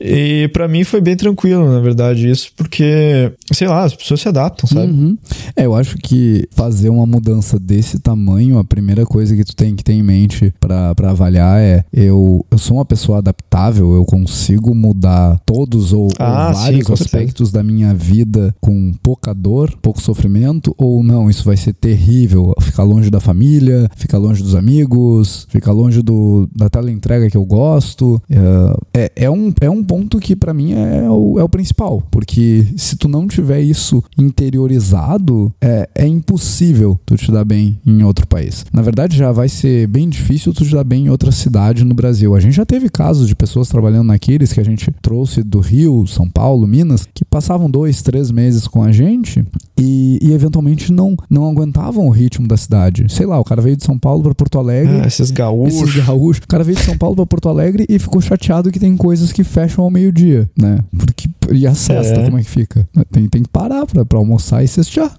e 0.00 0.48
para 0.48 0.66
mim 0.66 0.82
foi 0.82 1.00
bem 1.00 1.14
tranquilo, 1.14 1.70
na 1.70 1.80
verdade, 1.80 2.28
isso, 2.28 2.50
porque, 2.56 3.30
sei 3.52 3.68
lá, 3.68 3.84
as 3.84 3.94
pessoas 3.94 4.20
se 4.20 4.28
adaptam, 4.28 4.66
sabe? 4.66 4.90
Uhum. 4.90 5.18
É, 5.54 5.66
eu 5.66 5.74
acho 5.74 5.96
que 5.98 6.48
fazer 6.52 6.88
uma 6.88 7.04
mudança 7.04 7.58
desse 7.58 7.98
tamanho, 7.98 8.58
a 8.58 8.64
primeira 8.64 9.04
coisa 9.04 9.36
que 9.36 9.44
tu 9.44 9.54
tem 9.54 9.76
que 9.76 9.84
ter 9.84 9.92
em 9.92 10.02
mente 10.02 10.54
para 10.58 11.10
avaliar 11.10 11.60
é 11.60 11.84
eu, 11.92 12.44
eu 12.50 12.58
sou 12.58 12.78
uma 12.78 12.84
pessoa 12.84 13.18
adaptável, 13.18 13.94
eu 13.94 14.04
consigo 14.04 14.74
mudar 14.74 15.38
todos 15.44 15.92
ou, 15.92 16.08
ah, 16.18 16.48
ou 16.48 16.54
vários 16.54 16.86
sim, 16.86 16.92
aspectos 16.92 17.52
da 17.52 17.62
minha 17.62 17.92
vida 17.92 18.54
com 18.60 18.94
pouca 19.02 19.34
dor, 19.34 19.76
pouco 19.82 20.00
sofrimento, 20.00 20.74
ou 20.78 21.02
não, 21.02 21.28
isso 21.28 21.44
vai 21.44 21.56
ser 21.56 21.74
terrível, 21.74 22.54
ficar 22.60 22.84
longe 22.84 23.10
da 23.10 23.20
família, 23.20 23.88
ficar 23.96 24.16
longe 24.18 24.42
dos 24.42 24.54
amigos, 24.54 25.46
ficar 25.50 25.72
longe 25.72 26.00
do, 26.00 26.48
da 26.54 26.70
entrega 26.90 27.28
que 27.28 27.36
eu 27.36 27.44
gosto. 27.44 28.20
É, 28.30 29.00
é, 29.02 29.12
é 29.24 29.30
um, 29.30 29.52
é 29.60 29.68
um 29.68 29.82
ponto 29.90 30.20
que 30.20 30.36
para 30.36 30.54
mim 30.54 30.72
é 30.72 31.10
o, 31.10 31.36
é 31.40 31.42
o 31.42 31.48
principal, 31.48 32.00
porque 32.12 32.64
se 32.76 32.96
tu 32.96 33.08
não 33.08 33.26
tiver 33.26 33.60
isso 33.60 34.00
interiorizado, 34.16 35.52
é, 35.60 35.88
é 35.96 36.06
impossível 36.06 36.96
tu 37.04 37.16
te 37.16 37.32
dar 37.32 37.44
bem 37.44 37.76
em 37.84 38.04
outro 38.04 38.24
país. 38.24 38.64
Na 38.72 38.82
verdade, 38.82 39.16
já 39.16 39.32
vai 39.32 39.48
ser 39.48 39.88
bem 39.88 40.08
difícil 40.08 40.54
tu 40.54 40.64
te 40.64 40.72
dar 40.72 40.84
bem 40.84 41.06
em 41.06 41.08
outra 41.08 41.32
cidade 41.32 41.84
no 41.84 41.92
Brasil. 41.92 42.36
A 42.36 42.40
gente 42.40 42.54
já 42.54 42.64
teve 42.64 42.88
casos 42.88 43.26
de 43.26 43.34
pessoas 43.34 43.68
trabalhando 43.68 44.06
naqueles 44.06 44.52
que 44.52 44.60
a 44.60 44.64
gente 44.64 44.92
trouxe 45.02 45.42
do 45.42 45.58
Rio, 45.58 46.06
São 46.06 46.30
Paulo, 46.30 46.68
Minas, 46.68 47.08
que 47.12 47.24
passavam 47.24 47.68
dois, 47.68 48.00
três 48.00 48.30
meses 48.30 48.68
com 48.68 48.84
a 48.84 48.92
gente 48.92 49.44
e, 49.76 50.20
e 50.22 50.32
eventualmente 50.32 50.92
não, 50.92 51.16
não 51.28 51.50
aguentavam 51.50 52.06
o 52.06 52.10
ritmo 52.10 52.46
da 52.46 52.56
cidade. 52.56 53.06
Sei 53.08 53.26
lá, 53.26 53.40
o 53.40 53.44
cara 53.44 53.60
veio 53.60 53.76
de 53.76 53.84
São 53.84 53.98
Paulo 53.98 54.22
para 54.22 54.34
Porto 54.36 54.56
Alegre. 54.56 55.00
Ah, 55.02 55.06
esses 55.08 55.32
gaúchos. 55.32 55.82
Esses 55.82 56.06
gaúchos. 56.06 56.44
O 56.44 56.48
cara 56.48 56.62
veio 56.62 56.76
de 56.76 56.84
São 56.84 56.96
Paulo 56.96 57.16
para 57.16 57.26
Porto 57.26 57.48
Alegre 57.48 57.86
e 57.88 57.98
ficou 57.98 58.20
chateado 58.20 58.70
que 58.70 58.78
tem 58.78 58.96
coisas 58.96 59.32
que 59.32 59.42
fecham 59.42 59.79
ao 59.82 59.90
meio-dia, 59.90 60.48
né? 60.58 60.78
Porque, 60.96 61.28
e 61.52 61.66
a 61.66 61.74
cesta, 61.74 62.20
é. 62.20 62.24
como 62.24 62.38
é 62.38 62.42
que 62.42 62.50
fica? 62.50 62.88
Tem, 63.10 63.28
tem 63.28 63.42
que 63.42 63.48
parar 63.48 63.86
pra, 63.86 64.04
pra 64.04 64.18
almoçar 64.18 64.62
e 64.62 64.68
cestear. 64.68 65.12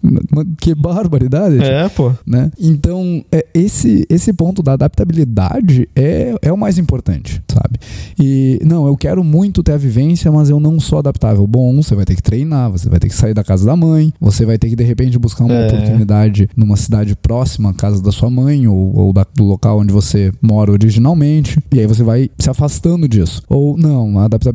Que 0.60 0.74
barbaridade. 0.74 1.62
É, 1.62 1.90
pô. 1.90 2.12
Né? 2.26 2.52
Então, 2.60 3.24
é, 3.32 3.46
esse, 3.54 4.06
esse 4.10 4.32
ponto 4.34 4.64
da 4.64 4.74
adaptabilidade 4.74 5.88
é, 5.96 6.36
é 6.42 6.52
o 6.52 6.58
mais 6.58 6.78
importante, 6.78 7.42
sabe? 7.52 7.80
E, 8.20 8.60
não, 8.64 8.88
eu 8.88 8.96
quero 8.96 9.24
muito 9.24 9.64
ter 9.64 9.74
a 9.74 9.78
vivência, 9.78 10.32
mas 10.32 10.50
eu 10.50 10.60
não 10.60 10.80
sou 10.80 11.00
adaptável. 11.00 11.46
Bom, 11.46 11.82
você 11.82 11.96
vai 11.96 12.06
ter 12.06 12.16
que 12.16 12.24
treinar, 12.24 12.72
você 12.72 12.90
vai 12.90 13.00
ter 13.00 13.08
que 13.08 13.16
sair 13.16 13.34
da 13.34 13.44
casa 13.44 13.66
da 13.66 13.76
mãe, 13.76 14.14
você 14.20 14.46
vai 14.46 14.58
ter 14.58 14.70
que, 14.70 14.76
de 14.76 14.84
repente, 14.84 15.18
buscar 15.18 15.46
uma 15.46 15.54
é. 15.54 15.68
oportunidade 15.68 16.50
numa 16.56 16.78
cidade 16.78 17.16
próxima 17.16 17.72
à 17.72 17.74
casa 17.74 18.02
da 18.02 18.12
sua 18.12 18.30
mãe 18.30 18.68
ou, 18.68 18.96
ou 18.96 19.14
da, 19.14 19.26
do 19.36 19.44
local 19.44 19.80
onde 19.80 19.92
você 19.92 20.32
mora 20.42 20.72
originalmente. 20.72 21.60
E 21.74 21.80
aí 21.80 21.88
você 21.88 22.04
vai 22.04 22.30
se 22.38 22.50
afastando 22.50 23.08
disso. 23.08 23.42
Ou, 23.50 23.78
não, 23.78 24.20
a 24.20 24.26
adaptabilidade 24.26 24.51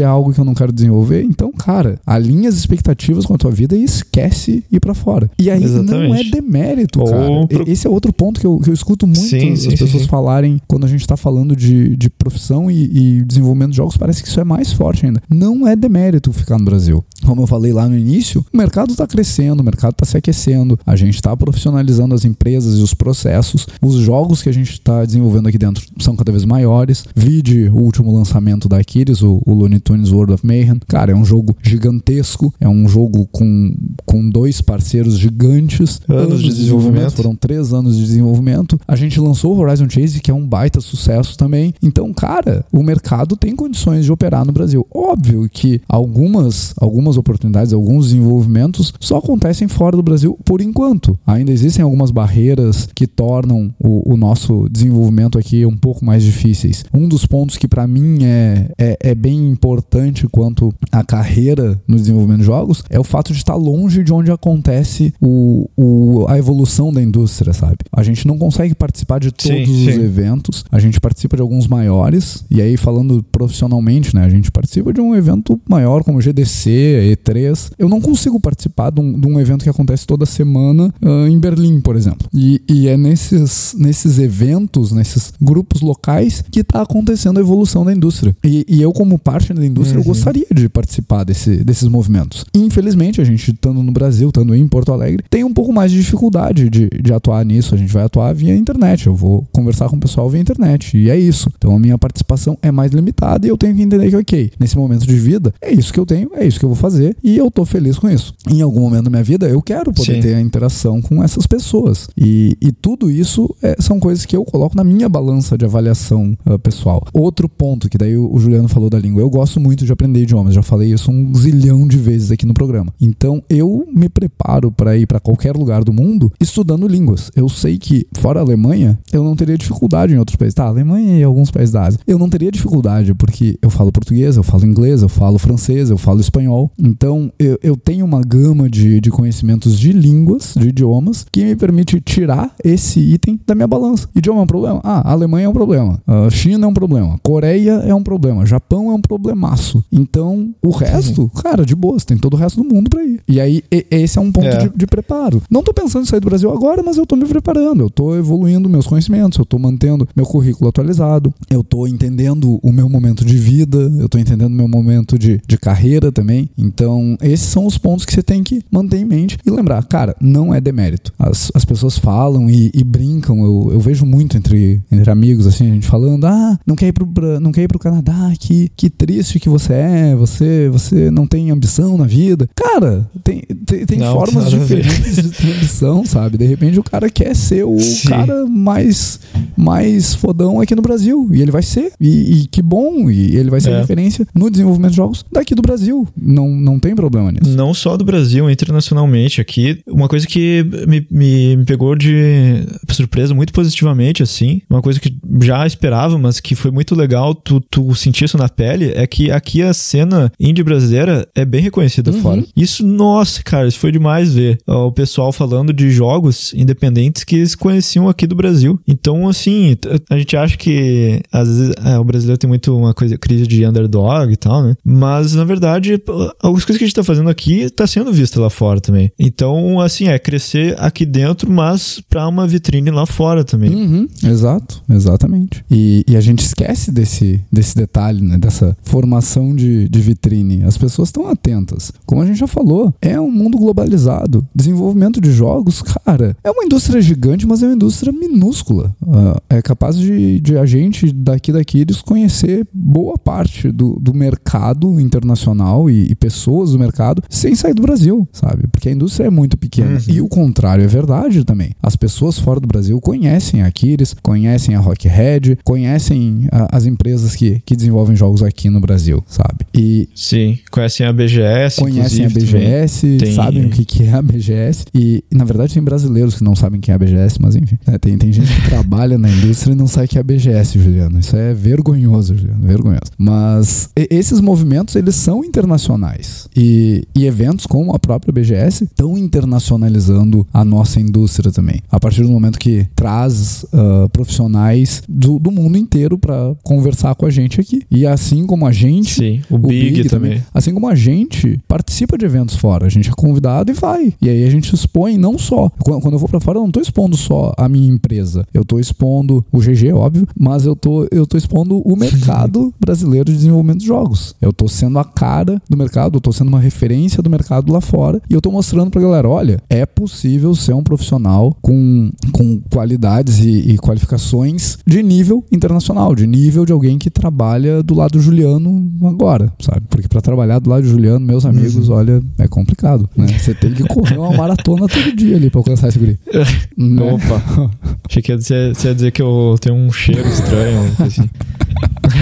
é 0.00 0.04
algo 0.04 0.32
que 0.32 0.40
eu 0.40 0.44
não 0.44 0.54
quero 0.54 0.72
desenvolver. 0.72 1.22
Então, 1.22 1.52
cara, 1.52 1.98
alinha 2.06 2.48
as 2.48 2.56
expectativas 2.56 3.26
com 3.26 3.34
a 3.34 3.38
tua 3.38 3.50
vida 3.50 3.76
e 3.76 3.84
esquece 3.84 4.64
ir 4.70 4.80
para 4.80 4.94
fora. 4.94 5.30
E 5.38 5.50
aí 5.50 5.62
Exatamente. 5.62 6.08
não 6.08 6.14
é 6.14 6.24
demérito, 6.24 7.00
ou 7.00 7.06
cara. 7.06 7.46
Pro... 7.46 7.70
Esse 7.70 7.86
é 7.86 7.90
outro 7.90 8.12
ponto 8.12 8.40
que 8.40 8.46
eu, 8.46 8.58
que 8.58 8.70
eu 8.70 8.74
escuto 8.74 9.06
muito 9.06 9.20
sim, 9.20 9.52
as 9.52 9.60
sim, 9.60 9.70
pessoas 9.70 10.02
sim. 10.02 10.08
falarem 10.08 10.60
quando 10.66 10.84
a 10.84 10.88
gente 10.88 11.06
tá 11.06 11.16
falando 11.16 11.54
de, 11.56 11.96
de 11.96 12.10
profissão 12.10 12.70
e, 12.70 13.18
e 13.18 13.24
desenvolvimento 13.24 13.70
de 13.70 13.76
jogos. 13.76 13.96
Parece 13.96 14.22
que 14.22 14.28
isso 14.28 14.40
é 14.40 14.44
mais 14.44 14.72
forte 14.72 15.06
ainda. 15.06 15.22
Não 15.28 15.66
é 15.66 15.74
demérito 15.76 16.32
ficar 16.32 16.58
no 16.58 16.64
Brasil. 16.64 17.04
Como 17.24 17.42
eu 17.42 17.46
falei 17.46 17.72
lá 17.72 17.88
no 17.88 17.96
início, 17.96 18.44
o 18.52 18.56
mercado 18.56 18.90
está 18.90 19.06
crescendo, 19.06 19.60
o 19.60 19.64
mercado 19.64 19.92
está 19.92 20.04
se 20.04 20.16
aquecendo, 20.16 20.78
a 20.84 20.96
gente 20.96 21.14
está 21.14 21.36
profissionalizando 21.36 22.14
as 22.14 22.24
empresas 22.24 22.78
e 22.78 22.82
os 22.82 22.94
processos, 22.94 23.66
os 23.80 23.96
jogos 23.96 24.42
que 24.42 24.48
a 24.48 24.52
gente 24.52 24.72
está 24.72 25.04
desenvolvendo 25.04 25.48
aqui 25.48 25.58
dentro 25.58 25.84
são 25.98 26.16
cada 26.16 26.32
vez 26.32 26.44
maiores. 26.44 27.04
Vide 27.14 27.68
o 27.68 27.76
último 27.76 28.12
lançamento 28.12 28.68
da 28.68 28.80
Aquiles, 29.02 29.22
o, 29.22 29.42
o 29.44 29.52
Looney 29.52 29.80
Tunes 29.80 30.10
World 30.10 30.32
of 30.32 30.46
Mayhem. 30.46 30.78
Cara, 30.86 31.12
é 31.12 31.14
um 31.14 31.24
jogo 31.24 31.56
gigantesco, 31.62 32.54
é 32.60 32.68
um 32.68 32.88
jogo 32.88 33.28
com, 33.30 33.74
com 34.06 34.28
dois 34.28 34.60
parceiros 34.60 35.18
gigantes. 35.18 36.00
Anos, 36.08 36.22
anos 36.22 36.42
de 36.42 36.48
desenvolvimento. 36.48 36.62
desenvolvimento. 36.62 37.12
Foram 37.12 37.36
três 37.36 37.72
anos 37.72 37.96
de 37.96 38.04
desenvolvimento. 38.04 38.80
A 38.86 38.96
gente 38.96 39.20
lançou 39.20 39.54
o 39.54 39.60
Horizon 39.60 39.88
Chase, 39.88 40.20
que 40.20 40.30
é 40.30 40.34
um 40.34 40.46
baita 40.46 40.80
sucesso 40.80 41.36
também. 41.36 41.74
Então, 41.82 42.12
cara, 42.12 42.64
o 42.72 42.82
mercado 42.82 43.36
tem 43.36 43.54
condições 43.54 44.04
de 44.04 44.12
operar 44.12 44.44
no 44.44 44.52
Brasil. 44.52 44.86
Óbvio 44.94 45.48
que 45.50 45.80
algumas, 45.88 46.74
algumas 46.78 47.16
oportunidades, 47.16 47.72
alguns 47.72 48.06
desenvolvimentos 48.06 48.94
só 49.00 49.18
acontecem 49.18 49.68
fora 49.68 49.96
do 49.96 50.02
Brasil 50.02 50.38
por 50.44 50.60
enquanto. 50.60 51.18
Ainda 51.26 51.52
existem 51.52 51.82
algumas 51.82 52.10
barreiras 52.10 52.88
que 52.94 53.06
tornam 53.06 53.72
o, 53.78 54.12
o 54.12 54.16
nosso 54.16 54.68
desenvolvimento 54.70 55.38
aqui 55.38 55.66
um 55.66 55.76
pouco 55.76 56.04
mais 56.04 56.22
difíceis. 56.22 56.84
Um 56.92 57.08
dos 57.08 57.26
pontos 57.26 57.56
que 57.56 57.66
para 57.66 57.86
mim 57.86 58.18
é, 58.22 58.70
é, 58.78 58.91
é, 59.00 59.14
bem 59.14 59.48
importante 59.48 60.26
quanto 60.28 60.74
à 60.90 61.04
carreira 61.04 61.80
no 61.86 61.96
desenvolvimento 61.96 62.40
de 62.40 62.46
jogos 62.46 62.84
é 62.90 62.98
o 62.98 63.04
fato 63.04 63.32
de 63.32 63.38
estar 63.38 63.54
longe 63.54 64.02
de 64.02 64.12
onde 64.12 64.30
acontece 64.30 65.12
o, 65.20 65.68
o, 65.76 66.26
a 66.28 66.38
evolução 66.38 66.92
da 66.92 67.02
indústria, 67.02 67.52
sabe? 67.52 67.78
A 67.92 68.02
gente 68.02 68.26
não 68.26 68.38
consegue 68.38 68.74
participar 68.74 69.18
de 69.18 69.30
todos 69.30 69.68
sim, 69.68 69.88
os 69.88 69.94
sim. 69.94 70.02
eventos, 70.02 70.64
a 70.70 70.78
gente 70.78 71.00
participa 71.00 71.36
de 71.36 71.42
alguns 71.42 71.66
maiores, 71.66 72.44
e 72.50 72.60
aí 72.60 72.76
falando 72.76 73.22
profissionalmente, 73.30 74.14
né? 74.14 74.24
A 74.24 74.28
gente 74.28 74.50
participa 74.50 74.92
de 74.92 75.00
um 75.00 75.14
evento 75.14 75.60
maior 75.68 76.02
como 76.02 76.20
GDC, 76.20 77.16
E3. 77.24 77.72
Eu 77.78 77.88
não 77.88 78.00
consigo 78.00 78.40
participar 78.40 78.90
de 78.90 79.00
um, 79.00 79.18
de 79.18 79.26
um 79.26 79.40
evento 79.40 79.62
que 79.62 79.70
acontece 79.70 80.06
toda 80.06 80.26
semana 80.26 80.92
uh, 81.02 81.26
em 81.26 81.38
Berlim, 81.38 81.80
por 81.80 81.96
exemplo. 81.96 82.28
E, 82.32 82.62
e 82.68 82.88
é 82.88 82.96
nesses, 82.96 83.74
nesses 83.78 84.18
eventos, 84.18 84.92
nesses 84.92 85.32
grupos 85.40 85.80
locais 85.80 86.44
que 86.50 86.60
está 86.60 86.82
acontecendo 86.82 87.38
a 87.38 87.40
evolução 87.40 87.84
da 87.84 87.92
indústria. 87.92 88.36
E, 88.44 88.64
e 88.72 88.80
eu, 88.80 88.90
como 88.90 89.18
parte 89.18 89.52
da 89.52 89.66
indústria, 89.66 89.98
uhum. 89.98 90.02
eu 90.02 90.08
gostaria 90.08 90.46
de 90.50 90.66
participar 90.66 91.24
desse, 91.24 91.56
desses 91.56 91.86
movimentos. 91.86 92.46
Infelizmente, 92.54 93.20
a 93.20 93.24
gente 93.24 93.52
estando 93.52 93.82
no 93.82 93.92
Brasil, 93.92 94.28
estando 94.28 94.54
em 94.54 94.66
Porto 94.66 94.90
Alegre, 94.90 95.22
tem 95.28 95.44
um 95.44 95.52
pouco 95.52 95.74
mais 95.74 95.92
de 95.92 95.98
dificuldade 95.98 96.70
de, 96.70 96.88
de 96.88 97.12
atuar 97.12 97.44
nisso. 97.44 97.74
A 97.74 97.78
gente 97.78 97.92
vai 97.92 98.02
atuar 98.02 98.32
via 98.32 98.56
internet. 98.56 99.06
Eu 99.06 99.14
vou 99.14 99.46
conversar 99.52 99.90
com 99.90 99.96
o 99.96 100.00
pessoal 100.00 100.30
via 100.30 100.40
internet. 100.40 100.96
E 100.96 101.10
é 101.10 101.18
isso. 101.18 101.50
Então 101.58 101.76
a 101.76 101.78
minha 101.78 101.98
participação 101.98 102.56
é 102.62 102.72
mais 102.72 102.92
limitada 102.92 103.46
e 103.46 103.50
eu 103.50 103.58
tenho 103.58 103.76
que 103.76 103.82
entender 103.82 104.08
que, 104.08 104.16
ok, 104.16 104.52
nesse 104.58 104.78
momento 104.78 105.06
de 105.06 105.16
vida, 105.16 105.52
é 105.60 105.70
isso 105.70 105.92
que 105.92 106.00
eu 106.00 106.06
tenho, 106.06 106.30
é 106.32 106.46
isso 106.46 106.58
que 106.58 106.64
eu 106.64 106.70
vou 106.70 106.76
fazer 106.76 107.14
e 107.22 107.36
eu 107.36 107.50
tô 107.50 107.66
feliz 107.66 107.98
com 107.98 108.08
isso. 108.08 108.32
Em 108.48 108.62
algum 108.62 108.80
momento 108.80 109.04
da 109.04 109.10
minha 109.10 109.22
vida, 109.22 109.46
eu 109.46 109.60
quero 109.60 109.92
poder 109.92 110.14
Sim. 110.14 110.20
ter 110.22 110.34
a 110.34 110.40
interação 110.40 111.02
com 111.02 111.22
essas 111.22 111.46
pessoas. 111.46 112.08
E, 112.16 112.56
e 112.58 112.72
tudo 112.72 113.10
isso 113.10 113.54
é, 113.62 113.76
são 113.78 114.00
coisas 114.00 114.24
que 114.24 114.34
eu 114.34 114.46
coloco 114.46 114.74
na 114.74 114.82
minha 114.82 115.10
balança 115.10 115.58
de 115.58 115.66
avaliação 115.66 116.34
uh, 116.46 116.58
pessoal. 116.58 117.06
Outro 117.12 117.50
ponto, 117.50 117.90
que 117.90 117.98
daí 117.98 118.16
o, 118.16 118.32
o 118.32 118.38
Juliano 118.38 118.61
falou 118.68 118.90
da 118.90 118.98
língua, 118.98 119.20
eu 119.20 119.30
gosto 119.30 119.60
muito 119.60 119.84
de 119.84 119.92
aprender 119.92 120.22
idiomas. 120.22 120.54
Já 120.54 120.62
falei 120.62 120.92
isso 120.92 121.10
um 121.10 121.34
zilhão 121.34 121.86
de 121.86 121.96
vezes 121.96 122.30
aqui 122.30 122.46
no 122.46 122.54
programa. 122.54 122.92
Então 123.00 123.42
eu 123.48 123.86
me 123.92 124.08
preparo 124.08 124.70
para 124.70 124.96
ir 124.96 125.06
para 125.06 125.20
qualquer 125.20 125.56
lugar 125.56 125.84
do 125.84 125.92
mundo 125.92 126.32
estudando 126.40 126.86
línguas. 126.86 127.30
Eu 127.34 127.48
sei 127.48 127.78
que 127.78 128.06
fora 128.18 128.40
a 128.40 128.42
Alemanha, 128.42 128.98
eu 129.12 129.22
não 129.22 129.36
teria 129.36 129.56
dificuldade 129.56 130.14
em 130.14 130.18
outros 130.18 130.36
países. 130.36 130.54
Tá, 130.54 130.64
Alemanha 130.64 131.18
e 131.18 131.22
alguns 131.22 131.50
países 131.50 131.72
da 131.72 131.84
Ásia. 131.84 132.00
Eu 132.06 132.18
não 132.18 132.28
teria 132.28 132.50
dificuldade 132.50 133.14
porque 133.14 133.58
eu 133.62 133.70
falo 133.70 133.92
português, 133.92 134.36
eu 134.36 134.42
falo 134.42 134.66
inglês, 134.66 135.02
eu 135.02 135.08
falo 135.08 135.38
francês, 135.38 135.90
eu 135.90 135.98
falo 135.98 136.20
espanhol. 136.20 136.70
Então 136.78 137.32
eu, 137.38 137.58
eu 137.62 137.76
tenho 137.76 138.04
uma 138.04 138.20
gama 138.22 138.68
de, 138.68 139.00
de 139.00 139.10
conhecimentos 139.10 139.78
de 139.78 139.92
línguas, 139.92 140.54
de 140.56 140.68
idiomas, 140.68 141.26
que 141.30 141.44
me 141.44 141.56
permite 141.56 142.00
tirar 142.00 142.54
esse 142.64 143.00
item 143.00 143.40
da 143.46 143.54
minha 143.54 143.66
balança. 143.66 144.08
Idioma 144.14 144.40
é 144.40 144.44
um 144.44 144.46
problema? 144.46 144.80
Ah, 144.82 145.12
Alemanha 145.12 145.46
é 145.46 145.48
um 145.48 145.52
problema. 145.52 146.00
A 146.06 146.30
China 146.30 146.66
é 146.66 146.68
um 146.68 146.74
problema. 146.74 147.18
Coreia 147.22 147.72
é 147.86 147.94
um 147.94 148.02
problema. 148.02 148.44
Japão 148.52 148.90
é 148.90 148.94
um 148.94 149.00
problemaço. 149.00 149.82
Então, 149.90 150.54
o 150.62 150.70
resto, 150.70 151.30
cara, 151.42 151.64
de 151.64 151.74
boas, 151.74 152.04
tem 152.04 152.18
todo 152.18 152.34
o 152.34 152.36
resto 152.36 152.62
do 152.62 152.74
mundo 152.74 152.90
pra 152.90 153.02
ir. 153.02 153.20
E 153.26 153.40
aí, 153.40 153.62
e, 153.72 153.86
esse 153.90 154.18
é 154.18 154.20
um 154.20 154.30
ponto 154.30 154.46
é. 154.46 154.68
De, 154.68 154.76
de, 154.76 154.86
preparo. 154.86 155.42
Não 155.50 155.62
tô 155.62 155.72
pensando 155.72 156.02
em 156.02 156.06
sair 156.06 156.20
do 156.20 156.28
Brasil 156.28 156.50
agora, 156.52 156.82
mas 156.82 156.98
eu 156.98 157.06
tô 157.06 157.16
me 157.16 157.24
preparando. 157.24 157.84
Eu 157.84 157.88
tô 157.88 158.14
evoluindo 158.14 158.68
meus 158.68 158.86
conhecimentos, 158.86 159.38
eu 159.38 159.46
tô 159.46 159.58
mantendo 159.58 160.06
meu 160.14 160.26
currículo 160.26 160.68
atualizado, 160.68 161.32
eu 161.48 161.64
tô 161.64 161.86
entendendo 161.86 162.60
o 162.62 162.70
meu 162.70 162.90
momento 162.90 163.24
de 163.24 163.38
vida, 163.38 163.78
eu 163.98 164.08
tô 164.08 164.18
entendendo 164.18 164.52
o 164.52 164.56
meu 164.56 164.68
momento 164.68 165.18
de, 165.18 165.40
de 165.46 165.56
carreira 165.56 166.12
também. 166.12 166.50
Então, 166.58 167.16
esses 167.22 167.46
são 167.46 167.64
os 167.64 167.78
pontos 167.78 168.04
que 168.04 168.12
você 168.12 168.22
tem 168.22 168.42
que 168.42 168.60
manter 168.70 168.98
em 168.98 169.04
mente 169.06 169.38
e 169.46 169.50
lembrar, 169.50 169.82
cara, 169.84 170.14
não 170.20 170.52
é 170.52 170.60
demérito. 170.60 171.10
As, 171.18 171.50
as 171.54 171.64
pessoas 171.64 171.96
falam 171.96 172.50
e, 172.50 172.70
e 172.74 172.84
brincam, 172.84 173.42
eu, 173.42 173.70
eu 173.72 173.80
vejo 173.80 174.04
muito 174.04 174.36
entre, 174.36 174.82
entre 174.92 175.10
amigos, 175.10 175.46
assim, 175.46 175.70
a 175.70 175.74
gente 175.74 175.86
falando, 175.86 176.26
ah, 176.26 176.58
não 176.66 176.76
quer 176.76 176.88
ir 176.88 176.92
pro, 176.92 177.08
não 177.40 177.50
quer 177.50 177.62
ir 177.62 177.68
pro 177.68 177.78
Canadá, 177.78 178.30
que, 178.42 178.68
que 178.76 178.90
triste 178.90 179.38
que 179.38 179.48
você 179.48 179.72
é, 179.72 180.16
você, 180.16 180.68
você 180.68 181.12
não 181.12 181.28
tem 181.28 181.52
ambição 181.52 181.96
na 181.96 182.06
vida. 182.06 182.48
Cara, 182.56 183.08
tem, 183.22 183.42
tem, 183.64 183.86
tem 183.86 183.98
não, 183.98 184.12
formas 184.12 184.50
diferentes 184.50 185.14
de 185.14 185.30
ter 185.30 185.52
ambição, 185.52 186.04
sabe? 186.04 186.36
De 186.36 186.44
repente 186.44 186.80
o 186.80 186.82
cara 186.82 187.08
quer 187.08 187.36
ser 187.36 187.64
o 187.64 187.78
Sim. 187.78 188.08
cara 188.08 188.44
mais, 188.44 189.20
mais 189.56 190.12
fodão 190.12 190.60
aqui 190.60 190.74
no 190.74 190.82
Brasil. 190.82 191.30
E 191.32 191.40
ele 191.40 191.52
vai 191.52 191.62
ser. 191.62 191.92
E, 192.00 192.40
e 192.40 192.46
que 192.48 192.60
bom. 192.60 193.08
E 193.08 193.36
ele 193.36 193.48
vai 193.48 193.60
ser 193.60 193.70
é. 193.70 193.78
referência 193.78 194.26
no 194.34 194.50
desenvolvimento 194.50 194.90
de 194.90 194.96
jogos 194.96 195.24
daqui 195.30 195.54
do 195.54 195.62
Brasil. 195.62 196.08
Não, 196.20 196.48
não 196.48 196.80
tem 196.80 196.96
problema 196.96 197.30
nisso. 197.30 197.56
Não 197.56 197.72
só 197.72 197.96
do 197.96 198.04
Brasil, 198.04 198.50
internacionalmente. 198.50 199.40
Aqui, 199.40 199.80
uma 199.86 200.08
coisa 200.08 200.26
que 200.26 200.66
me, 200.88 201.06
me, 201.08 201.56
me 201.58 201.64
pegou 201.64 201.94
de 201.94 202.66
surpresa 202.90 203.32
muito 203.34 203.52
positivamente, 203.52 204.20
assim. 204.20 204.62
Uma 204.68 204.82
coisa 204.82 204.98
que 204.98 205.16
já 205.42 205.64
esperava, 205.64 206.18
mas 206.18 206.40
que 206.40 206.56
foi 206.56 206.72
muito 206.72 206.96
legal 206.96 207.36
tu, 207.36 207.60
tu 207.60 207.94
sentir 207.94 208.31
isso 208.32 208.38
na 208.38 208.48
pele, 208.48 208.92
é 208.94 209.06
que 209.06 209.30
aqui 209.30 209.62
a 209.62 209.74
cena 209.74 210.32
indie 210.40 210.62
brasileira 210.62 211.28
é 211.34 211.44
bem 211.44 211.60
reconhecida 211.60 212.10
uhum. 212.10 212.20
fora. 212.20 212.44
Isso, 212.56 212.84
nossa, 212.86 213.42
cara, 213.42 213.68
isso 213.68 213.78
foi 213.78 213.92
demais 213.92 214.32
ver. 214.32 214.58
O 214.66 214.90
pessoal 214.90 215.32
falando 215.32 215.72
de 215.72 215.90
jogos 215.90 216.52
independentes 216.54 217.24
que 217.24 217.36
eles 217.36 217.54
conheciam 217.54 218.08
aqui 218.08 218.26
do 218.26 218.34
Brasil. 218.34 218.80
Então, 218.88 219.28
assim, 219.28 219.76
a 220.08 220.18
gente 220.18 220.36
acha 220.36 220.56
que 220.56 221.20
às 221.30 221.48
vezes 221.48 221.74
é, 221.84 221.98
o 221.98 222.04
brasileiro 222.04 222.38
tem 222.38 222.48
muito 222.48 222.76
uma 222.76 222.94
coisa, 222.94 223.18
crise 223.18 223.46
de 223.46 223.66
underdog 223.66 224.32
e 224.32 224.36
tal, 224.36 224.62
né? 224.62 224.74
Mas, 224.84 225.34
na 225.34 225.44
verdade, 225.44 226.00
algumas 226.40 226.64
coisas 226.64 226.78
que 226.78 226.84
a 226.84 226.86
gente 226.86 226.94
tá 226.94 227.04
fazendo 227.04 227.28
aqui 227.28 227.68
tá 227.70 227.86
sendo 227.86 228.12
vista 228.12 228.40
lá 228.40 228.48
fora 228.48 228.80
também. 228.80 229.10
Então, 229.18 229.80
assim, 229.80 230.08
é 230.08 230.18
crescer 230.18 230.74
aqui 230.78 231.04
dentro, 231.04 231.50
mas 231.50 232.00
pra 232.08 232.26
uma 232.26 232.46
vitrine 232.46 232.90
lá 232.90 233.04
fora 233.04 233.44
também. 233.44 233.74
Uhum, 233.74 234.08
exato, 234.24 234.82
exatamente. 234.88 235.64
E, 235.70 236.04
e, 236.08 236.16
a 236.16 236.20
gente 236.20 236.40
esquece 236.40 236.90
desse, 236.90 237.40
desse 237.50 237.76
detalhe, 237.76 238.21
né? 238.22 238.38
Dessa 238.38 238.76
formação 238.82 239.54
de, 239.54 239.88
de 239.88 240.00
vitrine. 240.00 240.64
As 240.64 240.76
pessoas 240.76 241.08
estão 241.08 241.28
atentas. 241.28 241.92
Como 242.06 242.20
a 242.20 242.26
gente 242.26 242.38
já 242.38 242.46
falou, 242.46 242.94
é 243.00 243.20
um 243.20 243.30
mundo 243.30 243.58
globalizado. 243.58 244.46
Desenvolvimento 244.54 245.20
de 245.20 245.32
jogos, 245.32 245.82
cara, 245.82 246.36
é 246.42 246.50
uma 246.50 246.64
indústria 246.64 247.00
gigante, 247.00 247.46
mas 247.46 247.62
é 247.62 247.66
uma 247.66 247.74
indústria 247.74 248.12
minúscula. 248.12 248.94
Uh, 249.02 249.40
é 249.48 249.62
capaz 249.62 249.96
de, 249.98 250.40
de 250.40 250.56
a 250.56 250.66
gente 250.66 251.12
daqui 251.12 251.52
daqui 251.52 251.80
eles 251.80 252.00
conhecer 252.00 252.66
boa 252.72 253.16
parte 253.16 253.70
do, 253.70 253.98
do 254.00 254.14
mercado 254.14 255.00
internacional 255.00 255.90
e, 255.90 256.10
e, 256.10 256.14
pessoas 256.14 256.72
do 256.72 256.78
mercado 256.78 257.22
sem 257.28 257.54
sair 257.54 257.74
do 257.74 257.82
Brasil, 257.82 258.28
sabe? 258.32 258.66
Porque 258.68 258.88
a 258.88 258.92
indústria 258.92 259.26
é 259.26 259.30
muito 259.30 259.56
pequena. 259.56 259.94
Uhum. 259.94 260.14
E 260.14 260.20
o 260.20 260.28
contrário 260.28 260.84
é 260.84 260.86
verdade 260.86 261.44
também. 261.44 261.72
As 261.82 261.96
pessoas 261.96 262.38
fora 262.38 262.60
do 262.60 262.66
Brasil 262.66 263.00
conhecem 263.00 263.62
a 263.62 263.66
Aquiles, 263.66 264.14
conhecem 264.22 264.74
a 264.74 264.80
Rockhead, 264.80 265.58
conhecem 265.64 266.48
a, 266.52 266.76
as 266.76 266.86
empresas 266.86 267.34
que, 267.34 267.60
que 267.64 267.76
desenvolvem 267.76 268.11
jogos 268.16 268.42
aqui 268.42 268.68
no 268.68 268.80
Brasil, 268.80 269.22
sabe? 269.26 269.66
E 269.74 270.08
Sim, 270.14 270.58
conhecem 270.70 271.06
a 271.06 271.12
BGS, 271.12 271.80
conhecem 271.80 272.26
a 272.26 272.28
BGS, 272.28 273.16
tem... 273.18 273.34
sabem 273.34 273.66
o 273.66 273.70
que, 273.70 273.84
que 273.84 274.04
é 274.04 274.12
a 274.12 274.22
BGS. 274.22 274.84
E, 274.94 275.24
na 275.32 275.44
verdade, 275.44 275.74
tem 275.74 275.82
brasileiros 275.82 276.34
que 276.34 276.44
não 276.44 276.54
sabem 276.54 276.80
quem 276.80 276.92
é 276.92 276.96
a 276.96 276.98
BGS, 276.98 277.38
mas 277.40 277.56
enfim. 277.56 277.78
É, 277.86 277.98
tem, 277.98 278.16
tem 278.18 278.32
gente 278.32 278.52
que 278.52 278.62
trabalha 278.68 279.18
na 279.18 279.28
indústria 279.28 279.72
e 279.72 279.76
não 279.76 279.86
sabe 279.86 280.08
que 280.08 280.18
é 280.18 280.20
a 280.20 280.24
BGS, 280.24 280.78
Juliano. 280.78 281.18
Isso 281.18 281.36
é 281.36 281.54
vergonhoso, 281.54 282.36
Juliano. 282.36 282.66
Vergonhoso. 282.66 283.10
Mas 283.16 283.90
esses 283.96 284.40
movimentos, 284.40 284.96
eles 284.96 285.14
são 285.14 285.44
internacionais. 285.44 286.48
E, 286.56 287.06
e 287.14 287.26
eventos 287.26 287.66
como 287.66 287.94
a 287.94 287.98
própria 287.98 288.32
BGS 288.32 288.84
estão 288.84 289.16
internacionalizando 289.16 290.46
a 290.52 290.64
nossa 290.64 291.00
indústria 291.00 291.50
também. 291.50 291.80
A 291.90 291.98
partir 291.98 292.22
do 292.22 292.28
momento 292.28 292.58
que 292.58 292.86
traz 292.94 293.64
uh, 293.64 294.08
profissionais 294.10 295.02
do, 295.08 295.38
do 295.38 295.50
mundo 295.50 295.78
inteiro 295.78 296.18
para 296.18 296.54
conversar 296.62 297.14
com 297.14 297.26
a 297.26 297.30
gente 297.30 297.60
aqui. 297.60 297.82
E 297.90 298.01
assim 298.06 298.46
como 298.46 298.66
a 298.66 298.72
gente. 298.72 299.14
Sim, 299.14 299.42
o, 299.50 299.56
o 299.56 299.58
Big, 299.58 299.90
Big 299.90 300.08
também. 300.08 300.30
também. 300.30 300.44
Assim 300.52 300.72
como 300.72 300.88
a 300.88 300.94
gente 300.94 301.60
participa 301.68 302.16
de 302.18 302.24
eventos 302.24 302.56
fora. 302.56 302.86
A 302.86 302.90
gente 302.90 303.10
é 303.10 303.12
convidado 303.12 303.70
e 303.70 303.74
vai. 303.74 304.14
E 304.20 304.28
aí 304.28 304.44
a 304.44 304.50
gente 304.50 304.74
expõe 304.74 305.16
não 305.16 305.38
só. 305.38 305.70
Quando 305.78 306.12
eu 306.12 306.18
vou 306.18 306.28
para 306.28 306.40
fora, 306.40 306.58
eu 306.58 306.62
não 306.62 306.70
tô 306.70 306.80
expondo 306.80 307.16
só 307.16 307.52
a 307.56 307.68
minha 307.68 307.88
empresa. 307.88 308.46
Eu 308.52 308.64
tô 308.64 308.78
expondo 308.78 309.44
o 309.52 309.58
GG, 309.58 309.92
óbvio, 309.92 310.26
mas 310.38 310.66
eu 310.66 310.74
tô, 310.74 311.06
eu 311.10 311.26
tô 311.26 311.36
expondo 311.36 311.78
o 311.80 311.96
mercado 311.96 312.72
brasileiro 312.80 313.30
de 313.30 313.36
desenvolvimento 313.36 313.80
de 313.80 313.86
jogos. 313.86 314.34
Eu 314.40 314.52
tô 314.52 314.68
sendo 314.68 314.98
a 314.98 315.04
cara 315.04 315.60
do 315.68 315.76
mercado, 315.76 316.16
eu 316.16 316.20
tô 316.20 316.32
sendo 316.32 316.48
uma 316.48 316.60
referência 316.60 317.22
do 317.22 317.30
mercado 317.30 317.72
lá 317.72 317.80
fora. 317.80 318.20
E 318.28 318.34
eu 318.34 318.40
tô 318.40 318.50
mostrando 318.50 318.90
pra 318.90 319.00
galera: 319.00 319.28
olha, 319.28 319.62
é 319.68 319.84
possível 319.86 320.54
ser 320.54 320.74
um 320.74 320.82
profissional 320.82 321.56
com, 321.60 322.10
com 322.32 322.60
qualidades 322.70 323.40
e, 323.40 323.72
e 323.72 323.78
qualificações 323.78 324.78
de 324.86 325.02
nível 325.02 325.44
internacional, 325.50 326.14
de 326.14 326.26
nível 326.26 326.64
de 326.64 326.72
alguém 326.72 326.98
que 326.98 327.10
trabalha 327.10 327.81
do 327.82 327.94
lado 327.94 328.12
do 328.12 328.20
Juliano 328.20 328.90
agora, 329.04 329.52
sabe? 329.60 329.82
Porque 329.88 330.08
para 330.08 330.20
trabalhar 330.20 330.58
do 330.58 330.70
lado 330.70 330.86
Juliano, 330.86 331.20
meus 331.20 331.44
amigos, 331.44 331.88
uhum. 331.88 331.96
olha, 331.96 332.22
é 332.38 332.48
complicado, 332.48 333.08
né? 333.16 333.26
Você 333.38 333.54
tem 333.54 333.72
que 333.72 333.82
correr 333.84 334.18
uma 334.18 334.32
maratona 334.32 334.88
todo 334.88 335.16
dia 335.16 335.36
ali 335.36 335.50
pra 335.50 335.60
alcançar 335.60 335.88
esse 335.88 335.98
guri. 335.98 336.18
né? 336.76 337.12
Opa. 337.12 337.70
Achei 338.08 338.22
que 338.22 338.36
você 338.36 338.72
ia 338.84 338.94
dizer 338.94 339.10
que 339.10 339.22
eu 339.22 339.56
tenho 339.60 339.74
um 339.74 339.90
cheiro 339.92 340.28
estranho, 340.28 340.80
assim. 340.98 341.28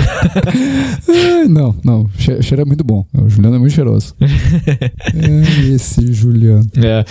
não, 1.48 1.74
não. 1.84 2.08
Cheiro 2.16 2.62
é 2.62 2.64
muito 2.64 2.84
bom. 2.84 3.04
O 3.16 3.28
Juliano 3.28 3.56
é 3.56 3.58
muito 3.58 3.72
cheiroso. 3.72 4.14
é 4.20 5.74
esse 5.74 6.12
Juliano. 6.12 6.66
É. 6.76 7.04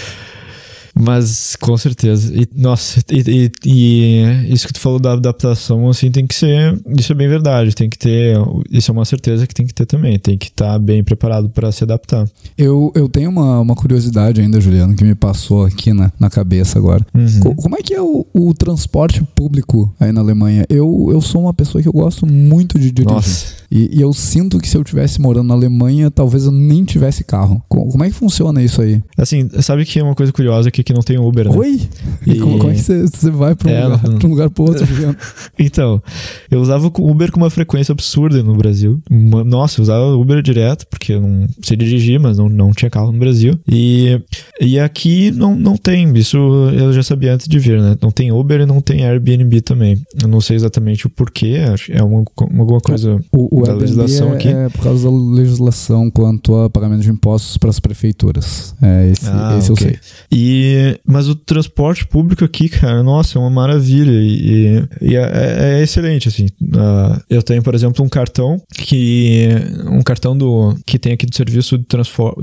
Mas, 1.01 1.55
com 1.55 1.77
certeza. 1.77 2.33
E, 2.35 2.47
nossa, 2.53 2.99
e, 3.09 3.23
e, 3.25 3.51
e, 3.65 4.53
isso 4.53 4.67
que 4.67 4.73
tu 4.73 4.81
falou 4.81 4.99
da 4.99 5.13
adaptação, 5.13 5.89
assim, 5.89 6.11
tem 6.11 6.27
que 6.27 6.35
ser. 6.35 6.77
Isso 6.97 7.13
é 7.13 7.15
bem 7.15 7.29
verdade. 7.29 7.73
Tem 7.73 7.89
que 7.89 7.97
ter. 7.97 8.37
Isso 8.69 8.91
é 8.91 8.93
uma 8.93 9.05
certeza 9.05 9.47
que 9.47 9.53
tem 9.53 9.65
que 9.65 9.73
ter 9.73 9.85
também. 9.85 10.19
Tem 10.19 10.37
que 10.37 10.47
estar 10.47 10.73
tá 10.73 10.79
bem 10.79 11.01
preparado 11.01 11.49
para 11.49 11.71
se 11.71 11.85
adaptar. 11.85 12.27
Eu, 12.57 12.91
eu 12.95 13.07
tenho 13.07 13.29
uma, 13.29 13.61
uma 13.61 13.75
curiosidade 13.75 14.41
ainda, 14.41 14.59
Juliano, 14.59 14.93
que 14.93 15.03
me 15.05 15.15
passou 15.15 15.65
aqui 15.65 15.93
na, 15.93 16.11
na 16.19 16.29
cabeça 16.29 16.77
agora. 16.77 17.05
Uhum. 17.15 17.55
Como 17.55 17.77
é 17.77 17.81
que 17.81 17.93
é 17.93 18.01
o, 18.01 18.25
o, 18.33 18.53
transporte 18.53 19.23
público 19.33 19.93
aí 19.99 20.11
na 20.11 20.19
Alemanha? 20.19 20.65
Eu, 20.69 21.09
eu 21.11 21.21
sou 21.21 21.43
uma 21.43 21.53
pessoa 21.53 21.81
que 21.81 21.87
eu 21.87 21.93
gosto 21.93 22.25
muito 22.27 22.77
de 22.77 22.91
dirigir. 22.91 23.15
Nossa. 23.15 23.58
E, 23.71 23.97
e 23.97 24.01
eu 24.01 24.11
sinto 24.13 24.59
que 24.59 24.67
se 24.67 24.75
eu 24.75 24.81
estivesse 24.81 25.21
morando 25.21 25.47
na 25.47 25.53
Alemanha, 25.53 26.09
talvez 26.09 26.45
eu 26.45 26.51
nem 26.51 26.83
tivesse 26.83 27.23
carro. 27.23 27.63
Como, 27.67 28.03
é 28.03 28.09
que 28.09 28.15
funciona 28.15 28.63
isso 28.63 28.81
aí? 28.81 29.01
Assim, 29.17 29.47
sabe 29.61 29.85
que 29.85 29.99
é 29.99 30.03
uma 30.03 30.15
coisa 30.15 30.31
curiosa 30.31 30.71
que 30.71 30.83
que 30.83 30.93
não 30.93 31.01
tem 31.01 31.19
Uber, 31.19 31.49
né? 31.49 31.55
Oi? 31.55 31.81
E, 32.25 32.31
e 32.31 32.39
como, 32.39 32.57
como, 32.57 32.71
é 32.71 32.75
que 32.75 32.81
você, 32.81 33.29
vai 33.29 33.55
para 33.55 33.69
um, 33.69 33.73
é, 33.73 33.83
lugar, 33.85 33.99
pra 33.99 34.27
um 34.27 34.29
lugar 34.29 34.49
pro 34.49 34.63
outro? 34.63 34.87
então, 35.57 36.01
eu 36.49 36.59
usava 36.59 36.87
Uber 36.87 37.31
com 37.31 37.39
uma 37.39 37.49
frequência 37.49 37.91
absurda 37.91 38.41
no 38.41 38.55
Brasil. 38.55 38.99
Nossa, 39.45 39.79
eu 39.79 39.83
usava 39.83 40.15
Uber 40.15 40.41
direto, 40.41 40.87
porque 40.87 41.13
eu 41.13 41.21
não 41.21 41.47
sei 41.61 41.77
dirigir, 41.77 42.19
mas 42.19 42.37
não, 42.37 42.49
não 42.49 42.71
tinha 42.71 42.89
carro 42.89 43.11
no 43.11 43.19
Brasil. 43.19 43.57
E, 43.71 44.19
e 44.59 44.79
aqui 44.79 45.31
não, 45.31 45.55
não 45.55 45.77
tem, 45.77 46.11
isso 46.17 46.37
eu 46.37 46.91
já 46.91 47.03
sabia 47.03 47.33
antes 47.33 47.47
de 47.47 47.59
vir, 47.59 47.79
né? 47.79 47.95
Não 48.01 48.11
tem 48.11 48.31
Uber 48.31 48.61
e 48.61 48.65
não 48.65 48.81
tem 48.81 49.05
Airbnb 49.05 49.61
também. 49.61 49.97
Eu 50.21 50.27
não 50.27 50.41
sei 50.41 50.55
exatamente 50.55 51.05
o 51.05 51.09
porquê, 51.09 51.57
é 51.89 52.01
uma, 52.01 52.23
uma 52.41 52.61
alguma 52.61 52.79
coisa... 52.81 53.19
O, 53.31 53.58
o 53.61 53.65
da 53.65 53.73
legislação 53.73 54.33
é, 54.33 54.35
aqui. 54.35 54.47
É 54.47 54.69
por 54.69 54.83
causa 54.83 55.09
da 55.09 55.15
legislação 55.15 56.09
quanto 56.11 56.55
a 56.55 56.69
pagamento 56.69 57.01
de 57.01 57.09
impostos 57.11 57.57
para 57.57 57.69
as 57.69 57.79
prefeituras. 57.79 58.75
É, 58.81 59.09
esse, 59.11 59.25
Ah, 59.27 59.55
esse 59.59 59.71
ok. 59.71 59.87
eu 59.87 59.91
sei. 59.91 59.99
E, 60.31 60.99
mas 61.05 61.27
o 61.27 61.35
transporte 61.35 62.05
público 62.07 62.43
aqui, 62.43 62.69
cara, 62.69 63.01
nossa, 63.03 63.37
é 63.37 63.41
uma 63.41 63.49
maravilha 63.49 64.11
e, 64.11 64.83
e 65.01 65.15
é, 65.15 65.19
é- 65.21 65.79
é 65.79 65.83
excelente, 65.83 66.27
assim. 66.27 66.47
Ah, 66.75 67.21
eu 67.29 67.41
tenho, 67.43 67.61
por 67.63 67.73
exemplo, 67.75 68.03
um 68.03 68.09
cartão 68.09 68.61
que 68.73 69.47
um 69.87 70.01
cartão 70.01 70.37
do 70.37 70.75
que 70.85 70.97
tem 70.99 71.13
aqui 71.13 71.25
do 71.25 71.35
serviço 71.35 71.77
de, 71.77 71.85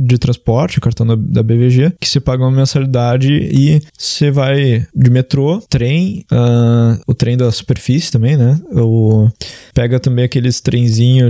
de 0.01 0.19
transporte, 0.19 0.79
o 0.79 0.81
cartão 0.81 1.07
da, 1.07 1.15
da 1.17 1.43
BVG, 1.43 1.93
que 2.01 2.09
você 2.09 2.21
paga 2.21 2.43
uma 2.45 2.51
mensalidade 2.51 3.33
e 3.33 3.81
você 3.97 4.31
vai 4.31 4.87
de 4.95 5.11
metrô, 5.11 5.61
trem, 5.69 6.25
ah, 6.31 6.99
o 7.07 7.15
trem 7.15 7.37
da 7.37 7.51
superfície 7.51 8.11
também, 8.11 8.37
né? 8.37 8.59
O, 8.73 9.29
pega 9.75 9.99
também 10.01 10.25
aqueles 10.25 10.61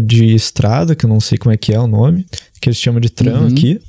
de 0.01 0.35
estrada, 0.35 0.95
que 0.95 1.05
eu 1.05 1.09
não 1.09 1.20
sei 1.20 1.39
como 1.39 1.53
é 1.53 1.57
que 1.57 1.72
é 1.72 1.79
o 1.79 1.87
nome, 1.87 2.27
que 2.61 2.69
eles 2.69 2.79
chamam 2.79 3.01
de 3.01 3.09
tram 3.11 3.43
Uhum. 3.43 3.47
aqui. 3.49 3.81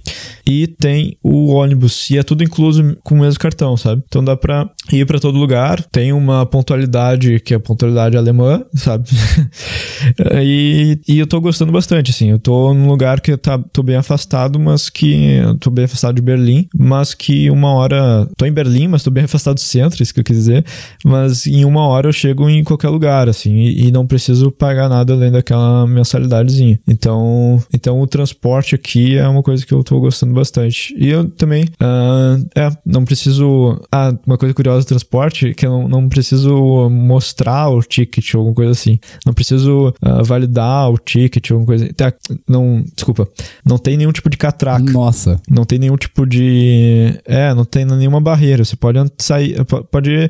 E 0.46 0.68
tem 0.68 1.18
o 1.24 1.48
ônibus, 1.54 2.10
e 2.10 2.18
é 2.18 2.24
tudo 2.24 2.44
incluso 2.44 2.96
com 3.04 3.16
o 3.16 3.20
mesmo 3.20 3.40
cartão, 3.40 3.76
sabe? 3.76 4.02
Então 4.08 4.24
dá 4.24 4.36
pra 4.36 4.70
ir 4.92 5.06
pra 5.06 5.20
todo 5.20 5.38
lugar. 5.38 5.84
Tem 5.92 6.14
uma 6.14 6.46
pontualidade 6.46 7.40
que 7.42 7.54
é 7.54 7.58
a 7.58 7.60
pontualidade 7.60 8.16
alemã, 8.18 8.64
sabe? 8.74 9.10
e, 10.42 11.00
e 11.08 11.20
eu 11.20 11.28
tô 11.28 11.40
gostando 11.42 11.72
bastante, 11.72 12.12
assim. 12.12 12.30
Eu 12.32 12.40
tô 12.40 12.74
num 12.74 12.88
lugar 12.88 13.20
que 13.22 13.36
tá, 13.38 13.58
tô 13.72 13.84
bem 13.84 13.96
afastado, 13.96 14.60
mas 14.60 14.90
que. 14.90 15.40
Tô 15.60 15.70
bem 15.70 15.86
afastado 15.86 16.16
de 16.16 16.22
Berlim, 16.22 16.68
mas 16.76 17.14
que 17.14 17.50
uma 17.50 17.74
hora. 17.74 18.28
Tô 18.38 18.46
em 18.46 18.52
Berlim, 18.52 18.88
mas 18.88 19.04
tô 19.04 19.12
bem 19.12 19.26
afastado 19.26 19.56
do 19.56 19.62
centro, 19.62 20.02
isso 20.02 20.14
que 20.14 20.20
eu 20.20 20.24
quis 20.24 20.38
dizer. 20.38 20.66
Mas 21.04 21.46
em 21.48 21.66
uma 21.66 21.86
hora 21.88 22.08
eu 22.08 22.14
chego 22.14 22.50
em 22.50 22.64
qualquer 22.64 22.90
lugar, 22.90 23.28
assim, 23.30 23.54
e, 23.54 23.88
e 23.88 23.92
não 23.92 24.08
preciso 24.08 24.52
pagar 24.52 24.90
nada 24.90 25.14
além 25.14 25.32
daquela 25.32 25.86
mensalidadezinha. 25.88 26.80
Então, 26.88 27.62
então 27.74 28.00
o 28.00 28.08
transporte 28.08 28.57
aqui 28.76 29.18
é 29.18 29.28
uma 29.28 29.44
coisa 29.44 29.66
que 29.66 29.74
eu 29.74 29.84
tô 29.84 30.00
gostando 30.00 30.34
bastante. 30.34 30.96
E 30.98 31.10
eu 31.10 31.30
também, 31.30 31.66
ah, 31.80 32.38
é, 32.56 32.70
não 32.86 33.06
preciso. 33.06 33.80
Ah, 33.92 34.14
uma 34.26 34.38
coisa 34.38 34.54
curiosa 34.54 34.86
do 34.86 34.88
transporte 34.88 35.54
que 35.54 35.66
eu 35.66 35.72
não, 35.72 35.88
não 35.88 36.10
preciso 36.10 36.90
mostrar 36.90 37.70
o 37.70 37.82
ticket 37.82 38.34
ou 38.34 38.40
alguma 38.40 38.56
coisa 38.56 38.72
assim. 38.72 39.00
Não 39.26 39.34
preciso 39.34 39.94
ah, 40.02 40.22
validar 40.24 40.90
o 40.92 40.98
ticket 40.98 41.52
ou 41.52 41.60
alguma 41.60 41.78
coisa. 41.78 41.94
Tá, 41.94 42.14
não, 42.48 42.84
desculpa. 42.96 43.28
Não 43.66 43.78
tem 43.78 43.98
nenhum 43.98 44.12
tipo 44.12 44.30
de 44.30 44.38
catraca. 44.38 44.92
Nossa. 44.92 45.40
Não 45.50 45.64
tem 45.66 45.80
nenhum 45.80 45.98
tipo 45.98 46.26
de. 46.26 47.20
É, 47.26 47.54
não 47.54 47.66
tem 47.66 47.86
nenhuma 47.86 48.20
barreira. 48.22 48.64
Você 48.64 48.76
pode 48.76 49.00
sair, 49.18 49.64
po- 49.66 49.84
pode 49.84 50.30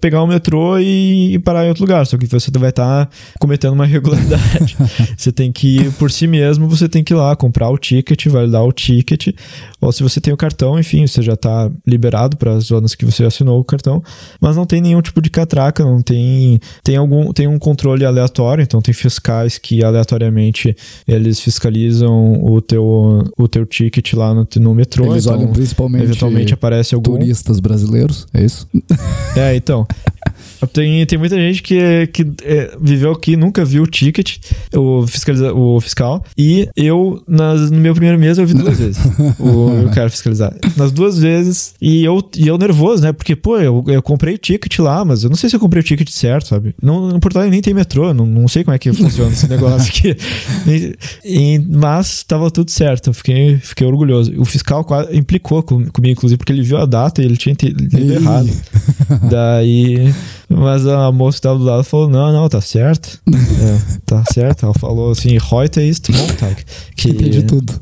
pegar 0.00 0.22
o 0.22 0.26
metrô 0.26 0.78
e, 0.78 1.34
e 1.34 1.38
parar 1.38 1.64
em 1.64 1.68
outro 1.68 1.82
lugar. 1.84 2.06
Só 2.06 2.16
que 2.16 2.26
você 2.26 2.50
vai 2.58 2.70
estar 2.70 3.08
cometendo 3.38 3.72
uma 3.72 3.86
irregularidade. 3.86 4.76
você 5.16 5.32
tem 5.32 5.50
que 5.52 5.78
ir 5.78 5.92
por 5.92 6.10
si 6.10 6.26
mesmo, 6.26 6.68
você 6.68 6.88
tem 6.88 7.02
que 7.02 7.12
ir 7.12 7.16
lá 7.16 7.34
comprar 7.42 7.68
o 7.70 7.76
ticket, 7.76 8.26
validar 8.28 8.64
o 8.64 8.72
ticket. 8.72 9.34
Ou 9.80 9.90
se 9.90 10.00
você 10.00 10.20
tem 10.20 10.32
o 10.32 10.36
cartão, 10.36 10.78
enfim, 10.78 11.04
você 11.04 11.20
já 11.20 11.32
está 11.32 11.68
liberado 11.84 12.36
para 12.36 12.52
as 12.52 12.66
zonas 12.66 12.94
que 12.94 13.04
você 13.04 13.24
assinou 13.24 13.58
o 13.58 13.64
cartão. 13.64 14.00
Mas 14.40 14.56
não 14.56 14.64
tem 14.64 14.80
nenhum 14.80 15.02
tipo 15.02 15.20
de 15.20 15.28
catraca, 15.28 15.84
não 15.84 16.00
tem. 16.00 16.60
Tem 16.84 16.96
algum. 16.96 17.32
Tem 17.32 17.48
um 17.48 17.58
controle 17.58 18.04
aleatório, 18.04 18.62
então 18.62 18.80
tem 18.80 18.94
fiscais 18.94 19.58
que 19.58 19.82
aleatoriamente 19.82 20.76
eles 21.08 21.40
fiscalizam 21.40 22.34
o 22.44 22.60
teu, 22.60 23.24
o 23.36 23.48
teu 23.48 23.66
ticket 23.66 24.12
lá 24.14 24.32
no, 24.32 24.46
no 24.60 24.74
metrô. 24.74 25.12
Eles 25.12 25.24
então, 25.24 25.36
olham 25.36 25.52
principalmente 25.52 26.04
eventualmente 26.04 26.54
aparece 26.54 26.94
algum. 26.94 27.18
turistas 27.18 27.58
brasileiros, 27.58 28.26
é 28.32 28.44
isso? 28.44 28.68
É, 29.34 29.56
então. 29.56 29.86
Tem, 30.72 31.04
tem 31.06 31.18
muita 31.18 31.36
gente 31.36 31.62
que, 31.62 32.06
que 32.12 32.22
é, 32.44 32.76
viveu 32.80 33.10
aqui, 33.10 33.36
nunca 33.36 33.64
viu 33.64 33.82
o 33.82 33.86
ticket, 33.86 34.38
o, 34.74 35.06
fiscaliza, 35.06 35.52
o 35.52 35.80
fiscal. 35.80 36.22
E 36.36 36.68
eu, 36.76 37.22
nas, 37.32 37.70
no 37.70 37.78
meu 37.80 37.94
primeiro 37.94 38.18
mês, 38.18 38.36
eu 38.38 38.46
vi 38.46 38.52
duas 38.54 38.76
vezes 38.78 38.98
o, 39.38 39.86
o 39.86 39.90
cara 39.94 40.10
fiscalizar. 40.10 40.54
Nas 40.76 40.92
duas 40.92 41.18
vezes. 41.18 41.74
E 41.80 42.04
eu, 42.04 42.22
e 42.36 42.46
eu 42.46 42.58
nervoso, 42.58 43.02
né? 43.02 43.12
Porque, 43.12 43.34
pô, 43.34 43.58
eu, 43.58 43.82
eu 43.88 44.02
comprei 44.02 44.34
o 44.34 44.38
ticket 44.38 44.78
lá, 44.78 45.04
mas 45.04 45.24
eu 45.24 45.30
não 45.30 45.36
sei 45.36 45.48
se 45.48 45.56
eu 45.56 45.60
comprei 45.60 45.80
o 45.80 45.84
ticket 45.84 46.08
certo, 46.10 46.48
sabe? 46.48 46.74
Não, 46.82 47.08
no 47.08 47.18
Porto 47.20 47.36
Alegre 47.36 47.52
nem 47.52 47.62
tem 47.62 47.72
metrô, 47.74 48.12
não, 48.12 48.26
não 48.26 48.46
sei 48.48 48.62
como 48.64 48.74
é 48.74 48.78
que 48.78 48.92
funciona 48.92 49.32
esse 49.32 49.48
negócio 49.50 49.88
aqui. 49.88 50.16
E- 50.66 50.96
e- 51.24 51.58
mas 51.58 52.22
tava 52.22 52.50
tudo 52.50 52.70
certo, 52.70 53.08
eu 53.10 53.14
fiquei, 53.14 53.56
fiquei 53.58 53.86
orgulhoso. 53.86 54.32
O 54.38 54.44
fiscal 54.44 54.84
quase 54.84 55.16
implicou 55.16 55.62
com- 55.62 55.86
comigo, 55.86 56.12
inclusive, 56.12 56.36
porque 56.36 56.52
ele 56.52 56.62
viu 56.62 56.76
a 56.76 56.84
data 56.86 57.22
e 57.22 57.24
ele 57.24 57.36
tinha 57.36 57.52
entendido 57.54 58.12
errado. 58.12 58.50
Daí. 59.30 60.12
Mas 60.56 60.86
a 60.86 61.10
moça 61.12 61.38
que 61.38 61.42
tava 61.42 61.58
do 61.58 61.64
lado 61.64 61.84
falou: 61.84 62.08
não, 62.08 62.32
não, 62.32 62.48
tá 62.48 62.60
certo. 62.60 63.20
É, 63.62 63.98
tá 64.04 64.24
certo. 64.32 64.64
Ela 64.64 64.74
falou 64.74 65.12
assim: 65.12 65.38
Reuter 65.38 65.84
ist 65.84 66.08
Montag. 66.10 66.64
Que, 66.96 67.10
Entendi 67.10 67.42
tudo. 67.44 67.80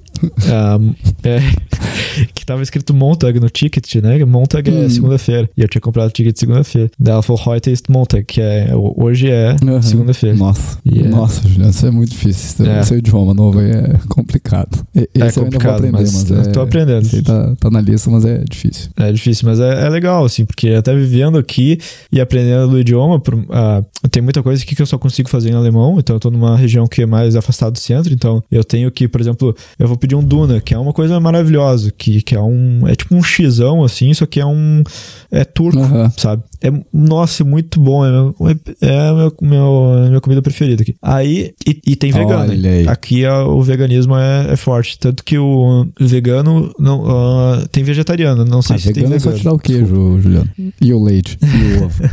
Ah, 0.50 0.78
é, 1.22 1.38
que 2.34 2.44
tava 2.44 2.62
escrito 2.62 2.92
Montag 2.94 3.38
no 3.40 3.48
ticket, 3.48 3.96
né? 3.96 4.24
Montag 4.24 4.68
é 4.70 4.72
Hum. 4.72 4.90
segunda-feira. 4.90 5.48
E 5.56 5.62
eu 5.62 5.68
tinha 5.68 5.80
comprado 5.80 6.08
o 6.08 6.12
ticket 6.12 6.36
segunda-feira. 6.36 6.90
Daí 6.98 7.12
ela 7.12 7.22
falou: 7.22 7.42
Reuter 7.42 7.72
ist 7.72 7.88
Montag, 7.88 8.24
que 8.24 8.40
é 8.40 8.70
hoje 8.74 9.28
é 9.30 9.56
Aham. 9.62 9.82
segunda-feira. 9.82 10.36
Nossa. 10.36 10.78
E 10.84 11.00
é- 11.00 11.08
Nossa, 11.08 11.46
Juliano, 11.46 11.70
isso 11.70 11.86
é 11.86 11.90
muito 11.90 12.10
difícil. 12.10 12.66
É. 12.66 12.82
Seu 12.82 12.98
idioma 12.98 13.34
novo 13.34 13.58
aí 13.58 13.70
é 13.70 13.94
complicado. 14.08 14.84
É 14.94 15.00
Esse 15.02 15.08
eu 15.14 15.22
ainda 15.22 15.32
vou 15.32 15.44
complicado, 15.44 15.74
aprender, 15.76 15.92
mas 15.92 16.30
mas, 16.30 16.46
é, 16.46 16.50
tô 16.50 16.60
aprendendo. 16.60 17.22
tá, 17.22 17.56
tá 17.56 17.70
na 17.70 17.80
lista, 17.80 18.10
mas 18.10 18.24
é 18.24 18.42
difícil. 18.48 18.90
É 18.96 19.12
difícil, 19.12 19.48
mas 19.48 19.60
é, 19.60 19.86
é 19.86 19.88
legal, 19.88 20.24
assim, 20.24 20.44
porque 20.44 20.68
até 20.70 20.94
vivendo 20.94 21.38
aqui 21.38 21.78
e 22.12 22.20
aprendendo 22.20 22.72
o 22.72 22.78
idioma, 22.78 23.18
por- 23.20 23.44
ah, 23.50 23.82
tem 24.10 24.22
muita 24.22 24.42
coisa 24.42 24.62
aqui 24.62 24.74
que 24.74 24.82
eu 24.82 24.86
só 24.86 24.98
consigo 24.98 25.28
fazer 25.28 25.50
em 25.50 25.54
alemão, 25.54 25.96
então 25.98 26.16
eu 26.16 26.20
tô 26.20 26.30
numa 26.30 26.56
região 26.56 26.86
que 26.86 27.02
é 27.02 27.06
mais 27.06 27.36
afastada 27.36 27.70
do 27.72 27.78
centro, 27.78 28.12
então 28.12 28.42
eu 28.50 28.64
tenho 28.64 28.90
que, 28.90 29.06
por 29.08 29.20
exemplo, 29.20 29.54
eu 29.78 29.86
vou 29.88 29.96
pedir 29.96 30.09
um 30.16 30.22
Duna, 30.22 30.60
que 30.60 30.74
é 30.74 30.78
uma 30.78 30.92
coisa 30.92 31.18
maravilhosa, 31.20 31.90
que, 31.90 32.22
que 32.22 32.34
é 32.34 32.40
um, 32.40 32.86
é 32.86 32.94
tipo 32.94 33.14
um 33.14 33.22
xão, 33.22 33.84
assim, 33.84 34.12
só 34.14 34.26
que 34.26 34.40
é 34.40 34.46
um, 34.46 34.82
é 35.30 35.44
turco, 35.44 35.80
Aham. 35.80 36.12
sabe? 36.16 36.42
É, 36.62 36.70
nossa, 36.92 37.42
é 37.42 37.46
muito 37.46 37.80
bom, 37.80 38.04
é, 38.04 38.10
meu, 38.10 38.34
é 38.82 39.08
a 39.08 39.12
meu, 39.14 39.34
meu, 39.40 40.08
minha 40.08 40.20
comida 40.20 40.42
preferida 40.42 40.82
aqui. 40.82 40.94
Aí, 41.00 41.52
e, 41.66 41.80
e 41.86 41.96
tem 41.96 42.12
vegano. 42.12 42.52
Aqui 42.88 43.24
a- 43.24 43.44
o 43.46 43.62
veganismo 43.62 44.14
é, 44.16 44.52
é 44.52 44.56
forte. 44.56 44.98
Tanto 44.98 45.24
que 45.24 45.38
o 45.38 45.86
vegano 45.98 46.72
não, 46.78 47.04
ah, 47.08 47.66
tem 47.72 47.82
vegetariano. 47.82 48.44
Não 48.44 48.60
sei 48.62 48.76
Ah, 48.76 48.78
se 48.78 48.84
tem 48.92 48.94
vegano 49.04 49.14
é 49.14 49.18
vegano. 49.18 49.36
só 49.36 49.42
tirar 49.42 49.52
o 49.54 49.58
queijo, 49.58 50.20
Juliano. 50.20 50.50
E 50.80 50.92
o 50.92 51.02
leite. 51.02 51.38
E 51.42 51.78
o 51.78 51.84
ovo. 51.84 52.02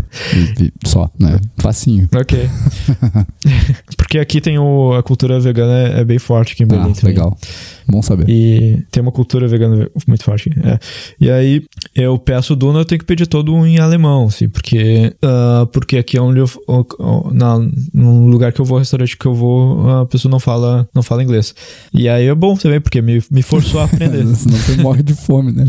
E- 0.61 0.71
e 0.83 0.87
só, 0.87 1.09
né? 1.19 1.39
Facinho. 1.57 2.07
Ok. 2.15 2.49
Porque 3.97 4.19
aqui 4.19 4.39
tem 4.41 4.57
o, 4.57 4.93
a 4.93 5.03
cultura 5.03 5.39
vegana 5.39 5.73
é, 5.73 5.99
é 6.01 6.05
bem 6.05 6.19
forte 6.19 6.53
aqui 6.53 6.63
em 6.63 6.67
Berlim 6.67 6.91
Ah, 6.91 6.95
também. 6.95 7.13
legal. 7.15 7.37
Bom 7.89 8.01
saber. 8.01 8.25
E 8.29 8.83
tem 8.91 9.01
uma 9.01 9.11
cultura 9.11 9.47
vegana 9.47 9.89
muito 10.07 10.23
forte. 10.23 10.49
É. 10.63 10.77
E 11.19 11.29
aí, 11.29 11.63
eu 11.95 12.17
peço 12.17 12.53
o 12.53 12.55
Duna, 12.55 12.79
eu 12.79 12.85
tenho 12.85 12.99
que 12.99 13.05
pedir 13.05 13.27
todo 13.27 13.65
em 13.65 13.79
alemão, 13.79 14.29
assim, 14.38 14.49
porque, 14.49 15.15
ah, 15.23 15.67
porque 15.71 15.97
aqui 15.97 16.17
é 16.17 16.21
onde 16.21 16.39
eu. 16.39 16.47
Na, 17.33 17.59
no 17.93 18.27
lugar 18.27 18.53
que 18.53 18.61
eu 18.61 18.65
vou, 18.65 18.77
restaurante 18.77 19.17
que 19.17 19.25
eu 19.25 19.33
vou, 19.33 19.89
a 19.89 20.05
pessoa 20.05 20.31
não 20.31 20.39
fala, 20.39 20.88
não 20.93 21.01
fala 21.01 21.23
inglês. 21.23 21.55
E 21.93 22.07
aí 22.07 22.27
é 22.27 22.35
bom 22.35 22.55
também, 22.55 22.79
porque 22.79 23.01
me, 23.01 23.21
me 23.31 23.41
forçou 23.41 23.81
a 23.81 23.85
aprender. 23.85 24.25
Senão 24.35 24.57
você 24.57 24.75
morre 24.81 25.03
de 25.03 25.13
fome, 25.13 25.51
né? 25.51 25.65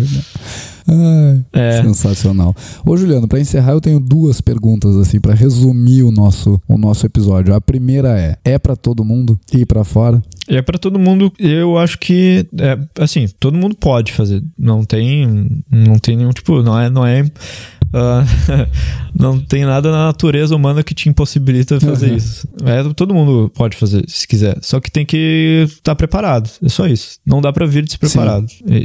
Ai, 0.87 1.45
É. 1.53 1.83
Sensacional. 1.83 2.55
Ô, 2.85 2.97
Juliano, 2.97 3.29
pra 3.29 3.41
encerrar, 3.41 3.73
eu 3.73 3.81
tenho 3.81 4.01
duas 4.01 4.41
perguntas, 4.41 4.97
assim, 4.97 5.21
pra 5.21 5.35
resumir 5.35 6.03
o 6.03 6.11
nosso, 6.11 6.61
o 6.66 6.79
nosso 6.79 7.05
episódio. 7.05 7.55
A 7.55 7.61
primeira 7.61 8.19
é: 8.19 8.37
é 8.45 8.59
pra 8.59 8.75
todo 8.75 9.05
mundo 9.05 9.39
ir 9.53 9.66
pra 9.66 9.85
fora? 9.85 10.23
É 10.49 10.62
pra 10.62 10.79
todo 10.79 10.99
mundo, 10.99 11.31
eu 11.39 11.77
acho 11.77 11.99
que, 11.99 12.47
é, 12.59 12.79
assim, 13.03 13.27
todo 13.39 13.59
mundo 13.59 13.77
pode 13.77 14.12
fazer. 14.12 14.43
Não 14.59 14.83
tem, 14.83 15.62
não 15.71 15.99
tem 15.99 16.16
nenhum 16.16 16.31
tipo, 16.31 16.62
não 16.62 16.79
é, 16.81 16.89
não 16.89 17.05
é, 17.05 17.23
ah, 17.93 18.24
não 19.18 19.39
tem 19.41 19.64
nada 19.64 19.91
na 19.91 20.07
natureza 20.07 20.55
humana 20.55 20.82
que 20.82 20.95
te 20.95 21.09
impossibilita 21.09 21.80
fazer 21.80 22.11
Uhum. 22.11 22.16
isso. 22.16 22.49
É, 22.64 22.82
todo 22.95 23.14
mundo 23.14 23.51
pode 23.55 23.76
fazer, 23.76 24.05
se 24.09 24.26
quiser. 24.26 24.57
Só 24.62 24.80
que 24.80 24.91
tem 24.91 25.05
que 25.05 25.64
estar 25.68 25.95
preparado. 25.95 26.49
É 26.62 26.68
só 26.68 26.86
isso. 26.86 27.18
Não 27.26 27.41
dá 27.41 27.53
pra 27.53 27.66
vir 27.66 27.84
despreparado. 27.84 28.47
É, 28.66 28.76
é, 28.76 28.80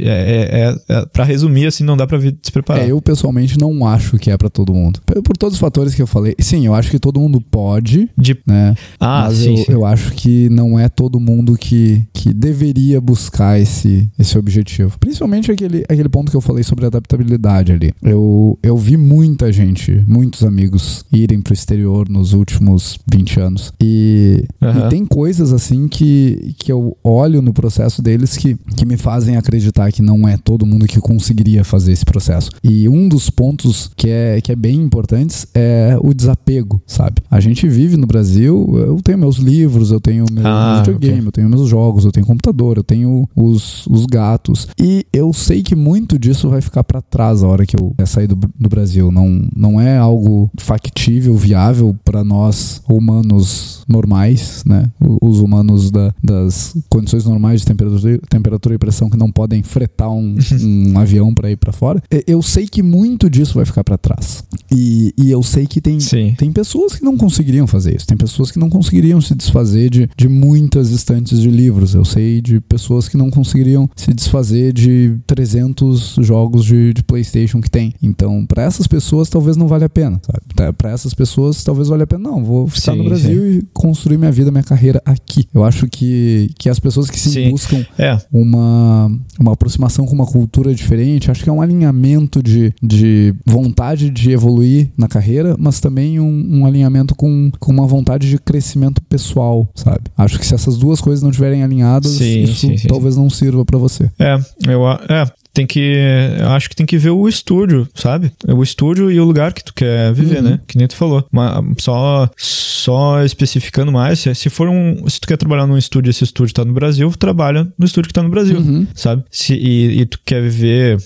é, 0.60 0.76
é, 0.96 1.06
pra 1.06 1.24
resumir, 1.24 1.66
assim, 1.66 1.84
não 1.84 1.96
dá 1.96 2.06
pra 2.06 2.18
vir 2.18 2.32
despreparado. 2.40 2.86
É, 2.86 2.90
eu 2.90 3.00
pessoalmente 3.00 3.58
não 3.58 3.86
acho 3.86 4.18
que 4.18 4.30
é 4.30 4.36
pra 4.36 4.48
todo 4.48 4.72
mundo. 4.74 5.00
Por, 5.04 5.22
por 5.22 5.36
todos 5.36 5.54
os 5.54 5.60
fatores 5.60 5.94
que 5.94 6.02
eu 6.02 6.06
falei. 6.06 6.34
Sim, 6.38 6.66
eu 6.66 6.74
acho 6.74 6.90
que 6.90 6.98
todo 6.98 7.20
mundo 7.20 7.40
pode, 7.40 8.08
De- 8.16 8.36
né? 8.46 8.74
ah, 8.98 9.24
Mas 9.28 9.38
sim, 9.38 9.50
eu, 9.58 9.64
sim. 9.64 9.72
eu 9.72 9.84
acho 9.86 10.12
que 10.12 10.48
não 10.50 10.78
é 10.78 10.88
todo 10.88 11.20
mundo 11.20 11.56
que, 11.56 12.02
que 12.12 12.32
deveria 12.32 13.00
buscar 13.00 13.58
esse, 13.60 14.08
esse 14.18 14.36
objetivo. 14.38 14.98
Principalmente 14.98 15.50
aquele, 15.52 15.84
aquele 15.88 16.08
ponto 16.08 16.30
que 16.30 16.36
eu 16.36 16.40
falei 16.40 16.62
sobre 16.64 16.86
adaptabilidade 16.86 17.72
ali. 17.72 17.92
Eu, 18.02 18.58
eu 18.62 18.76
vi 18.76 18.93
vi 18.94 18.96
muita 18.96 19.52
gente, 19.52 20.04
muitos 20.06 20.44
amigos 20.44 21.04
irem 21.12 21.40
pro 21.40 21.52
exterior 21.52 22.08
nos 22.08 22.32
últimos 22.32 22.98
20 23.10 23.40
anos. 23.40 23.72
E, 23.80 24.44
Aham. 24.62 24.86
e 24.86 24.90
tem 24.90 25.04
coisas 25.04 25.52
assim 25.52 25.88
que, 25.88 26.54
que 26.58 26.70
eu 26.70 26.96
olho 27.02 27.42
no 27.42 27.52
processo 27.52 28.00
deles 28.00 28.36
que, 28.36 28.56
que 28.76 28.84
me 28.86 28.96
fazem 28.96 29.36
acreditar 29.36 29.90
que 29.92 30.02
não 30.02 30.28
é 30.28 30.36
todo 30.36 30.64
mundo 30.66 30.86
que 30.86 31.00
conseguiria 31.00 31.64
fazer 31.64 31.92
esse 31.92 32.04
processo. 32.04 32.50
E 32.62 32.88
um 32.88 33.08
dos 33.08 33.30
pontos 33.30 33.90
que 33.96 34.08
é, 34.08 34.40
que 34.40 34.52
é 34.52 34.56
bem 34.56 34.76
importantes 34.80 35.46
é 35.54 35.96
o 36.00 36.14
desapego, 36.14 36.80
sabe? 36.86 37.22
A 37.30 37.40
gente 37.40 37.66
vive 37.68 37.96
no 37.96 38.06
Brasil, 38.06 38.72
eu 38.78 39.00
tenho 39.02 39.18
meus 39.18 39.36
livros, 39.36 39.90
eu 39.90 40.00
tenho 40.00 40.24
meu 40.30 40.46
Ah, 40.46 40.82
videogame, 40.84 41.18
ok. 41.18 41.28
eu 41.28 41.32
tenho 41.32 41.48
meus 41.48 41.68
jogos, 41.68 42.04
eu 42.04 42.12
tenho 42.12 42.26
computador, 42.26 42.76
eu 42.76 42.84
tenho 42.84 43.28
os, 43.34 43.86
os 43.86 44.06
gatos. 44.06 44.68
E 44.80 45.04
eu 45.12 45.32
sei 45.32 45.62
que 45.62 45.74
muito 45.74 46.18
disso 46.18 46.48
vai 46.48 46.60
ficar 46.60 46.84
pra 46.84 47.00
trás 47.02 47.42
a 47.42 47.48
hora 47.48 47.66
que 47.66 47.76
eu 47.76 47.94
sair 48.06 48.26
do, 48.26 48.36
do 48.36 48.68
Brasil. 48.68 48.83
Não, 49.10 49.46
não 49.54 49.80
é 49.80 49.96
algo 49.96 50.50
factível, 50.58 51.34
viável 51.36 51.94
pra 52.04 52.22
nós 52.24 52.82
humanos 52.88 53.84
normais, 53.88 54.62
né? 54.66 54.86
Os 55.20 55.40
humanos 55.40 55.90
da- 55.90 56.12
das 56.22 56.74
condições 56.88 57.24
normais 57.24 57.60
de 57.60 57.66
temperatura, 57.66 58.18
temperatura 58.28 58.74
e 58.74 58.78
pressão 58.78 59.10
que 59.10 59.16
não 59.16 59.30
podem 59.30 59.62
fretar 59.62 60.10
um, 60.10 60.36
um 60.62 60.98
avião 60.98 61.34
pra 61.34 61.50
ir 61.50 61.56
pra 61.56 61.72
fora. 61.72 62.02
Eu 62.26 62.42
sei 62.42 62.66
que 62.66 62.82
muito 62.82 63.28
disso 63.28 63.54
vai 63.54 63.64
ficar 63.64 63.84
pra 63.84 63.98
trás. 63.98 64.42
E, 64.72 65.12
e 65.18 65.30
eu 65.30 65.42
sei 65.42 65.66
que 65.66 65.80
tem, 65.80 66.00
Sim. 66.00 66.34
tem 66.36 66.50
pessoas 66.52 66.94
que 66.96 67.04
não 67.04 67.16
conseguiriam 67.16 67.66
fazer 67.66 67.96
isso. 67.96 68.06
Tem 68.06 68.16
pessoas 68.16 68.50
que 68.50 68.58
não 68.58 68.68
conseguiriam 68.70 69.20
se 69.20 69.34
desfazer 69.34 69.90
de, 69.90 70.08
de 70.16 70.28
muitas 70.28 70.90
estantes 70.90 71.40
de 71.40 71.50
livros. 71.50 71.94
Eu 71.94 72.04
sei 72.04 72.40
de 72.40 72.60
pessoas 72.60 73.08
que 73.08 73.16
não 73.16 73.30
conseguiriam 73.30 73.88
se 73.94 74.12
desfazer 74.12 74.72
de 74.72 75.16
300 75.26 76.16
jogos 76.20 76.64
de, 76.64 76.92
de 76.94 77.02
PlayStation 77.02 77.60
que 77.60 77.70
tem. 77.70 77.92
Então, 78.02 78.44
pra 78.46 78.62
essas 78.74 78.86
pessoas, 78.86 79.28
talvez 79.28 79.56
não 79.56 79.66
vale 79.66 79.84
a 79.84 79.88
pena. 79.88 80.20
Sabe? 80.24 80.72
Pra 80.74 80.90
essas 80.90 81.14
pessoas, 81.14 81.62
talvez 81.62 81.88
valha 81.88 82.04
a 82.04 82.06
pena. 82.06 82.30
Não, 82.30 82.44
vou 82.44 82.66
ficar 82.68 82.92
Sim, 82.92 82.98
no 82.98 83.04
Brasil 83.04 83.52
e 83.52 83.62
construir 83.72 84.18
minha 84.18 84.32
vida, 84.32 84.50
minha 84.50 84.62
carreira 84.62 85.00
aqui. 85.04 85.48
Eu 85.54 85.64
acho 85.64 85.86
que, 85.86 86.50
que 86.58 86.68
as 86.68 86.78
pessoas 86.78 87.08
que 87.08 87.18
se 87.18 87.30
Sim. 87.30 87.50
buscam 87.50 87.84
É, 87.98 88.18
uma, 88.32 89.10
uma 89.38 89.52
aproximação 89.52 90.06
com 90.06 90.14
uma 90.14 90.26
cultura 90.26 90.74
diferente. 90.74 91.30
Acho 91.30 91.42
que 91.42 91.50
é 91.50 91.52
um 91.52 91.62
alinhamento 91.62 92.42
de, 92.42 92.74
de 92.82 93.34
vontade 93.46 94.10
de 94.10 94.30
evoluir 94.30 94.90
na 94.96 95.08
carreira, 95.08 95.56
mas 95.58 95.80
também 95.80 96.18
um, 96.20 96.60
um 96.60 96.66
alinhamento 96.66 97.14
com, 97.14 97.50
com 97.58 97.72
uma 97.72 97.86
vontade 97.86 98.28
de 98.28 98.38
crescimento 98.38 99.00
pessoal, 99.02 99.68
sabe? 99.74 100.02
Acho 100.16 100.38
que 100.38 100.46
se 100.46 100.54
essas 100.54 100.76
duas 100.76 101.00
coisas 101.00 101.22
não 101.22 101.30
estiverem 101.30 101.62
alinhadas, 101.62 102.12
Sim, 102.12 102.42
isso 102.42 102.54
sim, 102.54 102.76
sim, 102.76 102.88
talvez 102.88 103.16
não 103.16 103.30
sirva 103.30 103.64
pra 103.64 103.78
você. 103.78 104.10
É, 104.18 104.38
eu 104.66 104.84
é, 104.88 105.30
tem 105.54 105.66
que. 105.66 105.96
Eu 106.38 106.48
acho 106.50 106.68
que 106.68 106.76
tem 106.76 106.84
que 106.84 106.98
ver 106.98 107.10
o 107.10 107.26
estúdio, 107.28 107.88
sabe? 107.94 108.32
O 108.48 108.62
estúdio 108.62 109.10
e 109.10 109.18
o 109.20 109.24
lugar 109.24 109.52
que 109.54 109.64
tu 109.64 109.72
quer 109.72 110.12
viver, 110.12 110.38
Uhum. 110.38 110.50
né? 110.50 110.60
Que 110.66 110.76
nem 110.76 110.86
tu 110.88 110.96
falou. 110.96 111.24
Mas 111.32 111.54
só, 111.80 112.28
só 112.36 113.22
especificando 113.22 113.90
mais, 113.92 114.18
se, 114.18 114.34
se 114.34 114.50
for 114.50 114.68
um. 114.68 115.08
Se 115.08 115.20
tu 115.20 115.28
quer 115.28 115.36
trabalhar 115.36 115.66
num 115.66 115.78
estúdio 115.78 116.08
e 116.08 116.12
esse 116.12 116.24
estúdio 116.24 116.52
tá 116.52 116.64
no 116.64 116.72
Brasil, 116.72 117.10
trabalha 117.18 117.66
no 117.78 117.86
estúdio 117.86 118.08
que 118.08 118.14
tá 118.14 118.22
no 118.22 118.28
Brasil. 118.28 118.58
Uhum. 118.58 118.86
Sabe? 118.94 119.22
Se, 119.30 119.54
e, 119.54 120.00
e 120.00 120.06
tu 120.06 120.18
quer 120.26 120.42
viver 120.42 120.98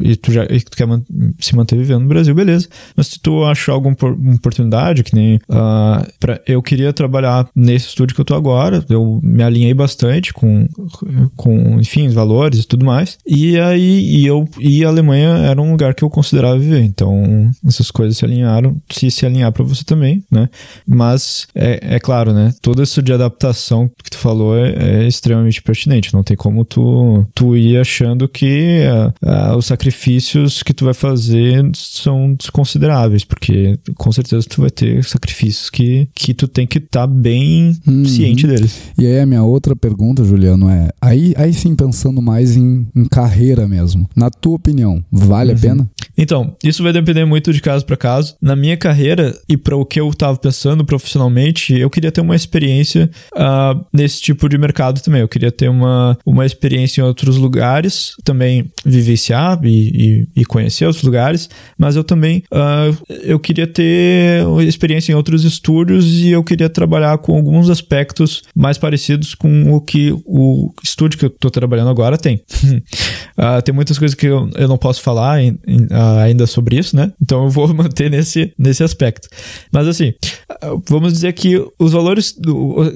e 0.00 0.14
tu 0.16 0.30
já 0.32 0.44
e 0.44 0.60
tu 0.60 0.76
quer 0.76 0.86
man- 0.86 1.02
se 1.40 1.54
manter 1.56 1.76
vivendo 1.76 2.02
no 2.02 2.08
Brasil, 2.08 2.34
beleza. 2.34 2.68
Mas 2.96 3.08
se 3.08 3.20
tu 3.20 3.44
achar 3.44 3.72
alguma 3.72 3.94
opor- 3.94 4.14
uma 4.18 4.34
oportunidade, 4.36 5.02
que 5.02 5.14
nem 5.14 5.40
ah, 5.50 6.06
pra, 6.20 6.40
eu 6.46 6.62
queria 6.62 6.92
trabalhar 6.92 7.48
nesse 7.54 7.88
estúdio 7.88 8.14
que 8.14 8.20
eu 8.20 8.24
tô 8.24 8.34
agora, 8.34 8.84
eu 8.88 9.18
me 9.22 9.42
alinhei 9.42 9.74
bastante 9.74 10.32
com, 10.32 10.68
com 11.36 11.80
enfim, 11.80 12.06
os 12.06 12.14
valores 12.14 12.60
e 12.60 12.66
tudo 12.66 12.84
mais. 12.86 13.18
E 13.26 13.58
aí 13.58 13.87
e 13.88 14.26
eu 14.26 14.44
e 14.58 14.84
a 14.84 14.88
Alemanha 14.88 15.28
era 15.38 15.60
um 15.60 15.70
lugar 15.70 15.94
que 15.94 16.02
eu 16.04 16.10
considerava 16.10 16.58
viver. 16.58 16.82
Então, 16.82 17.50
essas 17.66 17.90
coisas 17.90 18.16
se 18.16 18.24
alinharam, 18.24 18.76
se 18.90 19.10
se 19.10 19.24
alinhar 19.26 19.52
pra 19.52 19.64
você 19.64 19.84
também, 19.84 20.22
né? 20.30 20.48
Mas 20.86 21.46
é, 21.54 21.96
é 21.96 21.98
claro, 22.00 22.32
né? 22.32 22.52
Todo 22.62 22.82
isso 22.82 23.02
de 23.02 23.12
adaptação 23.12 23.90
que 24.02 24.10
tu 24.10 24.18
falou 24.18 24.56
é, 24.56 25.02
é 25.02 25.06
extremamente 25.08 25.62
pertinente. 25.62 26.12
Não 26.14 26.22
tem 26.22 26.36
como 26.36 26.64
tu, 26.64 27.24
tu 27.34 27.56
ir 27.56 27.78
achando 27.78 28.28
que 28.28 28.82
ah, 28.86 29.12
ah, 29.22 29.56
os 29.56 29.66
sacrifícios 29.66 30.62
que 30.62 30.72
tu 30.74 30.84
vai 30.84 30.94
fazer 30.94 31.64
são 31.74 32.34
desconsideráveis, 32.34 33.24
porque 33.24 33.78
com 33.96 34.10
certeza 34.12 34.46
tu 34.48 34.60
vai 34.60 34.70
ter 34.70 35.04
sacrifícios 35.04 35.70
que, 35.70 36.08
que 36.14 36.34
tu 36.34 36.46
tem 36.48 36.66
que 36.66 36.78
estar 36.78 37.06
bem 37.06 37.76
Uhum. 37.86 38.04
ciente 38.04 38.46
deles. 38.46 38.78
E 38.98 39.06
aí 39.06 39.20
a 39.20 39.26
minha 39.26 39.42
outra 39.42 39.74
pergunta, 39.74 40.24
Juliano, 40.24 40.68
é 40.68 40.88
aí, 41.00 41.34
aí 41.36 41.52
sim 41.52 41.74
pensando 41.74 42.20
mais 42.20 42.56
em, 42.56 42.86
em 42.94 43.04
carreira 43.04 43.66
mesmo. 43.66 43.77
Na 44.16 44.30
tua 44.30 44.54
opinião, 44.56 45.02
vale 45.10 45.52
Uhum. 45.52 45.56
a 45.58 45.60
pena? 45.60 45.90
Então, 46.16 46.56
isso 46.64 46.82
vai 46.82 46.92
depender 46.92 47.24
muito 47.24 47.52
de 47.52 47.60
caso 47.60 47.84
para 47.86 47.96
caso. 47.96 48.34
Na 48.42 48.56
minha 48.56 48.76
carreira 48.76 49.38
e 49.48 49.56
para 49.56 49.76
o 49.76 49.84
que 49.86 50.00
eu 50.00 50.12
tava 50.12 50.36
pensando 50.36 50.84
profissionalmente, 50.84 51.72
eu 51.78 51.88
queria 51.88 52.10
ter 52.10 52.20
uma 52.20 52.34
experiência 52.34 53.08
ah, 53.36 53.78
nesse 53.92 54.20
tipo 54.20 54.48
de 54.48 54.58
mercado 54.58 55.00
também. 55.00 55.20
Eu 55.20 55.28
queria 55.28 55.52
ter 55.52 55.68
uma, 55.68 56.18
uma 56.26 56.44
experiência 56.44 57.00
em 57.00 57.04
outros 57.04 57.36
lugares, 57.36 58.14
também 58.24 58.64
vivenciar 58.84 59.60
e, 59.64 60.26
e, 60.34 60.40
e 60.40 60.44
conhecer 60.44 60.86
outros 60.86 61.04
lugares, 61.04 61.48
mas 61.78 61.94
eu 61.94 62.02
também 62.02 62.42
ah, 62.52 62.90
eu 63.22 63.38
queria 63.38 63.66
ter 63.66 64.42
experiência 64.66 65.12
em 65.12 65.14
outros 65.14 65.44
estúdios 65.44 66.04
e 66.20 66.30
eu 66.30 66.42
queria 66.42 66.68
trabalhar 66.68 67.16
com 67.18 67.36
alguns 67.36 67.70
aspectos 67.70 68.42
mais 68.56 68.76
parecidos 68.76 69.34
com 69.36 69.72
o 69.72 69.80
que 69.80 70.12
o 70.26 70.72
estúdio 70.82 71.18
que 71.18 71.24
eu 71.26 71.30
tô 71.30 71.48
trabalhando 71.50 71.90
agora 71.90 72.18
tem. 72.18 72.42
Ah, 73.40 73.62
tem 73.68 73.74
muitas 73.74 73.98
coisas 73.98 74.14
que 74.14 74.26
eu, 74.26 74.48
eu 74.54 74.66
não 74.66 74.78
posso 74.78 75.02
falar 75.02 75.42
em- 75.42 75.58
em- 75.66 75.86
ah, 75.90 76.22
ainda 76.22 76.46
sobre 76.46 76.78
isso, 76.78 76.96
né? 76.96 77.12
Então 77.20 77.44
eu 77.44 77.50
vou 77.50 77.68
manter 77.74 78.10
nesse, 78.10 78.50
nesse 78.58 78.82
aspecto. 78.82 79.28
Mas 79.70 79.86
assim, 79.86 80.14
ah, 80.48 80.74
vamos 80.88 81.12
dizer 81.12 81.34
que 81.34 81.62
os 81.78 81.92
valores, 81.92 82.34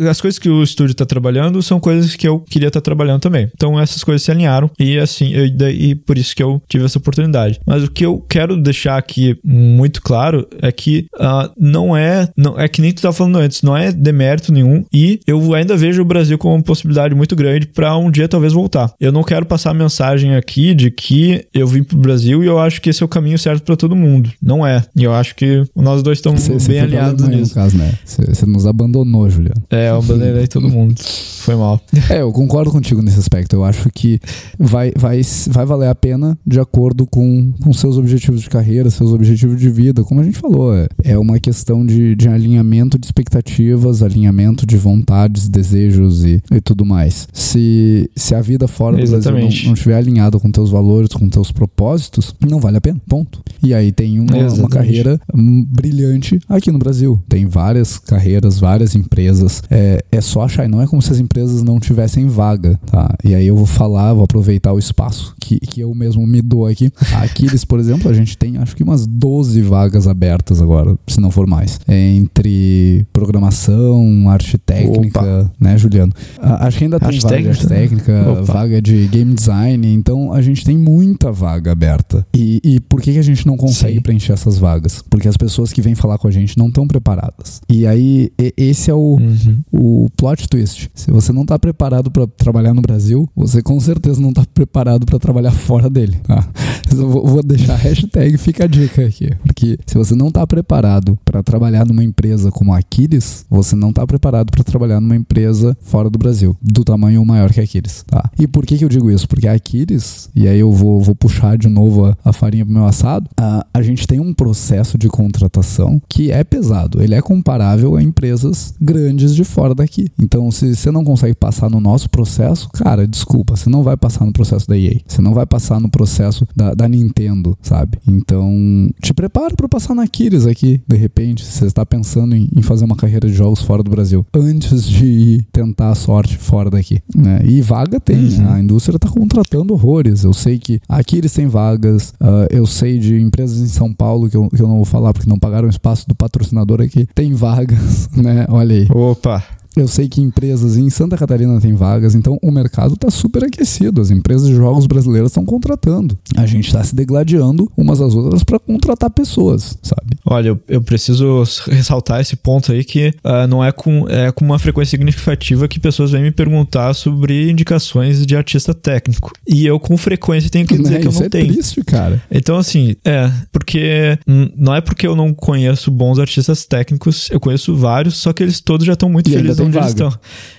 as 0.09 0.18
coisas 0.18 0.39
que 0.39 0.49
o 0.49 0.62
estúdio 0.62 0.93
está 0.93 1.05
trabalhando 1.05 1.62
são 1.62 1.79
coisas 1.79 2.16
que 2.16 2.27
eu 2.27 2.41
queria 2.41 2.68
estar 2.68 2.81
trabalhando 2.81 3.20
também. 3.20 3.51
Então 3.55 3.79
essas 3.79 4.03
coisas 4.03 4.23
se 4.23 4.31
alinharam 4.31 4.70
e 4.81 4.99
assim, 4.99 5.31
eu, 5.35 5.51
daí 5.55 5.95
por 5.95 6.16
isso 6.16 6.35
que 6.35 6.43
eu 6.43 6.62
tive 6.66 6.87
essa 6.87 6.97
oportunidade. 6.99 7.61
Mas 7.66 7.85
o 7.85 7.91
que 7.91 8.07
eu 8.07 8.18
quero 8.27 8.57
deixar 8.57 8.97
aqui 8.97 9.37
muito 9.45 10.01
claro 10.01 10.49
é 10.62 10.73
que 10.73 11.05
ah, 11.20 11.51
não 11.59 11.95
é, 11.95 12.31
não 12.35 12.59
é 12.59 12.66
que 12.66 12.81
nem 12.81 12.93
tu 12.93 12.97
estava 12.99 13.12
falando 13.12 13.37
antes, 13.37 13.61
não 13.61 13.77
é 13.77 13.93
demérito 13.93 14.51
nenhum 14.51 14.87
e 14.91 15.20
eu 15.27 15.53
ainda 15.55 15.77
vejo 15.77 16.01
o 16.01 16.05
Brasil 16.07 16.39
como 16.39 16.55
uma 16.55 16.62
possibilidade 16.62 17.14
muito 17.14 17.37
grande 17.37 17.66
para 17.66 17.95
um 17.99 18.11
dia 18.11 18.27
talvez 18.27 18.55
voltar. 18.55 18.91
Eu 18.99 19.12
não 19.12 19.23
quero 19.23 19.45
passar 19.45 19.73
a 19.73 19.75
mensagem 19.75 20.35
aqui 20.35 20.62
de 20.75 20.91
que 20.91 21.45
eu 21.53 21.67
vim 21.67 21.83
pro 21.83 21.99
Brasil 21.99 22.43
e 22.43 22.47
eu 22.47 22.59
acho 22.59 22.81
que 22.81 22.91
esse 22.91 23.03
é 23.03 23.07
o 23.07 23.09
caminho 23.09 23.39
certo 23.39 23.65
para 23.65 23.77
todo 23.77 23.97
mundo. 23.97 24.31
Não 24.41 24.67
é. 24.67 24.85
E 24.95 25.03
eu 25.03 25.13
acho 25.13 25.35
que 25.35 25.65
nós 25.75 26.03
dois 26.03 26.19
estamos 26.19 26.47
você 26.47 26.69
bem 26.73 26.81
alinhados 26.81 27.23
Alemanha, 27.23 27.45
no 27.55 27.65
nisso. 27.65 27.77
né? 27.77 27.93
Você, 28.05 28.23
você 28.27 28.47
nos 28.47 28.67
abandonou, 28.67 29.29
Juliano. 29.29 29.63
É, 29.71 29.91
eu 29.91 29.97
abandonei 29.97 30.47
todo 30.47 30.69
mundo. 30.69 30.95
Foi 31.43 31.57
mal. 31.57 31.81
É, 32.11 32.21
eu 32.21 32.33
concordo 32.33 32.71
contigo 32.71 33.01
nesse 33.01 33.19
aspecto. 33.19 33.55
Eu 33.55 33.65
acho 33.65 33.89
que 33.91 34.21
vai, 34.59 34.93
vai, 34.97 35.21
vai 35.49 35.65
valer 35.65 35.89
a 35.89 35.95
pena 35.95 36.37
de 36.47 36.61
acordo 36.61 37.07
com, 37.07 37.53
com 37.63 37.73
seus 37.73 37.97
objetivos 37.97 38.43
de 38.43 38.51
carreira, 38.51 38.91
seus 38.91 39.13
objetivos 39.13 39.59
de 39.59 39.71
vida. 39.71 40.05
Como 40.05 40.21
a 40.21 40.25
gente 40.25 40.37
falou, 40.39 40.75
é, 40.75 40.89
é 41.05 41.19
uma 41.19 41.39
questão 41.39 41.85
de, 41.87 42.15
de 42.15 42.29
alinhamento 42.29 42.99
de 42.99 43.07
expectativas, 43.07 44.03
alinhamento 44.03 44.67
de 44.67 44.77
vontades, 44.77 45.49
desejos 45.49 46.25
e, 46.25 46.43
e 46.53 46.61
tudo 46.61 46.85
mais. 46.85 47.27
Se, 47.33 48.11
se 48.15 48.35
a 48.35 48.41
vida 48.41 48.69
fora 48.69 48.97
do 48.97 48.99
Brasil 48.99 49.13
não, 49.13 49.19
Exatamente. 49.39 49.67
não 49.67 49.75
estiver 49.75 49.97
alinhada 49.97 50.39
com 50.43 50.51
teus 50.51 50.70
valores, 50.70 51.09
com 51.11 51.28
teus 51.28 51.51
propósitos, 51.53 52.34
não 52.47 52.59
vale 52.61 52.76
a 52.76 52.80
pena. 52.80 53.01
Ponto. 53.09 53.40
E 53.62 53.72
aí 53.72 53.93
tem 53.93 54.18
uma, 54.18 54.36
uma 54.36 54.68
carreira 54.68 55.20
hum, 55.34 55.64
brilhante 55.68 56.38
aqui 56.49 56.70
no 56.72 56.78
Brasil. 56.78 57.22
Tem 57.28 57.47
várias 57.47 57.99
carreiras, 57.99 58.59
várias 58.59 58.95
empresas. 58.95 59.62
É, 59.70 60.05
é 60.11 60.20
só 60.20 60.43
achar, 60.43 60.64
e 60.64 60.68
não 60.68 60.82
é 60.82 60.86
como 60.86 61.01
se 61.01 61.12
as 61.12 61.18
empresas 61.18 61.62
não 61.62 61.78
tivessem 61.78 62.26
vaga, 62.26 62.78
tá? 62.90 63.14
E 63.24 63.34
aí 63.34 63.47
eu 63.47 63.57
vou 63.57 63.66
falar, 63.66 64.12
vou 64.12 64.24
aproveitar 64.24 64.72
o 64.72 64.78
espaço 64.78 65.34
que, 65.40 65.59
que 65.61 65.80
eu 65.80 65.95
mesmo 65.95 66.26
me 66.26 66.43
dou 66.43 66.66
aqui. 66.66 66.90
A 67.12 67.22
Aquiles, 67.22 67.64
por 67.64 67.78
exemplo, 67.78 68.11
a 68.11 68.12
gente 68.14 68.36
tem 68.36 68.57
acho 68.59 68.74
que 68.74 68.82
umas 68.82 69.07
12 69.07 69.62
vagas 69.62 70.07
abertas 70.09 70.61
agora, 70.61 70.97
se 71.07 71.20
não 71.20 71.30
for 71.30 71.47
mais. 71.47 71.78
É 71.86 72.12
entre 72.14 73.07
programação, 73.12 74.28
arte 74.28 74.59
técnica, 74.59 75.51
né, 75.61 75.76
Juliano? 75.78 76.12
A- 76.40 76.66
acho 76.66 76.78
que 76.78 76.84
ainda 76.84 76.99
tem 76.99 77.09
Arte 77.09 77.20
vaga 77.22 77.40
de 77.43 77.49
arte 77.49 77.66
técnica, 77.66 78.30
Opa. 78.30 78.43
vaga 78.53 78.82
de 78.82 79.07
game 79.09 79.34
design, 79.34 79.86
então 79.93 80.32
a 80.33 80.43
gente 80.43 80.64
tem 80.64 80.76
muita 80.76 81.30
vaga 81.30 81.72
aberta. 81.72 82.26
E, 82.35 82.61
e 82.64 82.80
por 82.80 83.01
que, 83.01 83.12
que 83.12 83.18
a 83.18 83.22
gente 83.22 83.47
não 83.47 83.57
consegue 83.57 83.97
Sim. 83.97 84.01
preencher 84.01 84.33
essas 84.33 84.59
vagas? 84.59 85.03
Porque 85.09 85.28
as 85.28 85.37
pessoas 85.37 85.72
que 85.72 85.83
vêm 85.83 85.95
falar 85.95 86.18
com 86.18 86.28
a 86.28 86.30
gente 86.30 86.57
não 86.59 86.68
estão 86.68 86.87
preparadas. 86.87 87.61
E 87.68 87.87
aí, 87.87 88.33
esse 88.57 88.91
é 88.91 88.95
o, 88.95 89.18
uhum. 89.18 89.62
o 89.70 90.11
plot 90.16 90.49
twist. 90.49 90.91
Se 90.95 91.11
você 91.11 91.33
não 91.33 91.43
está 91.43 91.59
preparado 91.59 92.11
para 92.11 92.26
trabalhar 92.26 92.74
no 92.74 92.83
Brasil, 92.83 93.28
você 93.35 93.62
com 93.62 93.78
certeza 93.80 94.20
não 94.20 94.30
está 94.30 94.45
preparado 94.45 95.07
para 95.07 95.18
trabalhar 95.18 95.53
fora 95.53 95.89
dele. 95.89 96.16
Tá? 96.22 96.49
Eu 96.91 97.11
vou 97.11 97.43
deixar 97.43 97.74
a 97.74 97.76
hashtag, 97.76 98.37
fica 98.37 98.64
a 98.64 98.66
dica 98.66 99.05
aqui. 99.05 99.30
Porque 99.43 99.78
se 99.87 99.97
você 99.97 100.14
não 100.14 100.28
está 100.28 100.47
preparado 100.47 101.18
para 101.24 101.43
trabalhar 101.43 101.87
numa 101.87 102.05
empresa 102.05 102.51
como 102.51 102.72
a 102.72 102.78
Aquiles, 102.78 103.45
você 103.49 103.74
não 103.74 103.91
está 103.91 104.07
preparado 104.07 104.51
para 104.51 104.62
trabalhar 104.62 105.01
numa 105.01 105.16
empresa 105.16 105.76
fora 105.83 106.11
do 106.11 106.18
Brasil, 106.18 106.57
do 106.61 106.85
tamanho 106.85 107.24
maior 107.24 107.53
que 107.53 107.61
a 107.61 107.64
Aquiles. 107.64 108.05
Tá? 108.07 108.30
E 108.39 108.47
por 108.47 108.66
que, 108.66 108.76
que 108.76 108.85
eu 108.85 108.89
digo 108.89 109.11
isso? 109.11 109.28
Porque 109.28 109.49
a 109.49 109.53
Aquiles, 109.53 110.22
e 110.35 110.49
aí 110.49 110.61
eu 110.61 110.73
vou, 110.73 111.01
vou 111.01 111.14
puxar 111.14 111.57
de 111.57 111.68
novo 111.68 112.07
a, 112.07 112.16
a 112.25 112.33
farinha 112.33 112.64
pro 112.64 112.75
meu 112.75 112.85
assado, 112.85 113.29
a, 113.37 113.66
a 113.73 113.83
gente 113.83 114.07
tem 114.07 114.20
um 114.20 114.33
processo 114.33 114.97
de 114.97 115.09
contratação 115.09 116.01
que 116.09 116.31
é 116.31 116.45
pesado. 116.45 117.03
Ele 117.03 117.14
é 117.14 117.20
comparável 117.20 117.97
a 117.97 118.03
empresas 118.03 118.75
grandes 118.81 119.35
de 119.35 119.45
fora 119.45 119.75
daqui. 119.75 120.09
Então, 120.18 120.51
se 120.51 120.75
você 120.75 120.91
não 120.91 121.05
consegue 121.05 121.35
passar 121.35 121.70
no 121.70 121.81
nosso 121.81 122.09
processo, 122.11 122.68
cara, 122.70 123.07
desculpa, 123.07 123.57
você 123.57 123.68
não 123.68 123.83
vai 123.83 123.97
passar 123.97 124.25
no 124.25 124.33
processo 124.33 124.68
da 124.68 124.77
EA. 124.77 125.01
Você 125.07 125.23
não 125.23 125.35
vai 125.35 125.47
passar 125.47 125.81
no 125.81 125.91
processo 125.91 126.47
da, 126.55 126.75
da 126.75 126.89
Nintendo, 126.89 127.57
sabe? 127.62 127.99
Então, 128.07 128.91
te 129.01 129.14
prepara 129.14 129.55
para 129.55 129.68
passar 129.68 129.95
na 129.95 130.03
Aquiles 130.03 130.47
aqui, 130.47 130.81
de 130.87 130.97
repente, 130.97 131.45
se 131.45 131.53
você 131.53 131.66
está 131.66 131.87
pensando 131.87 132.37
em, 132.37 132.49
em, 132.55 132.61
fazer 132.61 132.85
uma 132.85 132.97
carreira 132.97 133.27
de 133.27 133.33
jogos 133.33 133.62
fora 133.62 133.83
do 133.83 133.91
Brasil, 133.91 134.27
antes 134.35 134.87
de 134.87 135.07
ir 135.07 135.47
tentar 135.51 135.91
a 135.91 135.95
sorte 135.95 136.37
fora 136.37 136.68
daqui. 136.68 137.01
Né? 137.14 137.41
E 137.47 137.62
vaga 137.62 137.99
tem, 137.99 138.18
uhum. 138.18 138.53
a 138.53 138.61
indústria 138.61 138.97
está 138.97 139.09
contratando 139.09 139.73
horrores. 139.73 140.12
Eu 140.25 140.33
sei 140.33 140.59
que 140.59 140.81
aqui 140.89 141.19
eles 141.19 141.33
têm 141.33 141.47
vagas, 141.47 142.11
uh, 142.21 142.47
eu 142.51 142.67
sei 142.67 142.99
de 142.99 143.21
empresas 143.21 143.59
em 143.59 143.69
São 143.69 143.93
Paulo, 143.93 144.29
que 144.29 144.37
eu, 144.37 144.49
que 144.49 144.61
eu 144.61 144.69
não 144.69 144.77
vou 144.77 144.85
falar 144.85 145.13
porque 145.13 145.29
não 145.29 145.39
pagaram 145.39 145.69
espaço 145.69 146.09
do 146.09 146.15
patrocinador 146.15 146.81
aqui, 146.81 147.09
tem 147.15 147.33
vagas, 147.33 148.09
né? 148.15 148.47
Olha 148.49 148.77
aí. 148.77 148.89
Opa! 148.91 149.43
Eu 149.75 149.89
sei 149.89 150.07
que 150.07 150.21
empresas 150.21 150.77
em 150.77 150.91
Santa 150.91 151.17
Catarina 151.17 151.59
têm 151.59 151.73
vagas, 151.73 152.15
então 152.15 152.39
o 152.43 152.51
mercado 152.51 152.93
está 152.93 153.11
super 153.11 153.43
aquecido. 153.45 154.03
As 154.03 154.11
empresas 154.11 154.47
de 154.47 154.55
jogos 154.55 154.87
brasileiras 154.87 155.31
estão 155.31 155.47
contratando. 155.47 156.19
A 156.37 156.45
gente 156.45 156.67
está 156.67 156.85
se 156.85 156.95
degladiando 156.95 157.73
umas 157.75 158.01
às 158.01 158.15
outras 158.15 158.45
para 158.45 158.59
contratar 158.59 159.09
pessoas, 159.09 159.79
sabe? 159.83 160.01
Olha, 160.33 160.49
eu, 160.49 160.61
eu, 160.66 160.83
preciso 160.83 161.45
ressaltar 161.66 162.20
esse 162.20 162.37
ponto 162.37 162.72
aí 162.72 162.83
que 162.85 163.09
uh, 163.22 163.47
não 163.47 163.62
é 163.62 163.70
com, 163.70 164.09
é 164.09 164.33
com 164.33 164.45
uma 164.45 164.59
frequência 164.59 164.93
significativa 164.93 165.68
que 165.68 165.78
pessoas 165.78 166.11
vêm 166.11 166.22
me 166.22 166.30
perguntar 166.30 166.95
sobre 166.95 167.51
indicações 167.51 168.24
de 168.24 168.35
artista 168.35 168.72
técnico. 168.72 169.30
E 169.47 169.66
eu 169.66 169.78
com 169.78 169.97
frequência 169.97 170.51
tenho 170.51 170.66
que 170.66 170.76
dizer 170.76 170.95
né? 170.95 171.01
que 171.01 171.09
eu 171.09 171.12
não 171.12 171.22
é 171.22 171.28
tenho. 171.28 171.53
Triste, 171.53 171.85
cara. 171.85 172.22
Então, 172.30 172.57
assim, 172.57 172.97
é, 173.05 173.30
porque 173.53 174.18
não 174.57 174.74
é 174.74 174.80
porque 174.80 175.07
eu 175.07 175.14
não 175.14 175.35
conheço 175.35 175.91
bons 175.91 176.18
artistas 176.18 176.64
técnicos, 176.64 177.28
eu 177.30 177.39
conheço 177.39 177.74
vários, 177.76 178.16
só 178.16 178.33
que 178.33 178.43
eles 178.43 178.61
todos 178.61 178.87
já 178.87 178.95
estão 178.95 179.11
muito 179.11 179.28
e 179.28 179.35
felizes 179.35 179.61
onde 179.61 179.72
vaga. 179.72 179.87
eles 179.87 179.93
estão. 179.93 180.12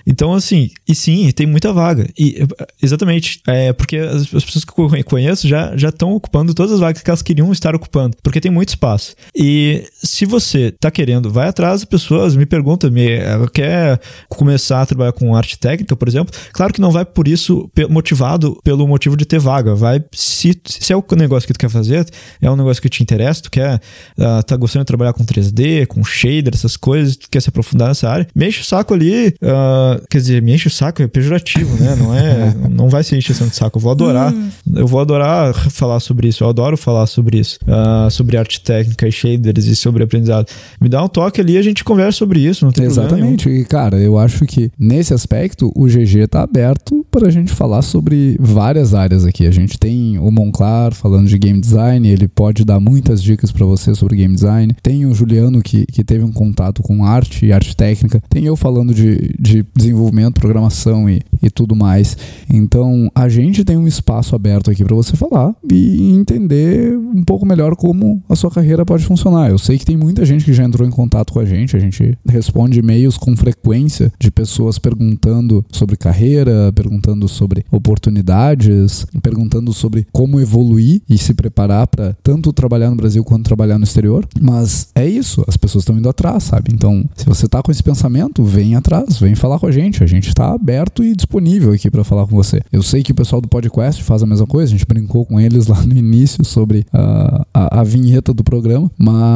Então, 0.06 0.34
assim, 0.34 0.70
e 0.86 0.94
sim, 0.94 1.30
tem 1.32 1.46
muita 1.46 1.72
vaga. 1.72 2.08
E 2.16 2.46
exatamente, 2.80 3.40
é 3.46 3.72
porque 3.72 3.96
as, 3.96 4.32
as 4.34 4.44
pessoas 4.44 4.64
que 4.64 4.72
eu 4.78 5.04
conheço 5.04 5.48
já 5.48 5.76
já 5.76 5.88
estão 5.88 6.12
ocupando 6.14 6.54
todas 6.54 6.72
as 6.72 6.80
vagas 6.80 7.02
que 7.02 7.10
elas 7.10 7.22
queriam 7.22 7.50
estar 7.50 7.74
ocupando, 7.74 8.16
porque 8.22 8.40
tem 8.40 8.50
muito 8.50 8.68
espaço. 8.68 9.14
E 9.34 9.63
se 10.02 10.24
você 10.26 10.72
tá 10.72 10.90
querendo, 10.90 11.30
vai 11.30 11.48
atrás 11.48 11.80
de 11.80 11.86
pessoas, 11.86 12.36
me 12.36 12.46
pergunta, 12.46 12.90
me 12.90 13.08
quer 13.52 14.00
começar 14.28 14.82
a 14.82 14.86
trabalhar 14.86 15.12
com 15.12 15.34
arte 15.34 15.58
técnica, 15.58 15.96
por 15.96 16.08
exemplo? 16.08 16.34
Claro 16.52 16.72
que 16.72 16.80
não 16.80 16.90
vai 16.90 17.04
por 17.04 17.28
isso 17.28 17.70
motivado 17.88 18.58
pelo 18.64 18.86
motivo 18.86 19.16
de 19.16 19.24
ter 19.24 19.38
vaga, 19.38 19.74
vai 19.74 20.02
se, 20.12 20.58
se 20.66 20.92
é 20.92 20.96
o 20.96 21.04
negócio 21.16 21.46
que 21.46 21.52
tu 21.52 21.58
quer 21.58 21.70
fazer, 21.70 22.06
é 22.40 22.50
um 22.50 22.56
negócio 22.56 22.82
que 22.82 22.88
te 22.88 23.02
interessa, 23.02 23.42
tu 23.42 23.50
quer 23.50 23.76
uh, 24.18 24.42
tá 24.44 24.56
gostando 24.56 24.84
de 24.84 24.88
trabalhar 24.88 25.12
com 25.12 25.24
3D, 25.24 25.86
com 25.86 26.02
shader, 26.04 26.52
essas 26.54 26.76
coisas, 26.76 27.16
tu 27.16 27.28
quer 27.30 27.40
se 27.40 27.48
aprofundar 27.48 27.88
nessa 27.88 28.08
área, 28.08 28.26
mexe 28.34 28.60
o 28.60 28.64
saco 28.64 28.94
ali, 28.94 29.28
uh, 29.28 30.04
quer 30.08 30.18
dizer, 30.18 30.42
me 30.42 30.54
enche 30.54 30.68
o 30.68 30.70
saco 30.70 31.02
é 31.02 31.06
pejorativo, 31.06 31.76
né? 31.82 31.94
Não 31.96 32.14
é, 32.14 32.54
não 32.68 32.88
vai 32.88 33.02
ser 33.02 33.16
encheção 33.16 33.46
de 33.46 33.56
saco. 33.56 33.78
Eu 33.78 33.82
vou 33.82 33.92
adorar, 33.92 34.32
hum. 34.32 34.50
eu 34.76 34.86
vou 34.86 35.00
adorar 35.00 35.54
falar 35.70 36.00
sobre 36.00 36.28
isso. 36.28 36.44
Eu 36.44 36.48
adoro 36.48 36.76
falar 36.76 37.06
sobre 37.06 37.38
isso, 37.38 37.58
uh, 37.64 38.10
sobre 38.10 38.36
arte 38.36 38.60
técnica 38.60 39.06
e 39.06 39.12
e 39.58 39.76
sobre 39.76 40.02
aprendizado. 40.02 40.46
Me 40.80 40.88
dá 40.88 41.02
um 41.02 41.08
toque 41.08 41.40
ali, 41.40 41.56
a 41.56 41.62
gente 41.62 41.84
conversa 41.84 42.18
sobre 42.18 42.40
isso. 42.40 42.64
Não 42.64 42.72
tem 42.72 42.84
Exatamente. 42.84 43.48
E 43.48 43.64
cara, 43.64 43.98
eu 43.98 44.18
acho 44.18 44.44
que 44.46 44.70
nesse 44.78 45.14
aspecto 45.14 45.72
o 45.74 45.86
GG 45.86 46.26
tá 46.28 46.42
aberto 46.42 47.04
para 47.10 47.28
a 47.28 47.30
gente 47.30 47.52
falar 47.52 47.82
sobre 47.82 48.36
várias 48.40 48.94
áreas 48.94 49.24
aqui. 49.24 49.46
A 49.46 49.50
gente 49.50 49.78
tem 49.78 50.18
o 50.18 50.30
Monclar 50.30 50.94
falando 50.94 51.26
de 51.26 51.38
game 51.38 51.60
design, 51.60 52.08
ele 52.08 52.28
pode 52.28 52.64
dar 52.64 52.80
muitas 52.80 53.22
dicas 53.22 53.52
para 53.52 53.64
você 53.64 53.94
sobre 53.94 54.16
game 54.16 54.34
design. 54.34 54.74
Tem 54.82 55.06
o 55.06 55.14
Juliano 55.14 55.62
que, 55.62 55.86
que 55.86 56.04
teve 56.04 56.24
um 56.24 56.32
contato 56.32 56.82
com 56.82 57.04
arte 57.04 57.46
e 57.46 57.52
arte 57.52 57.76
técnica. 57.76 58.22
Tem 58.28 58.44
eu 58.44 58.56
falando 58.56 58.94
de, 58.94 59.34
de 59.38 59.64
desenvolvimento, 59.74 60.40
programação 60.40 61.08
e, 61.08 61.22
e 61.42 61.50
tudo 61.50 61.74
mais. 61.76 62.16
Então, 62.50 63.10
a 63.14 63.28
gente 63.28 63.64
tem 63.64 63.76
um 63.76 63.86
espaço 63.86 64.34
aberto 64.34 64.70
aqui 64.70 64.84
para 64.84 64.94
você 64.94 65.16
falar 65.16 65.54
e 65.70 66.12
entender 66.12 66.96
um 66.96 67.22
pouco 67.24 67.46
melhor 67.46 67.76
como 67.76 68.22
a 68.28 68.36
sua 68.36 68.50
carreira 68.50 68.84
pode 68.84 69.04
funcionar. 69.04 69.43
Eu 69.50 69.58
sei 69.58 69.78
que 69.78 69.84
tem 69.84 69.96
muita 69.96 70.24
gente 70.24 70.44
que 70.44 70.52
já 70.52 70.64
entrou 70.64 70.86
em 70.86 70.90
contato 70.90 71.32
com 71.32 71.40
a 71.40 71.44
gente, 71.44 71.76
a 71.76 71.80
gente 71.80 72.16
responde 72.28 72.78
e-mails 72.78 73.16
com 73.16 73.36
frequência 73.36 74.12
de 74.18 74.30
pessoas 74.30 74.78
perguntando 74.78 75.64
sobre 75.70 75.96
carreira, 75.96 76.72
perguntando 76.72 77.28
sobre 77.28 77.64
oportunidades, 77.70 79.06
perguntando 79.22 79.72
sobre 79.72 80.06
como 80.12 80.40
evoluir 80.40 81.02
e 81.08 81.18
se 81.18 81.34
preparar 81.34 81.86
para 81.86 82.16
tanto 82.22 82.52
trabalhar 82.52 82.90
no 82.90 82.96
Brasil 82.96 83.24
quanto 83.24 83.44
trabalhar 83.44 83.78
no 83.78 83.84
exterior. 83.84 84.26
Mas 84.40 84.88
é 84.94 85.06
isso, 85.06 85.44
as 85.46 85.56
pessoas 85.56 85.82
estão 85.82 85.96
indo 85.96 86.08
atrás, 86.08 86.44
sabe? 86.44 86.70
Então, 86.72 87.04
se 87.16 87.26
você 87.26 87.48
tá 87.48 87.62
com 87.62 87.70
esse 87.70 87.82
pensamento, 87.82 88.44
vem 88.44 88.74
atrás, 88.74 89.18
vem 89.18 89.34
falar 89.34 89.58
com 89.58 89.66
a 89.66 89.72
gente. 89.72 90.02
A 90.02 90.06
gente 90.06 90.28
está 90.28 90.52
aberto 90.52 91.02
e 91.04 91.14
disponível 91.14 91.72
aqui 91.72 91.90
para 91.90 92.04
falar 92.04 92.26
com 92.26 92.36
você. 92.36 92.60
Eu 92.72 92.82
sei 92.82 93.02
que 93.02 93.12
o 93.12 93.14
pessoal 93.14 93.40
do 93.40 93.48
podcast 93.48 94.02
faz 94.02 94.22
a 94.22 94.26
mesma 94.26 94.46
coisa, 94.46 94.72
a 94.72 94.76
gente 94.76 94.86
brincou 94.86 95.24
com 95.24 95.40
eles 95.40 95.66
lá 95.66 95.82
no 95.82 95.94
início 95.94 96.44
sobre 96.44 96.80
uh, 96.92 97.44
a, 97.52 97.80
a, 97.80 97.84
vinheta 97.84 98.32
do 98.32 98.44
programa, 98.44 98.90
mas, 98.98 99.33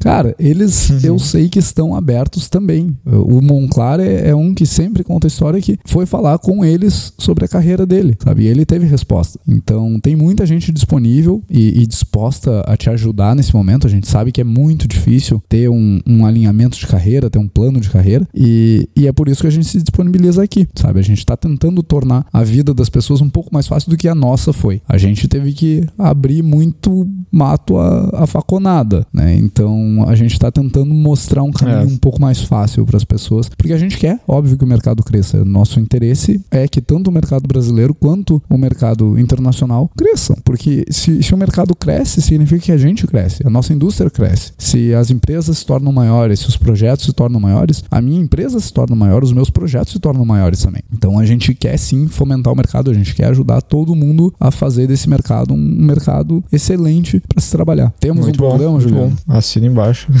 cara, 0.00 0.34
eles 0.38 0.90
uhum. 0.90 1.00
eu 1.02 1.18
sei 1.18 1.48
que 1.48 1.58
estão 1.58 1.94
abertos 1.94 2.48
também. 2.48 2.96
O 3.04 3.40
Monclar 3.40 4.00
é, 4.00 4.28
é, 4.28 4.34
um 4.34 4.54
que 4.54 4.66
sempre 4.66 5.04
conta 5.04 5.26
a 5.26 5.28
história 5.28 5.60
que 5.60 5.78
foi 5.84 6.06
falar 6.06 6.38
com 6.38 6.64
eles 6.64 7.12
sobre 7.18 7.44
a 7.44 7.48
carreira 7.48 7.86
dele, 7.86 8.16
sabe? 8.22 8.44
E 8.44 8.46
ele 8.46 8.64
teve 8.64 8.86
resposta. 8.86 9.38
Então, 9.46 9.98
tem 10.00 10.16
muita 10.16 10.46
gente 10.46 10.72
disponível 10.72 11.42
e, 11.50 11.82
e 11.82 11.86
disposta 11.86 12.60
a 12.66 12.76
te 12.76 12.90
ajudar 12.90 13.34
nesse 13.34 13.54
momento. 13.54 13.86
A 13.86 13.90
gente 13.90 14.08
sabe 14.08 14.32
que 14.32 14.40
é 14.40 14.44
muito 14.44 14.86
difícil 14.86 15.42
ter 15.48 15.68
um, 15.68 16.00
um 16.06 16.26
alinhamento 16.26 16.78
de 16.78 16.86
carreira, 16.86 17.30
ter 17.30 17.38
um 17.38 17.48
plano 17.48 17.80
de 17.80 17.90
carreira, 17.90 18.26
e, 18.34 18.88
e 18.96 19.06
é 19.06 19.12
por 19.12 19.28
isso 19.28 19.42
que 19.42 19.46
a 19.46 19.50
gente 19.50 19.66
se 19.66 19.78
disponibiliza 19.78 20.42
aqui, 20.42 20.68
sabe? 20.74 21.00
A 21.00 21.02
gente 21.02 21.18
está 21.18 21.36
tentando 21.36 21.82
tornar 21.82 22.26
a 22.32 22.42
vida 22.42 22.72
das 22.74 22.88
pessoas 22.88 23.20
um 23.20 23.28
pouco 23.28 23.50
mais 23.52 23.66
fácil 23.66 23.90
do 23.90 23.96
que 23.96 24.08
a 24.08 24.14
nossa 24.14 24.52
foi. 24.52 24.80
A 24.88 24.98
gente 24.98 25.28
teve 25.28 25.52
que 25.52 25.86
abrir 25.98 26.42
muito 26.42 27.08
mato 27.30 27.76
a, 27.78 28.22
a 28.22 28.26
faconada, 28.26 29.06
né? 29.12 29.25
Então 29.34 30.04
a 30.06 30.14
gente 30.14 30.32
está 30.32 30.50
tentando 30.50 30.92
mostrar 30.92 31.42
um 31.42 31.50
caminho 31.50 31.90
é. 31.90 31.92
um 31.92 31.96
pouco 31.96 32.20
mais 32.20 32.42
fácil 32.42 32.84
para 32.84 32.96
as 32.96 33.04
pessoas, 33.04 33.48
porque 33.48 33.72
a 33.72 33.78
gente 33.78 33.98
quer, 33.98 34.20
óbvio, 34.26 34.56
que 34.56 34.64
o 34.64 34.66
mercado 34.66 35.02
cresça. 35.02 35.44
Nosso 35.44 35.80
interesse 35.80 36.40
é 36.50 36.68
que 36.68 36.80
tanto 36.80 37.08
o 37.08 37.12
mercado 37.12 37.46
brasileiro 37.46 37.94
quanto 37.94 38.42
o 38.48 38.58
mercado 38.58 39.18
internacional 39.18 39.90
cresçam, 39.96 40.36
porque 40.44 40.84
se, 40.90 41.22
se 41.22 41.34
o 41.34 41.36
mercado 41.36 41.74
cresce, 41.74 42.20
significa 42.22 42.60
que 42.60 42.72
a 42.72 42.76
gente 42.76 43.06
cresce, 43.06 43.46
a 43.46 43.50
nossa 43.50 43.72
indústria 43.72 44.10
cresce. 44.10 44.52
Se 44.58 44.94
as 44.94 45.10
empresas 45.10 45.58
se 45.58 45.66
tornam 45.66 45.92
maiores, 45.92 46.40
se 46.40 46.48
os 46.48 46.56
projetos 46.56 47.06
se 47.06 47.12
tornam 47.12 47.40
maiores, 47.40 47.84
a 47.90 48.00
minha 48.00 48.20
empresa 48.20 48.60
se 48.60 48.72
torna 48.72 48.94
maior, 48.94 49.22
os 49.22 49.32
meus 49.32 49.50
projetos 49.50 49.92
se 49.92 49.98
tornam 49.98 50.24
maiores 50.24 50.60
também. 50.60 50.82
Então 50.92 51.18
a 51.18 51.24
gente 51.24 51.54
quer 51.54 51.76
sim 51.78 52.08
fomentar 52.08 52.52
o 52.52 52.56
mercado, 52.56 52.90
a 52.90 52.94
gente 52.94 53.14
quer 53.14 53.26
ajudar 53.26 53.62
todo 53.62 53.94
mundo 53.94 54.32
a 54.38 54.50
fazer 54.50 54.86
desse 54.86 55.08
mercado 55.08 55.54
um 55.54 55.56
mercado 55.56 56.44
excelente 56.52 57.22
para 57.28 57.40
se 57.40 57.50
trabalhar. 57.50 57.92
Temos 58.00 58.24
muito 58.24 58.42
um 58.42 58.48
bom, 58.48 58.56
programa, 58.56 58.80
Juliano? 58.80 59.15
Assina 59.28 59.66
embaixo. 59.66 60.06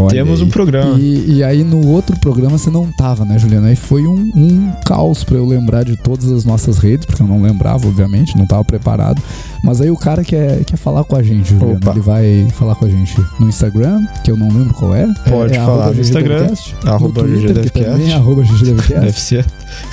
Olha 0.00 0.10
Temos 0.10 0.40
aí. 0.40 0.46
um 0.46 0.50
programa. 0.50 0.98
E, 0.98 1.36
e, 1.36 1.44
aí 1.44 1.62
no 1.62 1.86
outro 1.86 2.18
programa 2.18 2.56
você 2.56 2.70
não 2.70 2.90
tava, 2.92 3.24
né, 3.24 3.38
Juliano? 3.38 3.66
Aí 3.66 3.76
foi 3.76 4.06
um, 4.06 4.30
um 4.34 4.72
caos 4.86 5.22
para 5.24 5.36
eu 5.36 5.46
lembrar 5.46 5.84
de 5.84 5.96
todas 5.96 6.30
as 6.30 6.44
nossas 6.44 6.78
redes, 6.78 7.06
porque 7.06 7.22
eu 7.22 7.26
não 7.26 7.42
lembrava, 7.42 7.86
obviamente, 7.86 8.36
não 8.36 8.46
tava 8.46 8.64
preparado. 8.64 9.22
Mas 9.62 9.80
aí 9.80 9.90
o 9.90 9.96
cara 9.96 10.24
quer, 10.24 10.64
quer 10.64 10.76
falar 10.76 11.04
com 11.04 11.16
a 11.16 11.22
gente, 11.22 11.50
Juliano. 11.50 11.76
Opa. 11.76 11.90
Ele 11.90 12.00
vai 12.00 12.48
falar 12.54 12.74
com 12.74 12.86
a 12.86 12.88
gente 12.88 13.14
no 13.38 13.48
Instagram, 13.48 14.06
que 14.24 14.30
eu 14.30 14.36
não 14.36 14.48
lembro 14.48 14.74
qual 14.74 14.94
é. 14.94 15.06
Pode 15.28 15.54
é, 15.54 15.56
é 15.56 15.64
falar 15.64 15.92
no 15.92 16.00
Instagram. 16.00 16.48
Arroba 16.86 17.22
também 17.22 18.10
é 18.10 18.14
arroba 18.14 18.42
GGDevcast. 18.42 18.94
Deve 19.00 19.20
ser. 19.20 19.46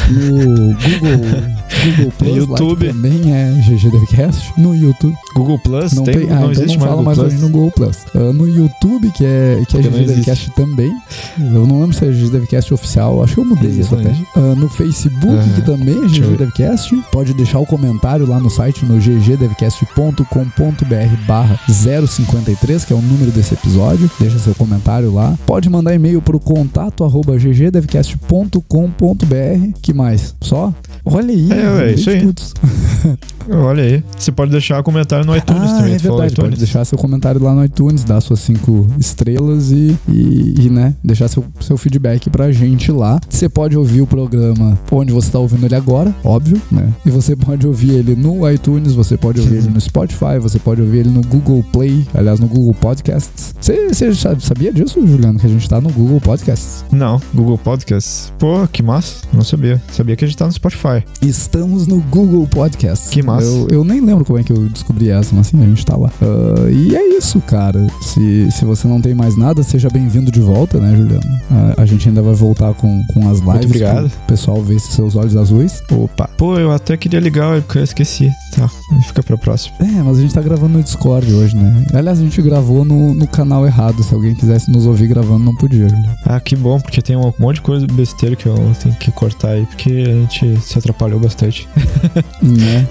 No 0.09 0.73
Google, 0.73 1.47
Google 1.85 2.11
Plus, 2.17 2.35
YouTube. 2.35 2.87
também 2.87 3.33
é 3.33 3.51
GGDevcast. 3.67 4.53
No 4.57 4.75
YouTube. 4.75 5.15
Google 5.35 5.59
Plus? 5.59 5.93
Não 5.93 6.03
tem, 6.03 6.19
tem 6.19 6.29
ah, 6.29 6.35
não 6.35 6.37
então 6.37 6.51
existe 6.51 6.77
não 6.77 6.87
fala 6.87 7.01
mais, 7.01 7.17
mais 7.17 7.41
no 7.41 7.49
Google 7.49 7.71
Plus. 7.71 7.97
Uh, 8.15 8.33
no 8.33 8.47
YouTube, 8.47 9.11
que 9.11 9.25
é, 9.25 9.61
que 9.67 9.77
é 9.77 9.81
GG 10.03 10.15
Devcast 10.15 10.51
também. 10.51 10.91
Eu 11.37 11.67
não 11.67 11.81
lembro 11.81 11.95
se 11.95 12.05
é 12.05 12.09
GG 12.09 12.31
Devcast 12.31 12.73
oficial, 12.73 13.23
acho 13.23 13.35
que 13.35 13.39
eu 13.39 13.45
mudei 13.45 13.71
isso 13.71 13.95
até. 13.95 14.09
Uh, 14.35 14.55
no 14.55 14.67
Facebook, 14.69 15.27
uhum. 15.27 15.53
que 15.53 15.61
também 15.61 15.95
é 15.95 16.07
GG 16.07 16.37
Devcast. 16.37 16.95
Pode 17.11 17.33
deixar 17.33 17.59
o 17.59 17.65
comentário 17.65 18.27
lá 18.27 18.39
no 18.39 18.49
site 18.49 18.85
no 18.85 18.97
ggdevcast.com.br 18.97 21.27
barra 21.27 21.59
053, 21.67 22.85
que 22.85 22.93
é 22.93 22.95
o 22.95 23.01
número 23.01 23.31
desse 23.31 23.53
episódio. 23.53 24.09
Deixa 24.19 24.39
seu 24.39 24.55
comentário 24.55 25.13
lá. 25.13 25.37
Pode 25.45 25.69
mandar 25.69 25.93
e-mail 25.93 26.21
pro 26.21 26.39
contato 26.39 27.03
arroba 27.03 27.37
ggdevcast.com.br. 27.37 29.79
Que 29.81 29.93
mais? 29.93 30.33
Só? 30.41 30.73
Olha 31.11 31.33
aí. 31.33 31.49
É, 31.51 31.89
é 31.89 31.93
isso 31.93 32.09
aí. 32.09 32.27
Olha 33.49 33.83
aí. 33.83 34.03
Você 34.17 34.31
pode 34.31 34.51
deixar 34.51 34.83
comentário 34.83 35.25
no 35.25 35.35
iTunes 35.35 35.71
ah, 35.71 35.77
também. 35.77 35.93
É 35.93 35.97
verdade, 35.97 36.35
pode 36.35 36.57
deixar 36.57 36.83
seu 36.85 36.97
comentário 36.97 37.41
lá 37.41 37.53
no 37.53 37.63
iTunes, 37.63 38.03
dar 38.03 38.19
suas 38.21 38.39
cinco 38.39 38.87
estrelas 38.99 39.71
e, 39.71 39.97
e, 40.07 40.65
e, 40.65 40.69
né, 40.69 40.93
deixar 41.03 41.27
seu, 41.27 41.43
seu 41.61 41.77
feedback 41.77 42.29
pra 42.29 42.51
gente 42.51 42.91
lá. 42.91 43.19
Você 43.29 43.47
pode 43.47 43.77
ouvir 43.77 44.01
o 44.01 44.07
programa 44.07 44.77
onde 44.91 45.13
você 45.13 45.31
tá 45.31 45.39
ouvindo 45.39 45.65
ele 45.65 45.75
agora, 45.75 46.13
óbvio, 46.23 46.61
né? 46.71 46.91
E 47.05 47.09
você 47.09 47.35
pode 47.35 47.65
ouvir 47.65 47.91
ele 47.91 48.15
no 48.15 48.49
iTunes, 48.49 48.93
você 48.93 49.15
pode 49.17 49.39
ouvir 49.39 49.57
ele 49.57 49.69
no 49.69 49.79
Spotify, 49.79 50.39
você 50.41 50.59
pode 50.59 50.81
ouvir 50.81 50.99
ele 50.99 51.09
no 51.09 51.21
Google 51.21 51.63
Play, 51.71 52.05
aliás, 52.13 52.39
no 52.39 52.47
Google 52.47 52.73
Podcasts. 52.73 53.55
Você, 53.59 53.89
você 53.89 54.13
sabia 54.39 54.73
disso, 54.73 55.05
Juliano, 55.05 55.39
que 55.39 55.45
a 55.45 55.49
gente 55.49 55.67
tá 55.69 55.79
no 55.79 55.89
Google 55.89 56.19
Podcasts? 56.19 56.83
Não, 56.91 57.21
Google 57.33 57.57
Podcasts. 57.57 58.33
Pô, 58.37 58.67
que 58.67 58.83
massa. 58.83 59.25
Não 59.33 59.43
sabia. 59.43 59.81
Sabia 59.91 60.15
que 60.15 60.25
a 60.25 60.27
gente 60.27 60.37
tá 60.37 60.45
no 60.45 60.51
Spotify. 60.51 60.96
Estamos 61.21 61.87
no 61.87 61.99
Google 62.01 62.47
Podcasts. 62.47 63.09
Que 63.09 63.21
massa. 63.21 63.45
Eu, 63.45 63.67
eu 63.69 63.83
nem 63.83 64.01
lembro 64.01 64.25
como 64.25 64.39
é 64.39 64.43
que 64.43 64.51
eu 64.51 64.69
descobri 64.69 65.09
essa, 65.09 65.35
mas 65.35 65.47
assim, 65.47 65.61
a 65.61 65.65
gente 65.65 65.85
tá 65.85 65.95
lá. 65.95 66.09
Uh, 66.21 66.69
e 66.69 66.95
é 66.95 67.17
isso, 67.17 67.39
cara. 67.41 67.85
Se, 68.01 68.49
se 68.51 68.65
você 68.65 68.87
não 68.87 69.01
tem 69.01 69.13
mais 69.13 69.37
nada, 69.37 69.63
seja 69.63 69.89
bem-vindo 69.89 70.31
de 70.31 70.41
volta, 70.41 70.79
né, 70.79 70.95
Juliano? 70.95 71.27
Uh, 71.49 71.81
a 71.81 71.85
gente 71.85 72.07
ainda 72.07 72.21
vai 72.21 72.33
voltar 72.33 72.73
com, 72.73 73.03
com 73.13 73.29
as 73.29 73.39
lives. 73.39 73.45
Muito 73.45 73.65
obrigado. 73.65 74.05
O 74.07 74.27
pessoal 74.27 74.61
ver 74.61 74.79
seus 74.79 75.15
olhos 75.15 75.35
azuis. 75.35 75.81
Opa. 75.91 76.29
Pô, 76.37 76.57
eu 76.57 76.71
até 76.71 76.95
queria 76.97 77.19
ligar, 77.19 77.61
porque 77.61 77.79
eu 77.79 77.83
esqueci. 77.83 78.29
Tá, 78.55 78.69
fica 79.07 79.21
pra 79.23 79.37
próxima. 79.37 79.75
É, 79.79 80.03
mas 80.03 80.17
a 80.17 80.21
gente 80.21 80.33
tá 80.33 80.41
gravando 80.41 80.77
no 80.77 80.83
Discord 80.83 81.31
hoje, 81.33 81.55
né? 81.55 81.85
Aliás, 81.93 82.19
a 82.19 82.21
gente 82.21 82.41
gravou 82.41 82.83
no, 82.83 83.13
no 83.13 83.27
canal 83.27 83.65
errado. 83.65 84.03
Se 84.03 84.13
alguém 84.13 84.33
quisesse 84.35 84.71
nos 84.71 84.85
ouvir 84.85 85.07
gravando, 85.07 85.43
não 85.43 85.55
podia, 85.55 85.87
Juliano. 85.87 86.15
Ah, 86.25 86.39
que 86.39 86.55
bom, 86.55 86.79
porque 86.79 87.01
tem 87.01 87.15
um 87.15 87.33
monte 87.39 87.55
de 87.55 87.61
coisa 87.61 87.85
besteira 87.87 88.35
que 88.35 88.45
eu 88.45 88.55
tenho 88.81 88.95
que 88.95 89.11
cortar 89.11 89.49
aí, 89.49 89.65
porque 89.65 89.89
a 89.89 90.13
gente 90.21 90.59
se 90.61 90.77
atrapalhou 90.87 91.19
bastante. 91.19 91.67
né? 92.41 92.87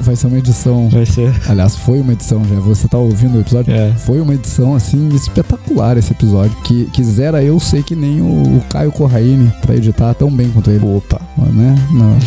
Vai 0.00 0.16
ser 0.16 0.26
uma 0.28 0.38
edição. 0.38 0.88
Vai 0.88 1.06
ser. 1.06 1.32
Aliás, 1.48 1.76
foi 1.76 2.00
uma 2.00 2.12
edição 2.12 2.44
já. 2.44 2.56
Você 2.60 2.86
tá 2.88 2.98
ouvindo 2.98 3.36
o 3.36 3.40
episódio? 3.40 3.72
É. 3.72 3.92
Foi 3.92 4.20
uma 4.20 4.34
edição, 4.34 4.74
assim, 4.74 5.08
espetacular 5.08 5.96
esse 5.96 6.12
episódio. 6.12 6.56
Que 6.62 6.86
quisera 6.86 7.42
eu 7.42 7.58
sei 7.58 7.82
que 7.82 7.94
nem 7.94 8.20
o, 8.20 8.58
o 8.58 8.64
Caio 8.68 8.92
Corraine 8.92 9.52
pra 9.60 9.74
editar 9.74 10.14
tão 10.14 10.30
bem 10.30 10.50
quanto 10.50 10.70
ele. 10.70 10.84
Opa. 10.84 11.20
Né? 11.36 11.74
Não. 11.92 12.18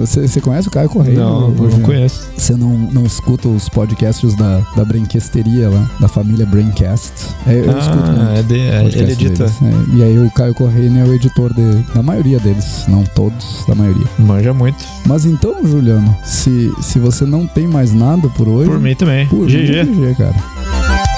Você, 0.00 0.28
você 0.28 0.40
conhece 0.40 0.68
o 0.68 0.70
Caio 0.70 0.88
Corraine? 0.88 1.18
Não, 1.18 1.54
eu 1.54 1.70
não 1.70 1.80
conheço. 1.80 2.28
Você 2.36 2.54
não, 2.54 2.70
não 2.70 3.04
escuta 3.04 3.48
os 3.48 3.68
podcasts 3.68 4.34
da, 4.36 4.58
da 4.76 4.84
Brinquesteria 4.84 5.68
lá, 5.68 5.90
da 6.00 6.08
família 6.08 6.46
Braincast? 6.46 7.12
É, 7.46 7.60
eu 7.60 7.74
ah, 7.74 7.78
escuto 7.78 8.12
muito. 8.12 8.30
É 8.30 8.42
de, 8.42 8.60
é, 8.60 8.84
ele 8.84 9.12
edita. 9.12 9.44
É, 9.44 9.96
e 9.96 10.02
aí 10.02 10.18
o 10.18 10.30
Caio 10.30 10.54
Corraine 10.54 11.00
é 11.00 11.04
o 11.04 11.14
editor 11.14 11.52
de, 11.54 11.82
da 11.94 12.02
maioria 12.02 12.38
deles. 12.38 12.84
Não 12.88 13.04
todos, 13.04 13.64
da 13.66 13.74
maioria. 13.74 14.06
Manja 14.18 14.52
muito. 14.60 14.84
Mas 15.06 15.24
então, 15.24 15.56
Juliano, 15.66 16.16
se, 16.22 16.72
se 16.82 16.98
você 16.98 17.24
não 17.24 17.46
tem 17.46 17.66
mais 17.66 17.92
nada 17.92 18.28
por 18.28 18.48
hoje. 18.48 18.70
Por 18.70 18.78
mim 18.78 18.94
também. 18.94 19.26
Por 19.26 19.46
GG. 19.46 19.84
GG, 19.84 20.14
cara. 20.16 21.09